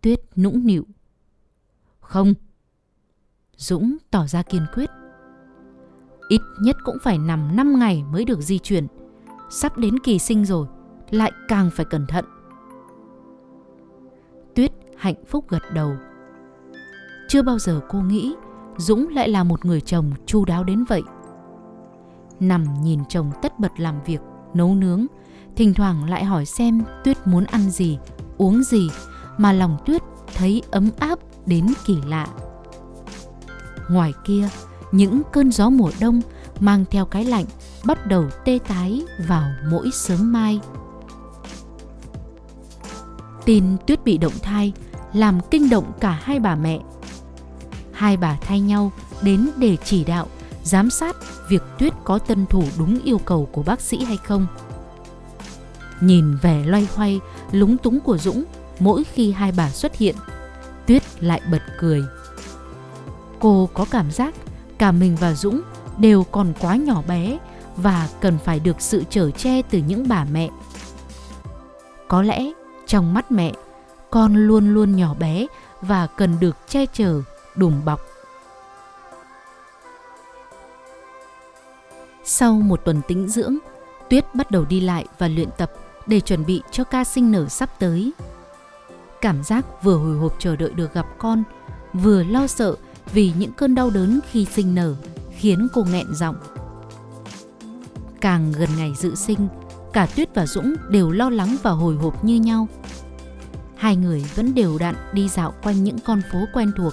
Tuyết 0.00 0.20
nũng 0.36 0.66
nịu. 0.66 0.86
Không, 2.00 2.34
Dũng 3.60 3.96
tỏ 4.10 4.26
ra 4.26 4.42
kiên 4.42 4.66
quyết. 4.74 4.90
Ít 6.28 6.40
nhất 6.60 6.76
cũng 6.84 6.96
phải 7.02 7.18
nằm 7.18 7.56
5 7.56 7.78
ngày 7.78 8.04
mới 8.12 8.24
được 8.24 8.40
di 8.40 8.58
chuyển. 8.58 8.86
Sắp 9.50 9.78
đến 9.78 9.98
kỳ 9.98 10.18
sinh 10.18 10.44
rồi, 10.44 10.66
lại 11.10 11.32
càng 11.48 11.70
phải 11.74 11.86
cẩn 11.90 12.06
thận. 12.06 12.24
Tuyết 14.54 14.72
hạnh 14.96 15.24
phúc 15.28 15.44
gật 15.48 15.62
đầu. 15.74 15.92
Chưa 17.28 17.42
bao 17.42 17.58
giờ 17.58 17.80
cô 17.88 18.00
nghĩ 18.00 18.34
Dũng 18.76 19.08
lại 19.08 19.28
là 19.28 19.44
một 19.44 19.64
người 19.64 19.80
chồng 19.80 20.12
chu 20.26 20.44
đáo 20.44 20.64
đến 20.64 20.84
vậy. 20.88 21.02
Nằm 22.40 22.64
nhìn 22.82 23.00
chồng 23.08 23.30
tất 23.42 23.58
bật 23.58 23.72
làm 23.80 24.02
việc, 24.06 24.20
nấu 24.54 24.74
nướng, 24.74 25.06
thỉnh 25.56 25.74
thoảng 25.74 26.10
lại 26.10 26.24
hỏi 26.24 26.46
xem 26.46 26.82
Tuyết 27.04 27.16
muốn 27.26 27.44
ăn 27.44 27.70
gì, 27.70 27.98
uống 28.38 28.62
gì 28.62 28.90
mà 29.38 29.52
lòng 29.52 29.76
Tuyết 29.86 30.02
thấy 30.34 30.62
ấm 30.70 30.90
áp 30.98 31.18
đến 31.46 31.66
kỳ 31.86 31.96
lạ. 32.06 32.26
Ngoài 33.90 34.12
kia, 34.24 34.48
những 34.92 35.22
cơn 35.32 35.52
gió 35.52 35.70
mùa 35.70 35.90
đông 36.00 36.20
mang 36.60 36.84
theo 36.90 37.04
cái 37.04 37.24
lạnh 37.24 37.44
bắt 37.84 38.06
đầu 38.06 38.24
tê 38.44 38.58
tái 38.68 39.02
vào 39.26 39.50
mỗi 39.70 39.90
sớm 39.92 40.32
mai. 40.32 40.60
Tin 43.44 43.64
Tuyết 43.86 44.04
bị 44.04 44.18
động 44.18 44.32
thai 44.42 44.72
làm 45.12 45.40
kinh 45.50 45.70
động 45.70 45.92
cả 46.00 46.20
hai 46.22 46.40
bà 46.40 46.54
mẹ. 46.54 46.80
Hai 47.92 48.16
bà 48.16 48.38
thay 48.40 48.60
nhau 48.60 48.92
đến 49.22 49.50
để 49.56 49.76
chỉ 49.84 50.04
đạo, 50.04 50.26
giám 50.62 50.90
sát 50.90 51.16
việc 51.48 51.62
Tuyết 51.78 51.92
có 52.04 52.18
tuân 52.18 52.46
thủ 52.46 52.64
đúng 52.78 53.00
yêu 53.04 53.18
cầu 53.18 53.48
của 53.52 53.62
bác 53.62 53.80
sĩ 53.80 54.04
hay 54.04 54.16
không. 54.16 54.46
Nhìn 56.00 56.36
vẻ 56.36 56.64
loay 56.66 56.88
hoay, 56.94 57.20
lúng 57.52 57.78
túng 57.78 58.00
của 58.00 58.18
Dũng 58.18 58.44
mỗi 58.78 59.04
khi 59.04 59.32
hai 59.32 59.52
bà 59.52 59.70
xuất 59.70 59.96
hiện, 59.96 60.16
Tuyết 60.86 61.02
lại 61.22 61.40
bật 61.50 61.62
cười 61.78 62.04
cô 63.40 63.68
có 63.74 63.86
cảm 63.90 64.10
giác 64.10 64.34
cả 64.78 64.92
mình 64.92 65.16
và 65.20 65.34
Dũng 65.34 65.62
đều 65.98 66.24
còn 66.24 66.52
quá 66.60 66.76
nhỏ 66.76 67.02
bé 67.08 67.38
và 67.76 68.08
cần 68.20 68.38
phải 68.44 68.60
được 68.60 68.76
sự 68.78 69.04
chở 69.10 69.30
che 69.30 69.62
từ 69.62 69.78
những 69.78 70.08
bà 70.08 70.24
mẹ. 70.32 70.50
Có 72.08 72.22
lẽ 72.22 72.50
trong 72.86 73.14
mắt 73.14 73.32
mẹ, 73.32 73.52
con 74.10 74.34
luôn 74.34 74.74
luôn 74.74 74.96
nhỏ 74.96 75.14
bé 75.14 75.46
và 75.80 76.06
cần 76.06 76.36
được 76.40 76.56
che 76.68 76.86
chở, 76.86 77.22
đùm 77.56 77.84
bọc. 77.84 78.00
Sau 82.24 82.52
một 82.52 82.80
tuần 82.84 83.00
tĩnh 83.08 83.28
dưỡng, 83.28 83.56
Tuyết 84.10 84.34
bắt 84.34 84.50
đầu 84.50 84.64
đi 84.64 84.80
lại 84.80 85.06
và 85.18 85.28
luyện 85.28 85.48
tập 85.58 85.72
để 86.06 86.20
chuẩn 86.20 86.46
bị 86.46 86.62
cho 86.70 86.84
ca 86.84 87.04
sinh 87.04 87.32
nở 87.32 87.48
sắp 87.48 87.78
tới. 87.78 88.12
Cảm 89.20 89.42
giác 89.42 89.82
vừa 89.82 89.96
hồi 89.96 90.16
hộp 90.16 90.36
chờ 90.38 90.56
đợi 90.56 90.70
được 90.70 90.94
gặp 90.94 91.06
con, 91.18 91.42
vừa 91.92 92.22
lo 92.22 92.46
sợ 92.46 92.76
vì 93.12 93.32
những 93.38 93.52
cơn 93.52 93.74
đau 93.74 93.90
đớn 93.90 94.20
khi 94.30 94.44
sinh 94.44 94.74
nở 94.74 94.94
khiến 95.36 95.68
cô 95.74 95.84
nghẹn 95.92 96.14
giọng. 96.14 96.36
Càng 98.20 98.52
gần 98.52 98.68
ngày 98.76 98.92
dự 98.98 99.14
sinh, 99.14 99.48
cả 99.92 100.06
Tuyết 100.16 100.34
và 100.34 100.46
Dũng 100.46 100.74
đều 100.88 101.10
lo 101.10 101.30
lắng 101.30 101.56
và 101.62 101.70
hồi 101.70 101.94
hộp 101.94 102.24
như 102.24 102.36
nhau. 102.36 102.68
Hai 103.76 103.96
người 103.96 104.24
vẫn 104.34 104.54
đều 104.54 104.78
đặn 104.78 104.94
đi 105.12 105.28
dạo 105.28 105.54
quanh 105.62 105.84
những 105.84 105.98
con 105.98 106.22
phố 106.32 106.38
quen 106.54 106.72
thuộc. 106.76 106.92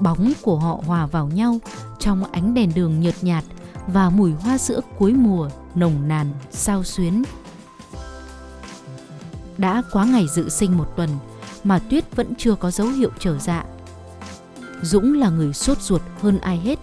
Bóng 0.00 0.32
của 0.42 0.58
họ 0.58 0.80
hòa 0.86 1.06
vào 1.06 1.26
nhau 1.26 1.58
trong 1.98 2.24
ánh 2.32 2.54
đèn 2.54 2.74
đường 2.74 3.00
nhợt 3.00 3.14
nhạt 3.22 3.44
và 3.86 4.10
mùi 4.10 4.32
hoa 4.32 4.58
sữa 4.58 4.80
cuối 4.98 5.12
mùa 5.12 5.50
nồng 5.74 6.08
nàn 6.08 6.32
sao 6.50 6.84
xuyến. 6.84 7.22
Đã 9.58 9.82
quá 9.92 10.04
ngày 10.04 10.26
dự 10.34 10.48
sinh 10.48 10.78
một 10.78 10.96
tuần 10.96 11.10
mà 11.64 11.78
Tuyết 11.78 12.16
vẫn 12.16 12.34
chưa 12.38 12.54
có 12.54 12.70
dấu 12.70 12.86
hiệu 12.86 13.10
trở 13.18 13.38
dạ. 13.38 13.64
Dũng 14.84 15.18
là 15.18 15.30
người 15.30 15.52
sốt 15.52 15.80
ruột 15.80 16.02
hơn 16.20 16.38
ai 16.38 16.56
hết. 16.56 16.78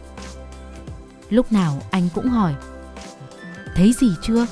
Lúc 1.29 1.51
nào 1.51 1.81
anh 1.91 2.09
cũng 2.13 2.29
hỏi 2.29 2.55
Thấy 3.75 3.93
gì 3.93 4.07
chưa? 4.21 4.45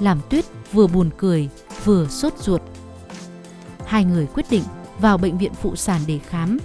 Làm 0.00 0.20
Tuyết 0.30 0.44
vừa 0.72 0.86
buồn 0.86 1.10
cười 1.18 1.48
vừa 1.84 2.06
sốt 2.08 2.38
ruột. 2.38 2.62
Hai 3.86 4.04
người 4.04 4.26
quyết 4.34 4.46
định 4.50 4.62
vào 5.00 5.18
bệnh 5.18 5.38
viện 5.38 5.52
phụ 5.54 5.76
sản 5.76 6.00
để 6.06 6.18
khám. 6.18 6.58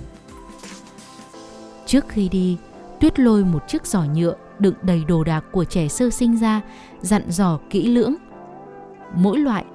Trước 1.85 2.05
khi 2.07 2.29
đi, 2.29 2.57
Tuyết 2.99 3.19
lôi 3.19 3.43
một 3.43 3.67
chiếc 3.67 3.85
giỏ 3.85 4.03
nhựa 4.03 4.35
đựng 4.59 4.75
đầy 4.81 5.03
đồ 5.07 5.23
đạc 5.23 5.43
của 5.51 5.63
trẻ 5.63 5.87
sơ 5.87 6.09
sinh 6.09 6.37
ra, 6.37 6.61
dặn 7.01 7.31
dò 7.31 7.59
kỹ 7.69 7.87
lưỡng. 7.87 8.15
mỗi 9.15 9.37
loại 9.37 9.65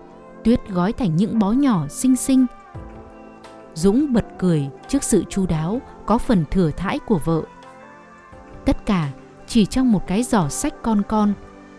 Tuyết 0.44 0.68
gói 0.68 0.92
thành 0.92 1.16
những 1.16 1.38
bó 1.38 1.52
nhỏ 1.52 1.88
xinh 1.88 2.16
xinh. 2.16 2.46
Dũng 3.74 4.12
bật 4.12 4.24
cười 4.38 4.68
trước 4.88 5.02
sự 5.02 5.24
chu 5.30 5.46
đáo 5.46 5.80
có 6.06 6.18
phần 6.18 6.44
thừa 6.50 6.70
thãi 6.70 6.98
của 6.98 7.18
vợ. 7.24 7.42
Tất 8.64 8.86
cả 8.86 9.08
chỉ 9.46 9.66
trong 9.66 9.92
một 9.92 10.06
cái 10.06 10.22
giỏ 10.22 10.48
sách 10.48 10.74
con 10.82 11.02
con, 11.08 11.32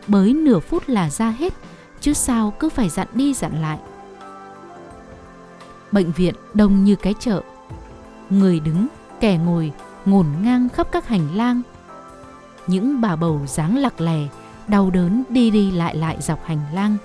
bới 0.07 0.33
nửa 0.33 0.59
phút 0.59 0.83
là 0.87 1.09
ra 1.09 1.29
hết, 1.29 1.53
chứ 2.01 2.13
sao 2.13 2.53
cứ 2.59 2.69
phải 2.69 2.89
dặn 2.89 3.07
đi 3.13 3.33
dặn 3.33 3.61
lại. 3.61 3.79
Bệnh 5.91 6.11
viện 6.11 6.35
đông 6.53 6.83
như 6.83 6.95
cái 6.95 7.13
chợ. 7.19 7.41
Người 8.29 8.59
đứng, 8.59 8.87
kẻ 9.19 9.37
ngồi, 9.37 9.71
ngổn 10.05 10.25
ngang 10.41 10.69
khắp 10.69 10.87
các 10.91 11.07
hành 11.07 11.35
lang. 11.35 11.61
Những 12.67 13.01
bà 13.01 13.15
bầu 13.15 13.41
dáng 13.47 13.77
lặc 13.77 14.01
lè, 14.01 14.27
đau 14.67 14.89
đớn 14.89 15.23
đi 15.29 15.51
đi 15.51 15.71
lại 15.71 15.95
lại 15.95 16.17
dọc 16.19 16.45
hành 16.45 16.61
lang. 16.73 16.97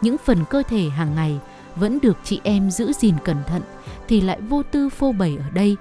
Những 0.00 0.18
phần 0.18 0.44
cơ 0.50 0.62
thể 0.68 0.88
hàng 0.88 1.14
ngày 1.14 1.38
vẫn 1.76 1.98
được 2.02 2.16
chị 2.24 2.40
em 2.44 2.70
giữ 2.70 2.92
gìn 2.92 3.14
cẩn 3.24 3.36
thận 3.46 3.62
thì 4.08 4.20
lại 4.20 4.40
vô 4.40 4.62
tư 4.62 4.88
phô 4.88 5.12
bày 5.12 5.38
ở 5.44 5.50
đây. 5.50 5.76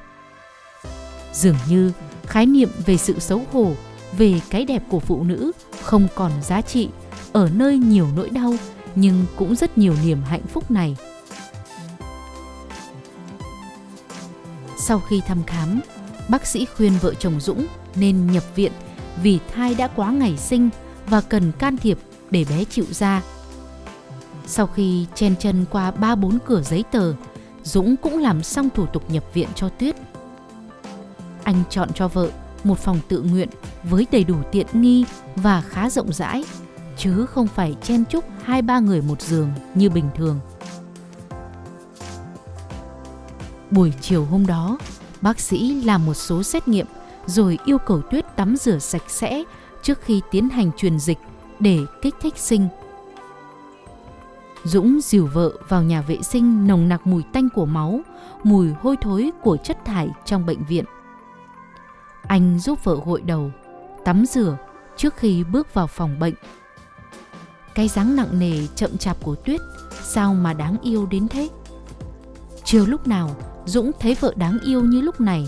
Dường 1.38 1.56
như 1.70 1.92
khái 2.26 2.46
niệm 2.46 2.70
về 2.86 2.98
sự 2.98 3.20
xấu 3.20 3.42
hổ, 3.52 3.72
về 4.18 4.42
cái 4.50 4.66
đẹp 4.66 4.84
của 4.90 5.00
phụ 5.00 5.24
nữ 5.24 5.52
không 5.82 6.08
còn 6.16 6.32
giá 6.42 6.62
trị 6.62 6.90
ở 7.34 7.50
nơi 7.54 7.78
nhiều 7.78 8.08
nỗi 8.16 8.30
đau 8.30 8.54
nhưng 8.96 9.26
cũng 9.36 9.56
rất 9.56 9.78
nhiều 9.78 9.94
niềm 10.06 10.22
hạnh 10.24 10.48
phúc 10.48 10.72
này. 10.72 10.96
Sau 14.80 15.00
khi 15.00 15.22
thăm 15.28 15.44
khám, 15.44 15.80
bác 16.30 16.46
sĩ 16.48 16.66
khuyên 16.66 16.94
vợ 17.02 17.14
chồng 17.14 17.40
Dũng 17.40 17.68
nên 17.96 18.32
nhập 18.32 18.44
viện 18.56 18.72
vì 19.24 19.40
thai 19.54 19.76
đã 19.76 19.88
quá 19.88 20.12
ngày 20.12 20.38
sinh 20.38 20.70
và 21.08 21.22
cần 21.22 21.52
can 21.52 21.78
thiệp 21.78 22.00
để 22.32 22.46
bé 22.50 22.64
chịu 22.64 22.86
ra. 22.92 23.22
Sau 24.48 24.68
khi 24.68 25.06
chen 25.16 25.36
chân 25.40 25.66
qua 25.72 25.92
ba 25.92 26.16
bốn 26.16 26.38
cửa 26.46 26.62
giấy 26.62 26.84
tờ, 26.92 27.14
Dũng 27.64 27.96
cũng 27.98 28.18
làm 28.18 28.44
xong 28.44 28.70
thủ 28.76 28.86
tục 28.86 29.10
nhập 29.10 29.24
viện 29.34 29.48
cho 29.56 29.70
Tuyết. 29.70 29.96
Anh 31.48 31.64
chọn 31.70 31.90
cho 31.94 32.08
vợ 32.08 32.30
một 32.64 32.80
phòng 32.80 33.00
tự 33.08 33.22
nguyện 33.22 33.50
với 33.84 34.08
đầy 34.12 34.24
đủ 34.24 34.36
tiện 34.52 34.68
nghi 34.74 35.06
và 35.36 35.62
khá 35.62 35.90
rộng 35.90 36.14
rãi, 36.14 36.44
chứ 36.98 37.26
không 37.26 37.48
phải 37.48 37.76
chen 37.82 38.06
chúc 38.06 38.26
hai 38.44 38.62
ba 38.62 38.80
người 38.80 39.02
một 39.02 39.22
giường 39.22 39.50
như 39.76 39.90
bình 39.90 40.10
thường. 40.16 40.40
Buổi 43.72 43.94
chiều 44.02 44.26
hôm 44.26 44.48
đó, 44.48 44.78
bác 45.22 45.40
sĩ 45.40 45.82
làm 45.82 46.06
một 46.06 46.14
số 46.14 46.44
xét 46.44 46.68
nghiệm 46.68 46.86
rồi 47.26 47.58
yêu 47.66 47.78
cầu 47.78 48.02
Tuyết 48.02 48.36
tắm 48.36 48.56
rửa 48.56 48.80
sạch 48.80 49.04
sẽ 49.08 49.44
trước 49.84 50.02
khi 50.02 50.22
tiến 50.32 50.50
hành 50.50 50.72
truyền 50.78 51.00
dịch 51.00 51.20
để 51.60 51.80
kích 52.02 52.16
thích 52.22 52.38
sinh. 52.38 52.68
Dũng 54.64 55.00
dìu 55.04 55.30
vợ 55.34 55.52
vào 55.70 55.84
nhà 55.84 56.02
vệ 56.02 56.22
sinh 56.22 56.68
nồng 56.68 56.90
nặc 56.90 57.08
mùi 57.08 57.24
tanh 57.34 57.50
của 57.50 57.66
máu, 57.66 58.00
mùi 58.44 58.70
hôi 58.82 58.96
thối 59.02 59.32
của 59.44 59.58
chất 59.58 59.86
thải 59.86 60.10
trong 60.26 60.46
bệnh 60.46 60.64
viện. 60.64 60.86
Anh 62.28 62.60
giúp 62.60 62.84
vợ 62.84 62.98
gội 63.06 63.22
đầu, 63.22 63.52
tắm 64.06 64.26
rửa 64.26 64.58
trước 64.98 65.16
khi 65.18 65.44
bước 65.44 65.74
vào 65.74 65.88
phòng 65.88 66.20
bệnh. 66.20 66.34
Cái 67.76 67.88
dáng 67.88 68.16
nặng 68.16 68.40
nề 68.40 68.68
chậm 68.76 68.98
chạp 68.98 69.24
của 69.24 69.36
Tuyết 69.36 69.62
sao 70.04 70.34
mà 70.34 70.54
đáng 70.54 70.78
yêu 70.82 71.06
đến 71.06 71.28
thế? 71.28 71.50
Chưa 72.64 72.86
lúc 72.86 73.08
nào 73.08 73.36
Dũng 73.66 73.92
thấy 74.00 74.16
vợ 74.20 74.34
đáng 74.36 74.60
yêu 74.64 74.82
như 74.82 75.02
lúc 75.02 75.22
này. 75.22 75.48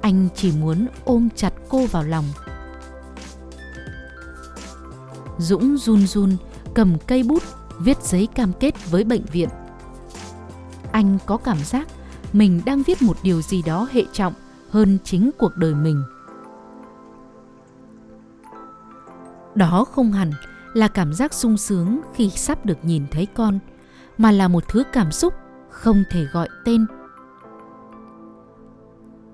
Anh 0.00 0.28
chỉ 0.34 0.52
muốn 0.52 0.86
ôm 1.04 1.28
chặt 1.36 1.52
cô 1.68 1.86
vào 1.86 2.02
lòng. 2.02 2.24
Dũng 5.38 5.76
run 5.76 6.06
run 6.06 6.36
cầm 6.74 6.98
cây 7.06 7.22
bút 7.22 7.42
viết 7.78 8.02
giấy 8.02 8.28
cam 8.34 8.52
kết 8.52 8.90
với 8.90 9.04
bệnh 9.04 9.24
viện. 9.24 9.48
Anh 10.92 11.18
có 11.26 11.36
cảm 11.36 11.58
giác 11.64 11.88
mình 12.32 12.60
đang 12.66 12.82
viết 12.82 13.02
một 13.02 13.16
điều 13.22 13.42
gì 13.42 13.62
đó 13.62 13.88
hệ 13.92 14.04
trọng 14.12 14.32
hơn 14.76 14.98
chính 15.04 15.30
cuộc 15.38 15.56
đời 15.56 15.74
mình. 15.74 16.02
Đó 19.54 19.84
không 19.84 20.12
hẳn 20.12 20.30
là 20.74 20.88
cảm 20.88 21.12
giác 21.12 21.34
sung 21.34 21.56
sướng 21.56 22.00
khi 22.14 22.30
sắp 22.30 22.66
được 22.66 22.84
nhìn 22.84 23.06
thấy 23.10 23.26
con, 23.26 23.58
mà 24.18 24.32
là 24.32 24.48
một 24.48 24.68
thứ 24.68 24.82
cảm 24.92 25.12
xúc 25.12 25.34
không 25.70 26.02
thể 26.10 26.24
gọi 26.24 26.48
tên. 26.64 26.86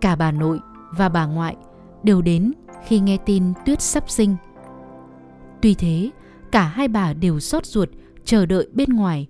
Cả 0.01 0.17
bà 0.17 0.33
nội 0.33 0.61
và 0.91 1.09
bà 1.09 1.27
ngoại 1.27 1.57
đều 2.03 2.23
đến 2.23 2.53
khi 2.87 3.01
nghe 3.01 3.19
tin 3.27 3.53
Tuyết 3.67 3.81
sắp 3.81 4.11
sinh. 4.11 4.37
Tuy 5.63 5.75
thế, 5.75 6.11
cả 6.53 6.63
hai 6.63 6.89
bà 6.89 7.13
đều 7.13 7.41
xót 7.41 7.67
ruột 7.67 7.89
chờ 8.25 8.47
đợi 8.47 8.69
bên 8.73 8.89
ngoài 8.91 9.29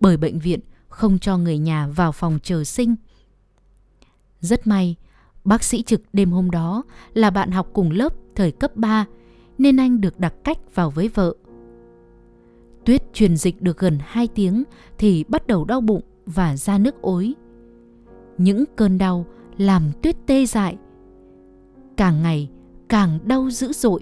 bởi 0.00 0.16
bệnh 0.16 0.38
viện 0.38 0.60
không 0.88 1.18
cho 1.18 1.38
người 1.38 1.58
nhà 1.58 1.88
vào 1.88 2.12
phòng 2.12 2.38
chờ 2.42 2.64
sinh. 2.64 2.94
Rất 4.40 4.66
may, 4.66 4.96
bác 5.44 5.62
sĩ 5.62 5.82
trực 5.82 6.02
đêm 6.12 6.30
hôm 6.30 6.50
đó 6.50 6.82
là 7.14 7.30
bạn 7.30 7.50
học 7.50 7.70
cùng 7.72 7.90
lớp 7.90 8.14
thời 8.34 8.52
cấp 8.52 8.76
3 8.76 9.06
nên 9.58 9.76
anh 9.76 10.00
được 10.00 10.20
đặt 10.20 10.34
cách 10.44 10.74
vào 10.74 10.90
với 10.90 11.08
vợ. 11.08 11.34
Tuyết 12.84 13.12
truyền 13.12 13.36
dịch 13.36 13.62
được 13.62 13.78
gần 13.78 13.98
2 14.02 14.28
tiếng 14.28 14.64
thì 14.98 15.24
bắt 15.28 15.46
đầu 15.46 15.64
đau 15.64 15.80
bụng 15.80 16.02
và 16.26 16.56
ra 16.56 16.78
nước 16.78 17.02
ối. 17.02 17.34
Những 18.38 18.64
cơn 18.76 18.98
đau 18.98 19.26
làm 19.56 19.82
Tuyết 20.02 20.16
tê 20.26 20.46
dại. 20.46 20.76
Càng 21.96 22.22
ngày 22.22 22.50
càng 22.88 23.18
đau 23.24 23.50
dữ 23.50 23.72
dội. 23.72 24.00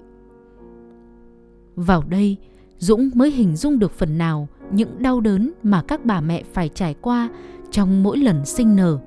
Vào 1.75 2.03
đây, 2.09 2.37
Dũng 2.77 3.09
mới 3.15 3.31
hình 3.31 3.55
dung 3.55 3.79
được 3.79 3.91
phần 3.91 4.17
nào 4.17 4.47
những 4.71 5.01
đau 5.01 5.21
đớn 5.21 5.51
mà 5.63 5.83
các 5.87 6.05
bà 6.05 6.21
mẹ 6.21 6.43
phải 6.53 6.69
trải 6.69 6.93
qua 6.93 7.29
trong 7.71 8.03
mỗi 8.03 8.17
lần 8.17 8.45
sinh 8.45 8.75
nở. 8.75 8.99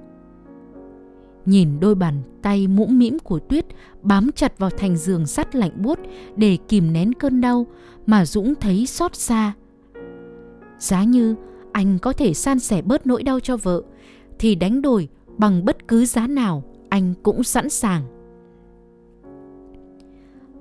Nhìn 1.46 1.80
đôi 1.80 1.94
bàn 1.94 2.22
tay 2.42 2.66
mũm 2.66 2.98
mĩm 2.98 3.18
của 3.18 3.38
Tuyết 3.38 3.66
bám 4.02 4.30
chặt 4.32 4.58
vào 4.58 4.70
thành 4.70 4.96
giường 4.96 5.26
sắt 5.26 5.54
lạnh 5.54 5.82
buốt 5.82 5.98
để 6.36 6.58
kìm 6.68 6.92
nén 6.92 7.12
cơn 7.12 7.40
đau 7.40 7.66
mà 8.06 8.24
Dũng 8.24 8.54
thấy 8.54 8.86
xót 8.86 9.14
xa. 9.14 9.52
Giá 10.78 11.04
như 11.04 11.34
anh 11.72 11.98
có 11.98 12.12
thể 12.12 12.34
san 12.34 12.58
sẻ 12.58 12.82
bớt 12.82 13.06
nỗi 13.06 13.22
đau 13.22 13.40
cho 13.40 13.56
vợ, 13.56 13.82
thì 14.38 14.54
đánh 14.54 14.82
đổi 14.82 15.08
bằng 15.38 15.64
bất 15.64 15.88
cứ 15.88 16.06
giá 16.06 16.26
nào 16.26 16.62
anh 16.88 17.14
cũng 17.22 17.42
sẵn 17.42 17.70
sàng. 17.70 18.02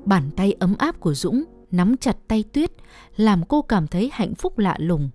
Bàn 0.05 0.23
tay 0.35 0.53
ấm 0.59 0.75
áp 0.77 0.99
của 0.99 1.13
Dũng 1.13 1.43
nắm 1.71 1.97
chặt 1.97 2.17
tay 2.27 2.43
Tuyết, 2.53 2.71
làm 3.15 3.43
cô 3.45 3.61
cảm 3.61 3.87
thấy 3.87 4.09
hạnh 4.13 4.35
phúc 4.35 4.59
lạ 4.59 4.75
lùng. 4.79 5.09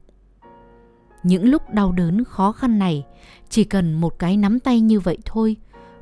Những 1.22 1.44
lúc 1.44 1.62
đau 1.70 1.92
đớn 1.92 2.24
khó 2.24 2.52
khăn 2.52 2.78
này, 2.78 3.06
chỉ 3.48 3.64
cần 3.64 3.94
một 3.94 4.18
cái 4.18 4.36
nắm 4.36 4.60
tay 4.60 4.80
như 4.80 5.00
vậy 5.00 5.18
thôi 5.24 5.56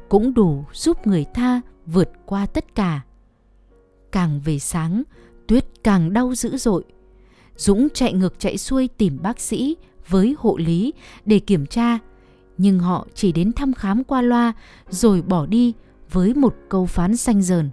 cũng 0.09 0.35
đủ 0.35 0.65
giúp 0.73 1.07
người 1.07 1.27
tha 1.35 1.61
vượt 1.87 2.11
qua 2.27 2.47
tất 2.47 2.75
cả. 2.75 3.01
Càng 4.13 4.41
về 4.45 4.59
sáng, 4.59 5.03
Tuyết 5.47 5.65
càng 5.85 6.13
đau 6.13 6.35
dữ 6.35 6.57
dội. 6.57 6.85
Dũng 7.57 7.89
chạy 7.95 8.13
ngược 8.13 8.39
chạy 8.39 8.59
xuôi 8.59 8.89
tìm 8.99 9.19
bác 9.23 9.41
sĩ 9.41 9.77
với 10.09 10.37
hộ 10.39 10.57
lý 10.57 10.93
để 11.25 11.39
kiểm 11.39 11.67
tra, 11.67 11.99
nhưng 12.59 12.79
họ 12.79 13.07
chỉ 13.15 13.33
đến 13.33 13.53
thăm 13.53 13.73
khám 13.73 14.05
qua 14.05 14.23
loa 14.23 14.53
rồi 14.89 15.23
bỏ 15.23 15.47
đi 15.47 15.75
với 16.11 16.35
một 16.35 16.55
câu 16.69 16.87
phán 16.87 17.17
xanh 17.17 17.43
dờn. 17.43 17.71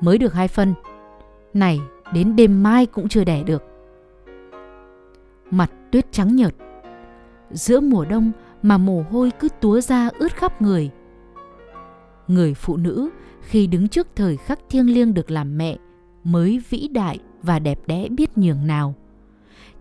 Mới 0.00 0.18
được 0.18 0.34
hai 0.34 0.48
phân, 0.48 0.74
này 1.54 1.80
đến 2.12 2.36
đêm 2.36 2.62
mai 2.62 2.86
cũng 2.86 3.08
chưa 3.08 3.24
đẻ 3.24 3.42
được. 3.42 3.62
Mặt 5.50 5.70
tuyết 5.92 6.12
trắng 6.12 6.36
nhợt. 6.36 6.54
Giữa 7.50 7.80
mùa 7.80 8.04
đông 8.04 8.32
mà 8.62 8.78
mồ 8.78 9.04
hôi 9.10 9.30
cứ 9.40 9.48
túa 9.60 9.80
ra 9.80 10.10
ướt 10.18 10.36
khắp 10.36 10.62
người. 10.62 10.90
Người 12.28 12.54
phụ 12.54 12.76
nữ 12.76 13.10
khi 13.40 13.66
đứng 13.66 13.88
trước 13.88 14.06
thời 14.16 14.36
khắc 14.36 14.60
thiêng 14.70 14.94
liêng 14.94 15.14
được 15.14 15.30
làm 15.30 15.58
mẹ 15.58 15.76
mới 16.24 16.62
vĩ 16.70 16.88
đại 16.88 17.18
và 17.42 17.58
đẹp 17.58 17.80
đẽ 17.86 18.08
biết 18.08 18.38
nhường 18.38 18.66
nào. 18.66 18.94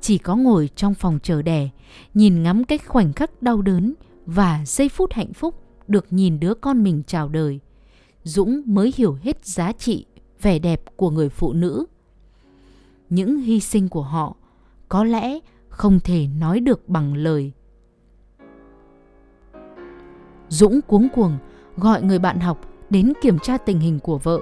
Chỉ 0.01 0.17
có 0.17 0.35
ngồi 0.35 0.69
trong 0.75 0.93
phòng 0.93 1.19
chờ 1.23 1.41
đẻ, 1.41 1.69
nhìn 2.13 2.43
ngắm 2.43 2.63
cái 2.63 2.77
khoảnh 2.77 3.13
khắc 3.13 3.41
đau 3.41 3.61
đớn 3.61 3.93
và 4.25 4.63
giây 4.65 4.89
phút 4.89 5.13
hạnh 5.13 5.33
phúc 5.33 5.63
được 5.87 6.05
nhìn 6.09 6.39
đứa 6.39 6.53
con 6.53 6.83
mình 6.83 7.03
chào 7.07 7.29
đời, 7.29 7.59
Dũng 8.23 8.61
mới 8.65 8.93
hiểu 8.95 9.17
hết 9.21 9.45
giá 9.45 9.71
trị 9.71 10.05
vẻ 10.41 10.59
đẹp 10.59 10.83
của 10.95 11.09
người 11.09 11.29
phụ 11.29 11.53
nữ. 11.53 11.85
Những 13.09 13.37
hy 13.37 13.59
sinh 13.59 13.89
của 13.89 14.01
họ 14.01 14.35
có 14.89 15.03
lẽ 15.03 15.39
không 15.79 15.99
thể 15.99 16.27
nói 16.39 16.59
được 16.59 16.89
bằng 16.89 17.13
lời. 17.13 17.51
Dũng 20.49 20.81
cuống 20.81 21.07
cuồng 21.09 21.37
gọi 21.77 22.01
người 22.01 22.19
bạn 22.19 22.39
học 22.39 22.59
đến 22.89 23.13
kiểm 23.21 23.39
tra 23.39 23.57
tình 23.57 23.79
hình 23.79 23.99
của 23.99 24.17
vợ. 24.17 24.41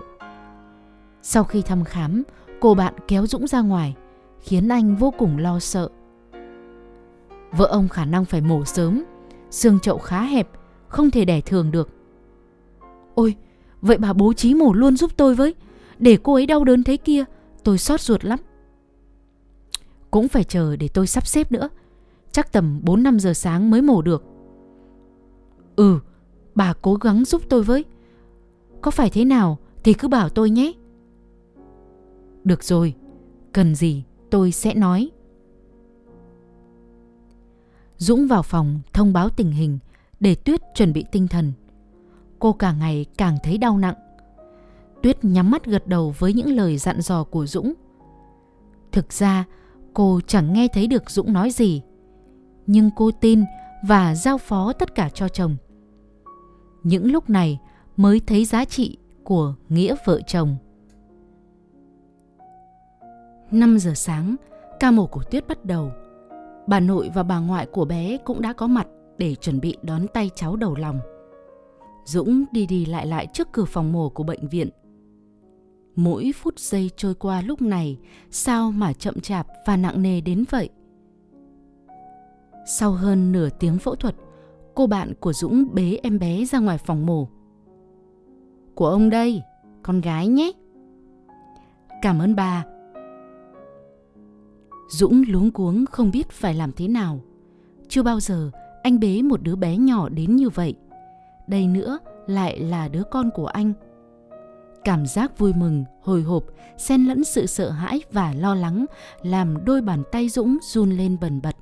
Sau 1.22 1.44
khi 1.44 1.62
thăm 1.62 1.84
khám, 1.84 2.24
cô 2.60 2.74
bạn 2.74 2.94
kéo 3.08 3.28
Dũng 3.28 3.48
ra 3.48 3.62
ngoài, 3.62 3.96
khiến 4.40 4.70
anh 4.70 4.96
vô 4.96 5.14
cùng 5.18 5.38
lo 5.38 5.60
sợ. 5.60 5.90
Vợ 7.52 7.66
ông 7.66 7.88
khả 7.90 8.06
năng 8.06 8.26
phải 8.26 8.42
mổ 8.42 8.66
sớm, 8.66 9.04
xương 9.50 9.80
chậu 9.80 9.98
khá 9.98 10.22
hẹp, 10.22 10.50
không 10.88 11.12
thể 11.12 11.26
đẻ 11.26 11.42
thường 11.42 11.72
được. 11.72 11.90
Ôi, 13.16 13.36
vậy 13.82 13.98
bà 13.98 14.14
bố 14.14 14.34
trí 14.34 14.54
mổ 14.54 14.74
luôn 14.74 14.98
giúp 14.98 15.12
tôi 15.18 15.36
với, 15.36 15.56
để 16.00 16.18
cô 16.24 16.34
ấy 16.34 16.46
đau 16.46 16.64
đớn 16.64 16.84
thế 16.84 16.98
kia, 16.98 17.24
tôi 17.64 17.78
xót 17.78 18.02
ruột 18.02 18.26
lắm. 18.26 18.40
Cũng 20.12 20.28
phải 20.28 20.44
chờ 20.44 20.76
để 20.76 20.88
tôi 20.88 21.08
sắp 21.08 21.28
xếp 21.28 21.52
nữa. 21.52 21.70
Chắc 22.32 22.52
tầm 22.52 22.82
4-5 22.86 23.20
giờ 23.20 23.34
sáng 23.34 23.70
mới 23.70 23.82
mổ 23.82 24.02
được. 24.02 24.24
Ừ, 25.76 26.00
bà 26.56 26.74
cố 26.82 26.96
gắng 26.96 27.26
giúp 27.26 27.42
tôi 27.50 27.64
với. 27.64 27.86
Có 28.82 28.92
phải 28.92 29.10
thế 29.10 29.26
nào 29.26 29.58
thì 29.84 29.94
cứ 29.94 30.08
bảo 30.08 30.30
tôi 30.30 30.50
nhé. 30.50 30.74
Được 32.44 32.64
rồi, 32.64 32.96
cần 33.54 33.76
gì 33.76 34.04
tôi 34.30 34.52
sẽ 34.52 34.74
nói. 34.74 35.10
Dũng 37.98 38.28
vào 38.28 38.44
phòng 38.44 38.80
thông 38.94 39.14
báo 39.14 39.30
tình 39.30 39.52
hình 39.52 39.80
để 40.20 40.36
Tuyết 40.36 40.62
chuẩn 40.76 40.94
bị 40.94 41.06
tinh 41.12 41.28
thần. 41.28 41.54
Cô 42.40 42.54
càng 42.54 42.80
ngày 42.80 43.06
càng 43.18 43.38
thấy 43.44 43.58
đau 43.58 43.78
nặng. 43.78 43.96
Tuyết 45.04 45.26
nhắm 45.26 45.52
mắt 45.52 45.66
gật 45.66 45.88
đầu 45.88 46.16
với 46.18 46.34
những 46.34 46.56
lời 46.56 46.78
dặn 46.78 47.02
dò 47.02 47.24
của 47.24 47.46
Dũng. 47.46 47.74
Thực 48.92 49.14
ra, 49.14 49.46
cô 49.98 50.20
chẳng 50.28 50.54
nghe 50.54 50.68
thấy 50.68 50.88
được 50.88 51.12
Dũng 51.12 51.34
nói 51.34 51.52
gì. 51.52 51.82
Nhưng 52.68 52.90
cô 52.96 53.12
tin 53.12 53.44
và 53.88 54.16
giao 54.16 54.38
phó 54.38 54.74
tất 54.74 54.96
cả 54.96 55.10
cho 55.10 55.28
chồng. 55.28 55.56
Những 56.84 57.12
lúc 57.12 57.30
này 57.30 57.60
mới 57.96 58.22
thấy 58.28 58.46
giá 58.46 58.66
trị 58.66 58.98
của 59.24 59.54
nghĩa 59.70 59.96
vợ 60.06 60.22
chồng. 60.28 60.56
5 63.52 63.80
giờ 63.80 63.92
sáng, 63.96 64.36
ca 64.80 64.92
mổ 64.92 65.06
của 65.06 65.24
Tuyết 65.24 65.48
bắt 65.48 65.66
đầu. 65.66 65.92
Bà 66.68 66.80
nội 66.80 67.10
và 67.14 67.24
bà 67.24 67.40
ngoại 67.40 67.66
của 67.66 67.86
bé 67.86 68.18
cũng 68.18 68.42
đã 68.42 68.54
có 68.54 68.68
mặt 68.68 68.88
để 69.18 69.36
chuẩn 69.36 69.60
bị 69.60 69.78
đón 69.82 70.08
tay 70.14 70.30
cháu 70.36 70.56
đầu 70.56 70.76
lòng. 70.76 71.00
Dũng 72.06 72.44
đi 72.52 72.66
đi 72.66 72.86
lại 72.86 73.08
lại 73.08 73.28
trước 73.34 73.48
cửa 73.52 73.66
phòng 73.66 73.92
mổ 73.92 74.10
của 74.10 74.24
bệnh 74.24 74.48
viện. 74.48 74.70
Mỗi 75.98 76.32
phút 76.36 76.60
giây 76.60 76.92
trôi 76.98 77.16
qua 77.16 77.42
lúc 77.42 77.62
này 77.62 77.98
sao 78.32 78.72
mà 78.72 78.94
chậm 78.94 79.20
chạp 79.20 79.48
và 79.66 79.78
nặng 79.78 80.02
nề 80.02 80.22
đến 80.22 80.44
vậy? 80.50 80.70
Sau 82.66 82.92
hơn 82.92 83.32
nửa 83.32 83.50
tiếng 83.50 83.78
phẫu 83.78 83.96
thuật, 83.96 84.16
cô 84.76 84.88
bạn 84.88 85.14
của 85.20 85.34
Dũng 85.34 85.68
bế 85.74 85.98
em 86.04 86.20
bé 86.20 86.46
ra 86.46 86.60
ngoài 86.60 86.78
phòng 86.78 87.06
mổ. 87.06 87.28
Của 88.76 88.88
ông 88.88 89.10
đây, 89.10 89.42
con 89.84 90.02
gái 90.02 90.28
nhé. 90.28 90.52
Cảm 92.02 92.20
ơn 92.20 92.36
bà. 92.36 92.66
Dũng 94.90 95.24
luống 95.28 95.52
cuống 95.52 95.86
không 95.86 96.12
biết 96.12 96.30
phải 96.30 96.54
làm 96.54 96.72
thế 96.72 96.88
nào. 96.88 97.20
Chưa 97.88 98.04
bao 98.04 98.20
giờ 98.20 98.52
anh 98.84 99.00
bế 99.00 99.22
một 99.22 99.44
đứa 99.44 99.56
bé 99.56 99.78
nhỏ 99.78 100.10
đến 100.10 100.36
như 100.36 100.50
vậy. 100.50 100.76
Đây 101.48 101.68
nữa 101.68 102.00
lại 102.28 102.60
là 102.60 102.88
đứa 102.88 103.04
con 103.12 103.30
của 103.36 103.48
anh. 103.48 103.74
Cảm 104.88 105.06
giác 105.06 105.38
vui 105.38 105.54
mừng, 105.54 105.86
hồi 106.02 106.22
hộp, 106.22 106.44
xen 106.78 107.06
lẫn 107.06 107.24
sự 107.24 107.46
sợ 107.46 107.70
hãi 107.70 108.02
và 108.12 108.34
lo 108.34 108.56
lắng 108.56 108.86
làm 109.22 109.66
đôi 109.66 109.82
bàn 109.82 110.04
tay 110.12 110.30
Dũng 110.30 110.58
run 110.62 110.92
lên 110.92 111.18
bần 111.22 111.42
bật. 111.42 111.56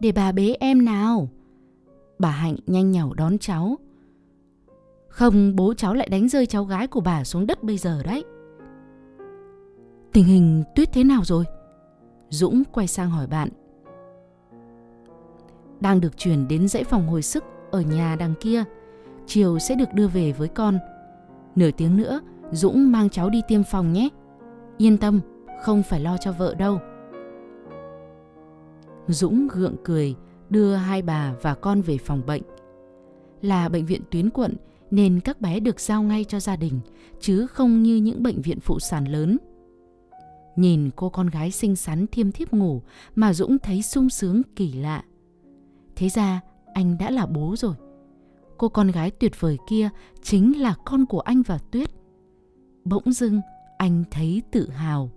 Để 0.00 0.12
bà 0.12 0.32
bế 0.32 0.56
em 0.60 0.84
nào. 0.84 1.28
Bà 2.18 2.30
Hạnh 2.30 2.56
nhanh 2.66 2.90
nhảu 2.90 3.14
đón 3.14 3.38
cháu. 3.38 3.78
Không, 5.08 5.56
bố 5.56 5.74
cháu 5.74 5.94
lại 5.94 6.08
đánh 6.08 6.28
rơi 6.28 6.46
cháu 6.46 6.64
gái 6.64 6.86
của 6.86 7.00
bà 7.00 7.24
xuống 7.24 7.46
đất 7.46 7.62
bây 7.62 7.78
giờ 7.78 8.02
đấy. 8.02 8.24
Tình 10.12 10.24
hình 10.24 10.64
Tuyết 10.74 10.92
thế 10.92 11.04
nào 11.04 11.24
rồi? 11.24 11.44
Dũng 12.28 12.62
quay 12.72 12.86
sang 12.86 13.10
hỏi 13.10 13.26
bạn. 13.26 13.48
Đang 15.80 16.00
được 16.00 16.18
chuyển 16.18 16.48
đến 16.48 16.68
dãy 16.68 16.84
phòng 16.84 17.08
hồi 17.08 17.22
sức 17.22 17.44
ở 17.70 17.80
nhà 17.80 18.16
đằng 18.18 18.34
kia. 18.40 18.64
Chiều 19.26 19.58
sẽ 19.58 19.74
được 19.74 19.94
đưa 19.94 20.08
về 20.08 20.32
với 20.32 20.48
con. 20.48 20.78
Nửa 21.58 21.70
tiếng 21.70 21.96
nữa, 21.96 22.20
Dũng 22.52 22.92
mang 22.92 23.10
cháu 23.10 23.30
đi 23.30 23.42
tiêm 23.48 23.62
phòng 23.62 23.92
nhé. 23.92 24.08
Yên 24.76 24.98
tâm, 24.98 25.20
không 25.62 25.82
phải 25.82 26.00
lo 26.00 26.16
cho 26.16 26.32
vợ 26.32 26.54
đâu. 26.54 26.78
Dũng 29.06 29.48
gượng 29.48 29.76
cười, 29.84 30.14
đưa 30.50 30.74
hai 30.74 31.02
bà 31.02 31.34
và 31.42 31.54
con 31.54 31.82
về 31.82 31.98
phòng 31.98 32.22
bệnh. 32.26 32.42
Là 33.42 33.68
bệnh 33.68 33.86
viện 33.86 34.00
tuyến 34.10 34.30
quận 34.30 34.54
nên 34.90 35.20
các 35.20 35.40
bé 35.40 35.60
được 35.60 35.80
giao 35.80 36.02
ngay 36.02 36.24
cho 36.24 36.40
gia 36.40 36.56
đình, 36.56 36.80
chứ 37.20 37.46
không 37.46 37.82
như 37.82 37.96
những 37.96 38.22
bệnh 38.22 38.42
viện 38.42 38.60
phụ 38.60 38.78
sản 38.80 39.04
lớn. 39.08 39.38
Nhìn 40.56 40.90
cô 40.96 41.08
con 41.08 41.26
gái 41.26 41.50
xinh 41.50 41.76
xắn 41.76 42.06
thiêm 42.06 42.32
thiếp 42.32 42.52
ngủ 42.52 42.82
mà 43.14 43.32
Dũng 43.32 43.58
thấy 43.58 43.82
sung 43.82 44.10
sướng 44.10 44.42
kỳ 44.56 44.72
lạ. 44.72 45.04
Thế 45.96 46.08
ra 46.08 46.40
anh 46.74 46.98
đã 46.98 47.10
là 47.10 47.26
bố 47.26 47.54
rồi. 47.58 47.74
Cô 48.58 48.68
con 48.68 48.90
gái 48.90 49.10
tuyệt 49.10 49.40
vời 49.40 49.58
kia 49.68 49.88
chính 50.22 50.60
là 50.60 50.74
con 50.84 51.06
của 51.06 51.20
anh 51.20 51.42
và 51.42 51.58
Tuyết. 51.70 51.90
Bỗng 52.84 53.12
dưng 53.12 53.40
anh 53.78 54.04
thấy 54.10 54.42
tự 54.50 54.70
hào. 54.70 55.10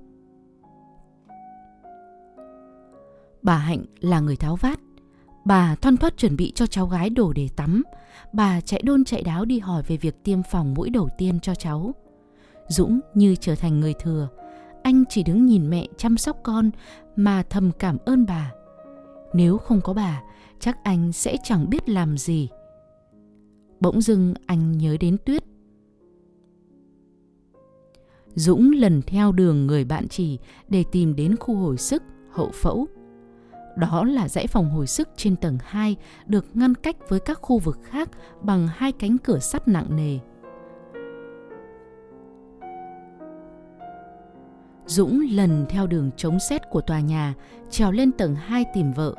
Bà 3.42 3.58
Hạnh 3.58 3.86
là 4.00 4.20
người 4.20 4.36
tháo 4.36 4.56
vát. 4.56 4.80
Bà 5.46 5.76
thoăn 5.76 5.98
thoắt 5.98 6.18
chuẩn 6.18 6.36
bị 6.36 6.52
cho 6.56 6.68
cháu 6.68 6.88
gái 6.88 7.10
đồ 7.10 7.34
để 7.34 7.50
tắm. 7.56 7.84
Bà 8.34 8.62
chạy 8.62 8.82
đôn 8.82 9.04
chạy 9.04 9.24
đáo 9.24 9.46
đi 9.46 9.60
hỏi 9.60 9.84
về 9.88 9.98
việc 9.98 10.24
tiêm 10.24 10.44
phòng 10.44 10.74
mũi 10.74 10.90
đầu 10.90 11.10
tiên 11.18 11.40
cho 11.40 11.56
cháu. 11.56 11.96
Dũng 12.68 13.00
như 13.14 13.36
trở 13.36 13.56
thành 13.56 13.80
người 13.80 13.94
thừa. 13.94 14.28
Anh 14.84 15.04
chỉ 15.10 15.24
đứng 15.24 15.46
nhìn 15.46 15.70
mẹ 15.70 15.88
chăm 15.98 16.18
sóc 16.18 16.38
con 16.44 16.72
mà 17.16 17.44
thầm 17.50 17.72
cảm 17.80 17.98
ơn 18.06 18.26
bà. 18.26 18.52
Nếu 19.34 19.58
không 19.58 19.82
có 19.82 19.94
bà, 19.94 20.22
chắc 20.60 20.84
anh 20.84 21.12
sẽ 21.12 21.38
chẳng 21.44 21.70
biết 21.70 21.90
làm 21.90 22.18
gì. 22.18 22.50
Bỗng 23.82 24.02
dưng 24.02 24.34
anh 24.46 24.78
nhớ 24.78 24.98
đến 25.00 25.18
Tuyết. 25.26 25.44
Dũng 28.36 28.72
lần 28.72 29.02
theo 29.02 29.32
đường 29.32 29.68
người 29.68 29.84
bạn 29.86 30.08
chỉ 30.08 30.40
để 30.70 30.84
tìm 30.92 31.16
đến 31.16 31.36
khu 31.36 31.56
hồi 31.56 31.78
sức, 31.78 32.04
hậu 32.32 32.52
phẫu. 32.52 32.88
Đó 33.78 34.04
là 34.04 34.28
dãy 34.28 34.48
phòng 34.48 34.70
hồi 34.70 34.88
sức 34.88 35.10
trên 35.16 35.36
tầng 35.36 35.58
2 35.62 35.96
được 36.26 36.46
ngăn 36.54 36.76
cách 36.76 36.96
với 37.10 37.20
các 37.20 37.40
khu 37.42 37.60
vực 37.60 37.80
khác 37.84 38.10
bằng 38.42 38.68
hai 38.68 38.92
cánh 38.92 39.18
cửa 39.18 39.40
sắt 39.40 39.68
nặng 39.68 39.96
nề. 39.96 40.20
Dũng 44.86 45.22
lần 45.32 45.66
theo 45.70 45.88
đường 45.88 46.12
chống 46.18 46.40
xét 46.50 46.62
của 46.70 46.82
tòa 46.82 47.00
nhà, 47.00 47.36
trèo 47.70 47.92
lên 47.92 48.12
tầng 48.12 48.36
2 48.36 48.66
tìm 48.74 48.92
vợ. 48.92 49.16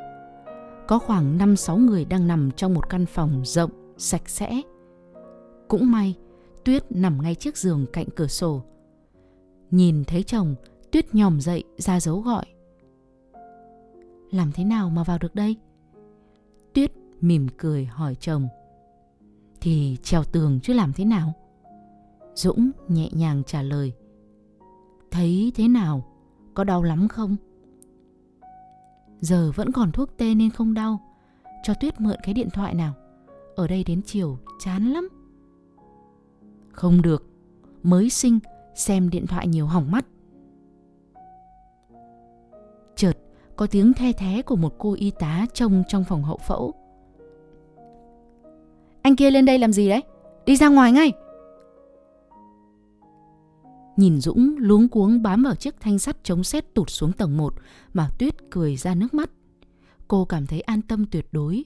Có 0.88 0.98
khoảng 0.98 1.38
5-6 1.38 1.76
người 1.76 2.04
đang 2.04 2.26
nằm 2.26 2.50
trong 2.56 2.74
một 2.74 2.88
căn 2.90 3.06
phòng 3.06 3.42
rộng, 3.44 3.70
sạch 4.03 4.28
sẽ. 4.28 4.62
Cũng 5.68 5.90
may, 5.90 6.14
Tuyết 6.64 6.84
nằm 6.90 7.22
ngay 7.22 7.34
chiếc 7.34 7.57
giường 7.57 7.86
cạnh 7.92 8.07
cửa 8.16 8.26
sổ. 8.26 8.62
Nhìn 9.70 10.05
thấy 10.05 10.22
chồng, 10.22 10.55
Tuyết 10.90 11.14
nhòm 11.14 11.40
dậy 11.40 11.64
ra 11.78 12.00
dấu 12.00 12.20
gọi. 12.20 12.44
Làm 14.30 14.53
thế 14.53 14.64
nào 14.64 14.90
mà 14.90 15.03
vào 15.03 15.18
được 15.18 15.34
đây? 15.34 15.57
Tuyết 16.72 16.92
mỉm 17.20 17.46
cười 17.57 17.84
hỏi 17.84 18.14
chồng. 18.14 18.48
Thì 19.61 19.96
trèo 20.03 20.24
tường 20.24 20.61
chứ 20.62 20.72
làm 20.72 20.92
thế 20.92 21.05
nào? 21.05 21.32
Dũng 22.34 22.70
nhẹ 22.88 23.09
nhàng 23.12 23.42
trả 23.46 23.62
lời. 23.62 23.92
Thấy 25.11 25.53
thế 25.55 25.68
nào? 25.68 26.05
Có 26.55 26.64
đau 26.64 26.82
lắm 26.82 27.09
không? 27.09 27.36
Giờ 29.20 29.53
vẫn 29.55 29.72
còn 29.72 29.92
thuốc 29.92 30.16
tê 30.16 30.34
nên 30.34 30.50
không 30.50 30.74
đau. 30.74 31.00
Cho 31.62 31.74
Tuyết 31.74 32.00
mượn 32.00 32.16
cái 32.22 32.34
điện 32.34 32.48
thoại 32.50 32.74
nào. 32.74 32.94
Ở 33.62 33.68
đây 33.68 33.84
đến 33.84 34.02
chiều 34.02 34.38
chán 34.58 34.92
lắm. 34.92 35.08
Không 36.72 37.02
được. 37.02 37.24
Mới 37.82 38.10
sinh 38.10 38.38
xem 38.74 39.10
điện 39.10 39.26
thoại 39.26 39.48
nhiều 39.48 39.66
hỏng 39.66 39.90
mắt. 39.90 40.06
Chợt 42.96 43.12
có 43.56 43.66
tiếng 43.66 43.92
the 43.94 44.12
thé 44.12 44.42
của 44.42 44.56
một 44.56 44.74
cô 44.78 44.94
y 44.94 45.10
tá 45.10 45.46
trông 45.54 45.82
trong 45.88 46.04
phòng 46.04 46.22
hậu 46.22 46.36
phẫu. 46.36 46.74
Anh 49.02 49.16
kia 49.16 49.30
lên 49.30 49.44
đây 49.44 49.58
làm 49.58 49.72
gì 49.72 49.88
đấy? 49.88 50.02
Đi 50.46 50.56
ra 50.56 50.68
ngoài 50.68 50.92
ngay! 50.92 51.12
Nhìn 53.96 54.20
Dũng 54.20 54.56
luống 54.58 54.88
cuống 54.88 55.22
bám 55.22 55.42
vào 55.42 55.54
chiếc 55.54 55.80
thanh 55.80 55.98
sắt 55.98 56.16
chống 56.24 56.44
xét 56.44 56.74
tụt 56.74 56.90
xuống 56.90 57.12
tầng 57.12 57.36
1 57.36 57.54
mà 57.92 58.10
Tuyết 58.18 58.34
cười 58.50 58.76
ra 58.76 58.94
nước 58.94 59.14
mắt. 59.14 59.30
Cô 60.08 60.24
cảm 60.24 60.46
thấy 60.46 60.60
an 60.60 60.82
tâm 60.82 61.06
tuyệt 61.10 61.26
đối, 61.32 61.64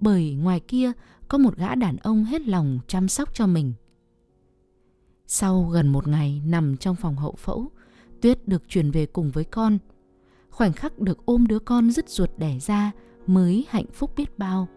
bởi 0.00 0.34
ngoài 0.34 0.60
kia 0.60 0.92
có 1.28 1.38
một 1.38 1.56
gã 1.56 1.74
đàn 1.74 1.96
ông 1.96 2.24
hết 2.24 2.42
lòng 2.42 2.78
chăm 2.86 3.08
sóc 3.08 3.34
cho 3.34 3.46
mình. 3.46 3.72
Sau 5.26 5.62
gần 5.62 5.88
một 5.88 6.08
ngày 6.08 6.42
nằm 6.46 6.76
trong 6.76 6.96
phòng 6.96 7.16
hậu 7.16 7.32
phẫu, 7.32 7.70
Tuyết 8.20 8.48
được 8.48 8.62
chuyển 8.68 8.90
về 8.90 9.06
cùng 9.06 9.30
với 9.30 9.44
con. 9.44 9.78
Khoảnh 10.50 10.72
khắc 10.72 10.98
được 10.98 11.26
ôm 11.26 11.46
đứa 11.46 11.58
con 11.58 11.90
dứt 11.90 12.08
ruột 12.08 12.30
đẻ 12.36 12.58
ra 12.58 12.92
mới 13.26 13.66
hạnh 13.68 13.86
phúc 13.92 14.12
biết 14.16 14.38
bao. 14.38 14.68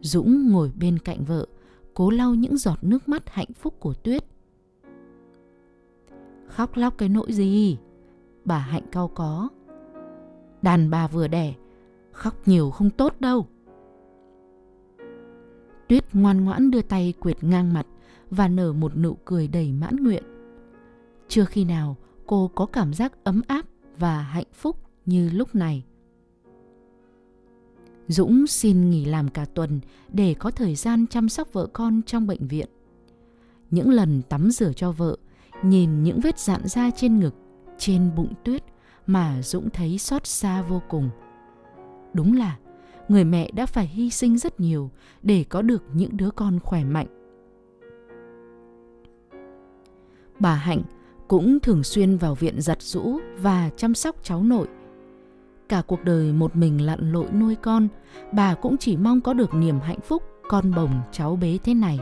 Dũng 0.00 0.50
ngồi 0.50 0.72
bên 0.78 0.98
cạnh 0.98 1.24
vợ, 1.24 1.46
cố 1.94 2.10
lau 2.10 2.34
những 2.34 2.56
giọt 2.56 2.78
nước 2.82 3.08
mắt 3.08 3.22
hạnh 3.30 3.52
phúc 3.54 3.74
của 3.80 3.94
Tuyết. 3.94 4.24
Khóc 6.46 6.76
lóc 6.76 6.98
cái 6.98 7.08
nỗi 7.08 7.32
gì? 7.32 7.78
Bà 8.44 8.58
Hạnh 8.58 8.84
cao 8.92 9.08
có. 9.08 9.48
Đàn 10.62 10.90
bà 10.90 11.06
vừa 11.06 11.28
đẻ, 11.28 11.54
khóc 12.12 12.48
nhiều 12.48 12.70
không 12.70 12.90
tốt 12.90 13.20
đâu. 13.20 13.46
Tuyết 15.88 16.04
ngoan 16.12 16.44
ngoãn 16.44 16.70
đưa 16.70 16.82
tay 16.82 17.14
quệt 17.20 17.44
ngang 17.44 17.72
mặt 17.72 17.86
và 18.30 18.48
nở 18.48 18.72
một 18.72 18.96
nụ 18.96 19.14
cười 19.24 19.48
đầy 19.48 19.72
mãn 19.72 19.96
nguyện. 19.96 20.22
Chưa 21.28 21.44
khi 21.44 21.64
nào 21.64 21.96
cô 22.26 22.50
có 22.54 22.66
cảm 22.66 22.94
giác 22.94 23.24
ấm 23.24 23.42
áp 23.46 23.66
và 23.98 24.22
hạnh 24.22 24.46
phúc 24.52 24.76
như 25.06 25.30
lúc 25.30 25.54
này. 25.54 25.84
Dũng 28.08 28.46
xin 28.46 28.90
nghỉ 28.90 29.04
làm 29.04 29.28
cả 29.28 29.44
tuần 29.44 29.80
để 30.12 30.34
có 30.34 30.50
thời 30.50 30.74
gian 30.74 31.06
chăm 31.06 31.28
sóc 31.28 31.52
vợ 31.52 31.66
con 31.72 32.02
trong 32.06 32.26
bệnh 32.26 32.48
viện. 32.48 32.68
Những 33.70 33.90
lần 33.90 34.22
tắm 34.28 34.50
rửa 34.50 34.72
cho 34.72 34.92
vợ, 34.92 35.16
nhìn 35.62 36.02
những 36.02 36.20
vết 36.20 36.38
dạn 36.38 36.60
da 36.64 36.90
trên 36.90 37.20
ngực, 37.20 37.34
trên 37.78 38.10
bụng 38.16 38.34
tuyết 38.44 38.64
mà 39.06 39.42
Dũng 39.42 39.70
thấy 39.70 39.98
xót 39.98 40.26
xa 40.26 40.62
vô 40.62 40.82
cùng. 40.88 41.10
Đúng 42.12 42.36
là 42.36 42.58
người 43.08 43.24
mẹ 43.24 43.50
đã 43.50 43.66
phải 43.66 43.86
hy 43.86 44.10
sinh 44.10 44.38
rất 44.38 44.60
nhiều 44.60 44.90
để 45.22 45.44
có 45.48 45.62
được 45.62 45.82
những 45.92 46.16
đứa 46.16 46.30
con 46.30 46.60
khỏe 46.60 46.84
mạnh. 46.84 47.06
Bà 50.38 50.54
Hạnh 50.54 50.82
cũng 51.28 51.60
thường 51.60 51.82
xuyên 51.82 52.16
vào 52.16 52.34
viện 52.34 52.60
giặt 52.60 52.82
rũ 52.82 53.18
và 53.38 53.70
chăm 53.76 53.94
sóc 53.94 54.16
cháu 54.22 54.42
nội. 54.42 54.68
Cả 55.68 55.82
cuộc 55.86 56.04
đời 56.04 56.32
một 56.32 56.56
mình 56.56 56.86
lặn 56.86 57.12
lội 57.12 57.26
nuôi 57.30 57.54
con, 57.54 57.88
bà 58.32 58.54
cũng 58.54 58.76
chỉ 58.76 58.96
mong 58.96 59.20
có 59.20 59.34
được 59.34 59.54
niềm 59.54 59.80
hạnh 59.80 60.00
phúc 60.00 60.22
con 60.48 60.74
bồng 60.74 61.00
cháu 61.12 61.36
bế 61.36 61.58
thế 61.64 61.74
này. 61.74 61.98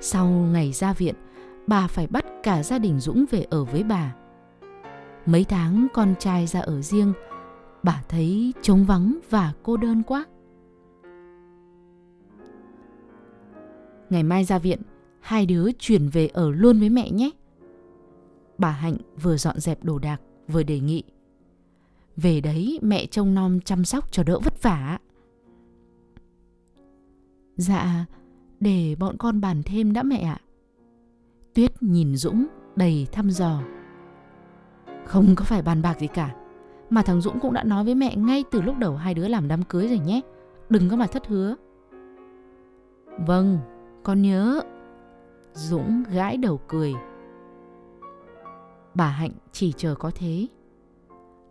Sau 0.00 0.26
ngày 0.26 0.72
ra 0.72 0.92
viện, 0.92 1.14
bà 1.66 1.86
phải 1.86 2.06
bắt 2.06 2.24
cả 2.42 2.62
gia 2.62 2.78
đình 2.78 3.00
Dũng 3.00 3.24
về 3.30 3.46
ở 3.50 3.64
với 3.64 3.82
bà. 3.82 4.14
Mấy 5.26 5.44
tháng 5.44 5.86
con 5.94 6.14
trai 6.18 6.46
ra 6.46 6.60
ở 6.60 6.80
riêng, 6.82 7.12
bà 7.84 8.02
thấy 8.08 8.54
trống 8.62 8.84
vắng 8.84 9.18
và 9.30 9.52
cô 9.62 9.76
đơn 9.76 10.02
quá. 10.02 10.26
Ngày 14.10 14.22
mai 14.22 14.44
ra 14.44 14.58
viện, 14.58 14.82
hai 15.20 15.46
đứa 15.46 15.72
chuyển 15.78 16.08
về 16.08 16.26
ở 16.26 16.50
luôn 16.50 16.80
với 16.80 16.90
mẹ 16.90 17.10
nhé. 17.10 17.30
Bà 18.58 18.70
Hạnh 18.70 18.96
vừa 19.22 19.36
dọn 19.36 19.60
dẹp 19.60 19.84
đồ 19.84 19.98
đạc, 19.98 20.20
vừa 20.48 20.62
đề 20.62 20.80
nghị. 20.80 21.02
Về 22.16 22.40
đấy 22.40 22.78
mẹ 22.82 23.06
trông 23.06 23.34
nom 23.34 23.60
chăm 23.60 23.84
sóc 23.84 24.12
cho 24.12 24.22
đỡ 24.22 24.38
vất 24.38 24.62
vả. 24.62 24.98
Dạ, 27.56 28.06
để 28.60 28.96
bọn 28.98 29.16
con 29.18 29.40
bàn 29.40 29.62
thêm 29.64 29.92
đã 29.92 30.02
mẹ 30.02 30.18
ạ. 30.18 30.40
Tuyết 31.54 31.82
nhìn 31.82 32.16
Dũng 32.16 32.46
đầy 32.76 33.06
thăm 33.12 33.30
dò. 33.30 33.62
Không 35.06 35.34
có 35.36 35.44
phải 35.44 35.62
bàn 35.62 35.82
bạc 35.82 36.00
gì 36.00 36.06
cả. 36.06 36.43
Mà 36.94 37.02
thằng 37.02 37.20
Dũng 37.20 37.40
cũng 37.40 37.52
đã 37.52 37.64
nói 37.64 37.84
với 37.84 37.94
mẹ 37.94 38.16
ngay 38.16 38.44
từ 38.50 38.62
lúc 38.62 38.78
đầu 38.78 38.96
hai 38.96 39.14
đứa 39.14 39.28
làm 39.28 39.48
đám 39.48 39.62
cưới 39.62 39.88
rồi 39.88 39.98
nhé. 39.98 40.20
Đừng 40.70 40.90
có 40.90 40.96
mà 40.96 41.06
thất 41.06 41.26
hứa. 41.26 41.56
Vâng, 43.26 43.58
con 44.02 44.22
nhớ. 44.22 44.60
Dũng 45.52 46.02
gãi 46.10 46.36
đầu 46.36 46.60
cười. 46.68 46.94
Bà 48.94 49.08
Hạnh 49.08 49.30
chỉ 49.52 49.72
chờ 49.76 49.94
có 49.94 50.10
thế. 50.14 50.46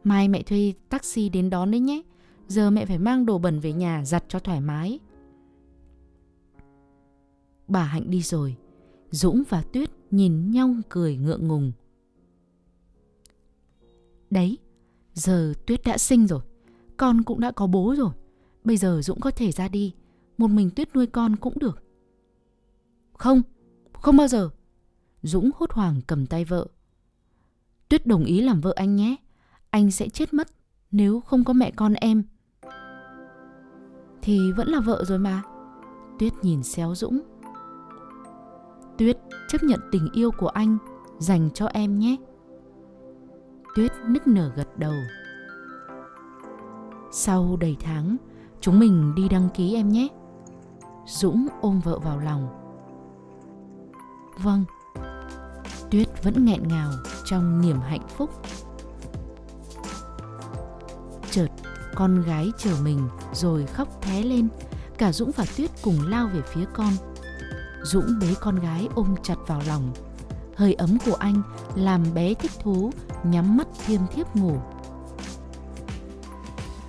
Mai 0.04 0.28
mẹ 0.28 0.44
thuê 0.44 0.74
taxi 0.90 1.30
đến 1.30 1.50
đón 1.50 1.72
đấy 1.72 1.80
nhé. 1.80 2.02
Giờ 2.48 2.70
mẹ 2.70 2.86
phải 2.86 2.98
mang 3.00 3.26
đồ 3.26 3.38
bẩn 3.38 3.60
về 3.60 3.74
nhà 3.74 4.06
giặt 4.06 4.24
cho 4.28 4.40
thoải 4.40 4.62
mái. 4.62 5.00
Bà 7.68 7.84
Hạnh 7.84 8.10
đi 8.10 8.22
rồi. 8.22 8.56
Dũng 9.10 9.44
và 9.50 9.62
Tuyết 9.62 9.90
nhìn 10.12 10.52
nhau 10.52 10.76
cười 10.90 11.18
ngượng 11.18 11.48
ngùng. 11.48 11.72
Đấy, 14.30 14.58
giờ 15.14 15.54
Tuyết 15.66 15.82
đã 15.86 15.98
sinh 15.98 16.28
rồi. 16.28 16.42
Con 16.98 17.24
cũng 17.24 17.40
đã 17.40 17.52
có 17.52 17.68
bố 17.68 17.96
rồi. 17.98 18.12
Bây 18.64 18.78
giờ 18.78 19.02
Dũng 19.02 19.20
có 19.20 19.32
thể 19.32 19.52
ra 19.52 19.68
đi. 19.68 19.94
Một 20.38 20.48
mình 20.48 20.70
Tuyết 20.70 20.96
nuôi 20.96 21.08
con 21.08 21.36
cũng 21.36 21.60
được. 21.60 21.84
Không, 23.14 23.42
không 23.94 24.18
bao 24.18 24.28
giờ. 24.28 24.50
Dũng 25.22 25.52
hốt 25.56 25.72
hoảng 25.72 26.02
cầm 26.08 26.26
tay 26.26 26.46
vợ. 26.46 26.68
Tuyết 27.90 28.08
đồng 28.08 28.24
ý 28.24 28.42
làm 28.42 28.62
vợ 28.62 28.74
anh 28.76 28.96
nhé. 28.96 29.16
Anh 29.70 29.92
sẽ 29.92 30.10
chết 30.10 30.34
mất 30.34 30.48
nếu 30.92 31.20
không 31.20 31.44
có 31.44 31.54
mẹ 31.54 31.72
con 31.72 31.94
em. 31.94 32.24
Thì 34.22 34.52
vẫn 34.52 34.68
là 34.68 34.80
vợ 34.80 35.04
rồi 35.08 35.20
mà. 35.20 35.42
Tuyết 36.20 36.34
nhìn 36.42 36.64
xéo 36.64 36.96
Dũng. 36.96 37.20
Tuyết 38.98 39.18
chấp 39.50 39.64
nhận 39.64 39.80
tình 39.92 40.10
yêu 40.14 40.32
của 40.32 40.48
anh 40.48 40.78
dành 41.20 41.50
cho 41.54 41.66
em 41.66 42.00
nhé. 42.00 42.16
Tuyết 43.76 43.92
nức 44.08 44.28
nở 44.28 44.52
gật 44.56 44.78
đầu. 44.78 44.94
Sau 47.12 47.58
đầy 47.60 47.78
tháng, 47.80 48.18
chúng 48.62 48.80
mình 48.80 49.16
đi 49.16 49.30
đăng 49.30 49.50
ký 49.50 49.76
em 49.76 49.90
nhé. 49.90 50.08
Dũng 51.08 51.48
ôm 51.62 51.80
vợ 51.80 52.00
vào 52.00 52.20
lòng. 52.20 52.48
Vâng. 54.40 54.66
Tuyết 55.92 56.24
vẫn 56.24 56.46
nghẹn 56.46 56.68
ngào 56.68 56.92
trong 57.26 57.62
niềm 57.62 57.80
hạnh 57.80 58.08
phúc. 58.18 58.30
Chợt, 61.32 61.48
con 61.96 62.22
gái 62.22 62.52
chờ 62.58 62.72
mình 62.84 63.08
rồi 63.34 63.66
khóc 63.66 64.02
thé 64.02 64.24
lên. 64.24 64.48
Cả 64.98 65.12
Dũng 65.12 65.32
và 65.36 65.46
Tuyết 65.58 65.72
cùng 65.82 65.98
lao 66.08 66.28
về 66.28 66.42
phía 66.42 66.66
con. 66.74 66.94
Dũng 67.84 68.20
bế 68.22 68.36
con 68.42 68.60
gái 68.60 68.90
ôm 68.96 69.16
chặt 69.24 69.38
vào 69.48 69.62
lòng. 69.68 69.94
Hơi 70.56 70.74
ấm 70.74 70.98
của 71.06 71.16
anh 71.16 71.42
làm 71.76 72.04
bé 72.14 72.34
thích 72.34 72.52
thú, 72.60 72.92
nhắm 73.24 73.58
mắt 73.58 73.68
thiêm 73.86 74.02
thiếp 74.16 74.36
ngủ. 74.36 74.58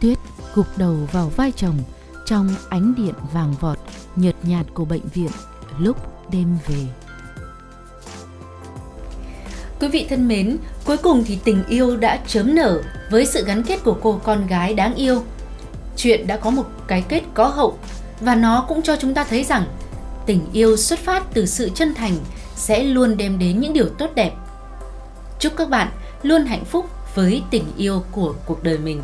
Tuyết 0.01 0.18
gục 0.55 0.66
đầu 0.76 0.97
vào 1.12 1.28
vai 1.37 1.53
chồng 1.57 1.78
trong 2.26 2.55
ánh 2.68 2.95
điện 2.95 3.14
vàng 3.32 3.55
vọt 3.61 3.78
nhợt 4.16 4.35
nhạt 4.43 4.66
của 4.74 4.85
bệnh 4.85 5.09
viện 5.14 5.30
lúc 5.78 5.97
đêm 6.30 6.59
về. 6.66 6.87
Quý 9.80 9.89
vị 9.89 10.07
thân 10.11 10.28
mến, 10.28 10.57
cuối 10.85 10.97
cùng 10.97 11.24
thì 11.24 11.39
tình 11.45 11.64
yêu 11.68 11.97
đã 11.97 12.20
chớm 12.26 12.55
nở 12.55 12.82
với 13.11 13.26
sự 13.26 13.45
gắn 13.45 13.62
kết 13.62 13.85
của 13.85 13.97
cô 14.03 14.20
con 14.24 14.47
gái 14.47 14.74
đáng 14.74 14.95
yêu. 14.95 15.22
Chuyện 15.97 16.26
đã 16.26 16.37
có 16.37 16.51
một 16.51 16.64
cái 16.87 17.05
kết 17.09 17.22
có 17.35 17.47
hậu 17.47 17.78
và 18.20 18.35
nó 18.35 18.64
cũng 18.68 18.82
cho 18.82 18.97
chúng 18.97 19.14
ta 19.14 19.24
thấy 19.24 19.45
rằng 19.45 19.64
tình 20.26 20.41
yêu 20.53 20.76
xuất 20.76 20.99
phát 20.99 21.35
từ 21.35 21.47
sự 21.47 21.70
chân 21.74 21.95
thành 21.95 22.16
sẽ 22.57 22.82
luôn 22.82 23.16
đem 23.16 23.39
đến 23.39 23.61
những 23.61 23.72
điều 23.72 23.89
tốt 23.99 24.11
đẹp. 24.14 24.32
Chúc 25.39 25.53
các 25.57 25.68
bạn 25.70 25.89
luôn 26.25 26.45
hạnh 26.45 26.64
phúc 26.64 26.87
với 27.14 27.43
tình 27.51 27.64
yêu 27.77 28.03
của 28.12 28.35
cuộc 28.47 28.62
đời 28.62 28.79
mình. 28.79 29.03